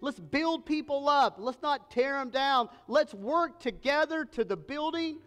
Let's 0.00 0.18
build 0.18 0.66
people 0.66 1.08
up. 1.08 1.36
Let's 1.38 1.62
not 1.62 1.90
tear 1.90 2.18
them 2.18 2.30
down. 2.30 2.68
Let's 2.88 3.14
work 3.14 3.60
together 3.60 4.24
to 4.32 4.44
the 4.44 4.56
building 4.56 5.18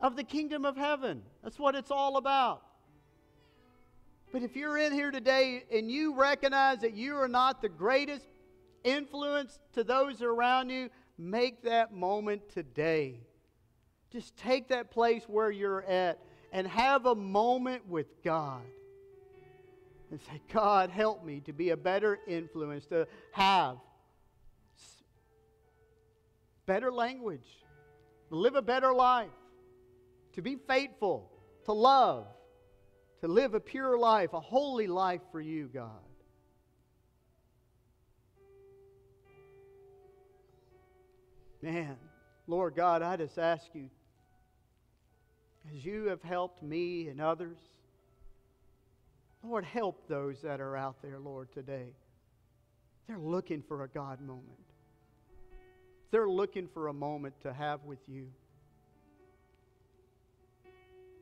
of 0.00 0.16
the 0.16 0.24
kingdom 0.24 0.64
of 0.64 0.76
heaven. 0.76 1.22
That's 1.42 1.58
what 1.58 1.74
it's 1.74 1.90
all 1.90 2.16
about. 2.16 2.62
But 4.32 4.42
if 4.42 4.56
you're 4.56 4.76
in 4.76 4.92
here 4.92 5.10
today 5.10 5.64
and 5.72 5.90
you 5.90 6.14
recognize 6.14 6.80
that 6.80 6.94
you 6.94 7.16
are 7.16 7.28
not 7.28 7.62
the 7.62 7.68
greatest 7.68 8.26
influence 8.82 9.60
to 9.72 9.84
those 9.84 10.20
around 10.20 10.70
you, 10.70 10.90
make 11.16 11.62
that 11.62 11.94
moment 11.94 12.42
today. 12.52 13.20
Just 14.10 14.36
take 14.36 14.68
that 14.68 14.90
place 14.90 15.22
where 15.26 15.50
you're 15.50 15.84
at 15.84 16.18
and 16.54 16.68
have 16.68 17.04
a 17.04 17.16
moment 17.16 17.86
with 17.88 18.06
God 18.22 18.62
and 20.12 20.20
say, 20.20 20.40
God, 20.52 20.88
help 20.88 21.24
me 21.24 21.40
to 21.46 21.52
be 21.52 21.70
a 21.70 21.76
better 21.76 22.20
influence, 22.28 22.86
to 22.86 23.08
have 23.32 23.76
better 26.64 26.92
language, 26.92 27.48
to 28.28 28.36
live 28.36 28.54
a 28.54 28.62
better 28.62 28.94
life, 28.94 29.26
to 30.34 30.42
be 30.42 30.56
faithful, 30.68 31.28
to 31.64 31.72
love, 31.72 32.28
to 33.20 33.26
live 33.26 33.54
a 33.54 33.60
pure 33.60 33.98
life, 33.98 34.32
a 34.32 34.40
holy 34.40 34.86
life 34.86 35.22
for 35.32 35.40
you, 35.40 35.68
God. 35.74 35.90
Man, 41.60 41.96
Lord 42.46 42.76
God, 42.76 43.02
I 43.02 43.16
just 43.16 43.38
ask 43.38 43.66
you 43.74 43.90
as 45.72 45.84
you 45.84 46.04
have 46.06 46.22
helped 46.22 46.62
me 46.62 47.08
and 47.08 47.20
others. 47.20 47.58
Lord, 49.42 49.64
help 49.64 50.08
those 50.08 50.40
that 50.42 50.60
are 50.60 50.76
out 50.76 51.02
there, 51.02 51.18
Lord, 51.18 51.52
today. 51.52 51.88
They're 53.06 53.18
looking 53.18 53.62
for 53.62 53.84
a 53.84 53.88
God 53.88 54.20
moment. 54.20 54.48
They're 56.10 56.28
looking 56.28 56.68
for 56.68 56.88
a 56.88 56.92
moment 56.92 57.34
to 57.42 57.52
have 57.52 57.84
with 57.84 57.98
you. 58.08 58.28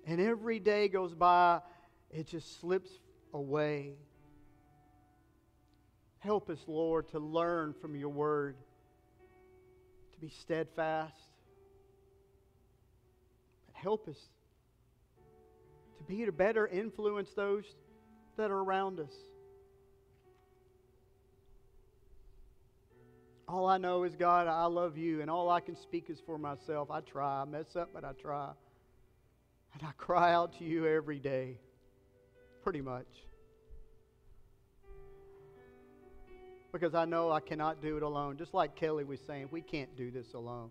And 0.07 0.21
every 0.21 0.59
day 0.59 0.89
goes 0.89 1.15
by, 1.15 1.61
it 2.11 2.27
just 2.27 2.61
slips 2.61 2.91
away. 3.33 3.95
Help 6.19 6.51
us, 6.51 6.61
Lord, 6.67 7.09
to 7.09 7.19
learn 7.19 7.75
from 7.81 7.97
your 7.97 8.11
word, 8.11 8.57
to 10.13 10.21
be 10.21 10.29
steadfast, 10.29 11.32
help 13.83 14.09
us 14.09 14.17
to 15.99 16.05
be 16.05 16.25
to 16.25 16.33
better 16.33 16.67
influence 16.67 17.31
those 17.35 17.65
that 18.37 18.51
are 18.51 18.59
around 18.59 19.01
us. 19.01 19.13
All 23.49 23.67
I 23.67 23.77
know 23.77 24.05
is, 24.05 24.15
God, 24.15 24.47
I 24.47 24.65
love 24.67 24.97
you, 24.97 25.21
and 25.21 25.29
all 25.29 25.51
I 25.51 25.61
can 25.61 25.77
speak 25.77 26.09
is 26.09 26.19
for 26.25 26.39
myself. 26.39 26.91
I 26.91 27.01
try. 27.01 27.43
I 27.43 27.45
mess 27.45 27.77
up, 27.77 27.91
but 27.93 28.05
I 28.05 28.13
try. 28.13 28.51
And 29.75 29.83
I 29.83 29.93
cry 29.99 30.33
out 30.33 30.59
to 30.59 30.65
you 30.65 30.87
every 30.87 31.19
day, 31.19 31.59
pretty 32.63 32.81
much. 32.81 33.07
Because 36.73 36.95
I 36.95 37.05
know 37.05 37.31
I 37.31 37.41
cannot 37.41 37.83
do 37.83 37.99
it 37.99 38.03
alone. 38.03 38.39
Just 38.39 38.55
like 38.55 38.75
Kelly 38.77 39.05
was 39.05 39.21
saying, 39.27 39.49
we 39.51 39.61
can't 39.61 39.95
do 39.97 40.11
this 40.11 40.33
alone. 40.33 40.71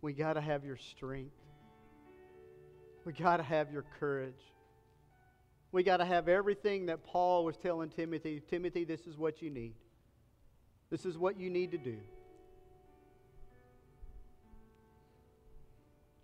We 0.00 0.12
got 0.12 0.34
to 0.34 0.40
have 0.40 0.64
your 0.64 0.76
strength. 0.76 1.34
We 3.04 3.12
got 3.12 3.38
to 3.38 3.42
have 3.42 3.72
your 3.72 3.84
courage. 3.98 4.40
We 5.72 5.82
got 5.82 5.98
to 5.98 6.04
have 6.04 6.28
everything 6.28 6.86
that 6.86 7.04
Paul 7.04 7.44
was 7.44 7.56
telling 7.56 7.90
Timothy 7.90 8.42
Timothy, 8.48 8.84
this 8.84 9.06
is 9.06 9.16
what 9.16 9.42
you 9.42 9.50
need. 9.50 9.74
This 10.90 11.04
is 11.04 11.18
what 11.18 11.38
you 11.38 11.50
need 11.50 11.72
to 11.72 11.78
do. 11.78 11.98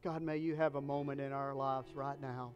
God, 0.02 0.22
may 0.22 0.36
you 0.36 0.54
have 0.56 0.74
a 0.74 0.80
moment 0.80 1.20
in 1.20 1.32
our 1.32 1.54
lives 1.54 1.94
right 1.94 2.20
now. 2.20 2.52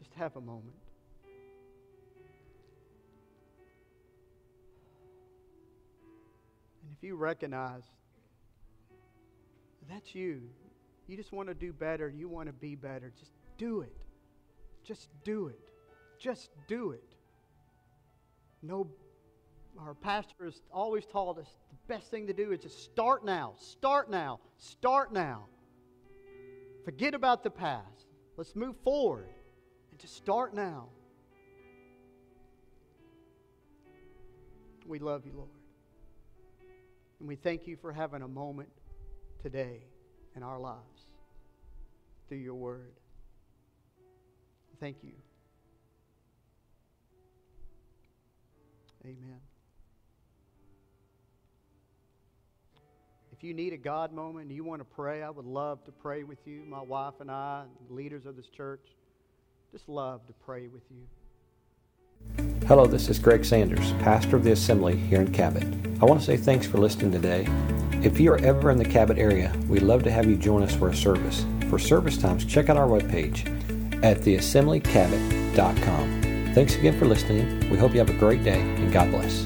Just 0.00 0.12
have 0.14 0.36
a 0.36 0.40
moment. 0.40 0.83
You 7.04 7.16
recognize 7.16 7.82
that's 9.88 10.14
you, 10.14 10.42
you 11.06 11.16
just 11.16 11.32
want 11.32 11.48
to 11.48 11.54
do 11.54 11.72
better, 11.72 12.08
you 12.08 12.28
want 12.28 12.46
to 12.46 12.52
be 12.52 12.74
better, 12.74 13.12
just 13.18 13.32
do 13.58 13.82
it. 13.82 13.92
Just 14.82 15.08
do 15.24 15.48
it. 15.48 15.60
Just 16.18 16.50
do 16.68 16.92
it. 16.92 17.14
No, 18.62 18.88
our 19.78 19.94
pastor 19.94 20.44
has 20.44 20.60
always 20.72 21.04
taught 21.06 21.38
us 21.38 21.48
the 21.70 21.94
best 21.94 22.10
thing 22.10 22.26
to 22.26 22.32
do 22.32 22.52
is 22.52 22.60
just 22.60 22.84
start 22.84 23.24
now, 23.24 23.54
start 23.58 24.10
now, 24.10 24.40
start 24.56 25.12
now. 25.12 25.46
Forget 26.84 27.14
about 27.14 27.42
the 27.42 27.50
past. 27.50 28.06
Let's 28.36 28.54
move 28.54 28.76
forward 28.84 29.28
and 29.90 29.98
just 29.98 30.16
start 30.16 30.54
now. 30.54 30.88
We 34.86 34.98
love 34.98 35.24
you, 35.24 35.32
Lord. 35.34 35.63
And 37.18 37.28
we 37.28 37.36
thank 37.36 37.66
you 37.66 37.76
for 37.76 37.92
having 37.92 38.22
a 38.22 38.28
moment 38.28 38.68
today 39.42 39.82
in 40.36 40.42
our 40.42 40.58
lives 40.58 40.80
through 42.28 42.38
your 42.38 42.54
word. 42.54 42.92
Thank 44.80 44.96
you. 45.02 45.12
Amen. 49.04 49.40
If 53.32 53.42
you 53.42 53.52
need 53.52 53.72
a 53.72 53.76
God 53.76 54.12
moment 54.12 54.46
and 54.46 54.54
you 54.54 54.64
want 54.64 54.80
to 54.80 54.84
pray, 54.84 55.22
I 55.22 55.28
would 55.28 55.44
love 55.44 55.84
to 55.84 55.92
pray 55.92 56.22
with 56.24 56.38
you. 56.46 56.62
My 56.66 56.80
wife 56.80 57.14
and 57.20 57.30
I, 57.30 57.64
and 57.64 57.96
leaders 57.96 58.26
of 58.26 58.36
this 58.36 58.46
church, 58.46 58.86
just 59.72 59.88
love 59.88 60.26
to 60.26 60.32
pray 60.32 60.68
with 60.68 60.84
you. 60.90 61.06
Hello, 62.66 62.86
this 62.86 63.10
is 63.10 63.18
Greg 63.18 63.44
Sanders, 63.44 63.92
pastor 63.98 64.36
of 64.36 64.44
the 64.44 64.52
Assembly 64.52 64.96
here 64.96 65.20
in 65.20 65.30
Cabot. 65.30 65.64
I 66.00 66.06
want 66.06 66.20
to 66.20 66.24
say 66.24 66.38
thanks 66.38 66.66
for 66.66 66.78
listening 66.78 67.12
today. 67.12 67.46
If 68.02 68.18
you 68.18 68.32
are 68.32 68.38
ever 68.38 68.70
in 68.70 68.78
the 68.78 68.86
Cabot 68.86 69.18
area, 69.18 69.54
we'd 69.68 69.82
love 69.82 70.02
to 70.04 70.10
have 70.10 70.24
you 70.24 70.36
join 70.36 70.62
us 70.62 70.74
for 70.74 70.88
a 70.88 70.96
service. 70.96 71.44
For 71.68 71.78
service 71.78 72.16
times, 72.16 72.46
check 72.46 72.70
out 72.70 72.78
our 72.78 72.88
webpage 72.88 73.44
at 74.02 74.22
theassemblycabot.com. 74.22 76.22
Thanks 76.54 76.76
again 76.76 76.98
for 76.98 77.04
listening. 77.04 77.68
We 77.68 77.76
hope 77.76 77.92
you 77.92 77.98
have 77.98 78.08
a 78.08 78.14
great 78.14 78.42
day 78.42 78.62
and 78.62 78.90
God 78.90 79.10
bless. 79.10 79.44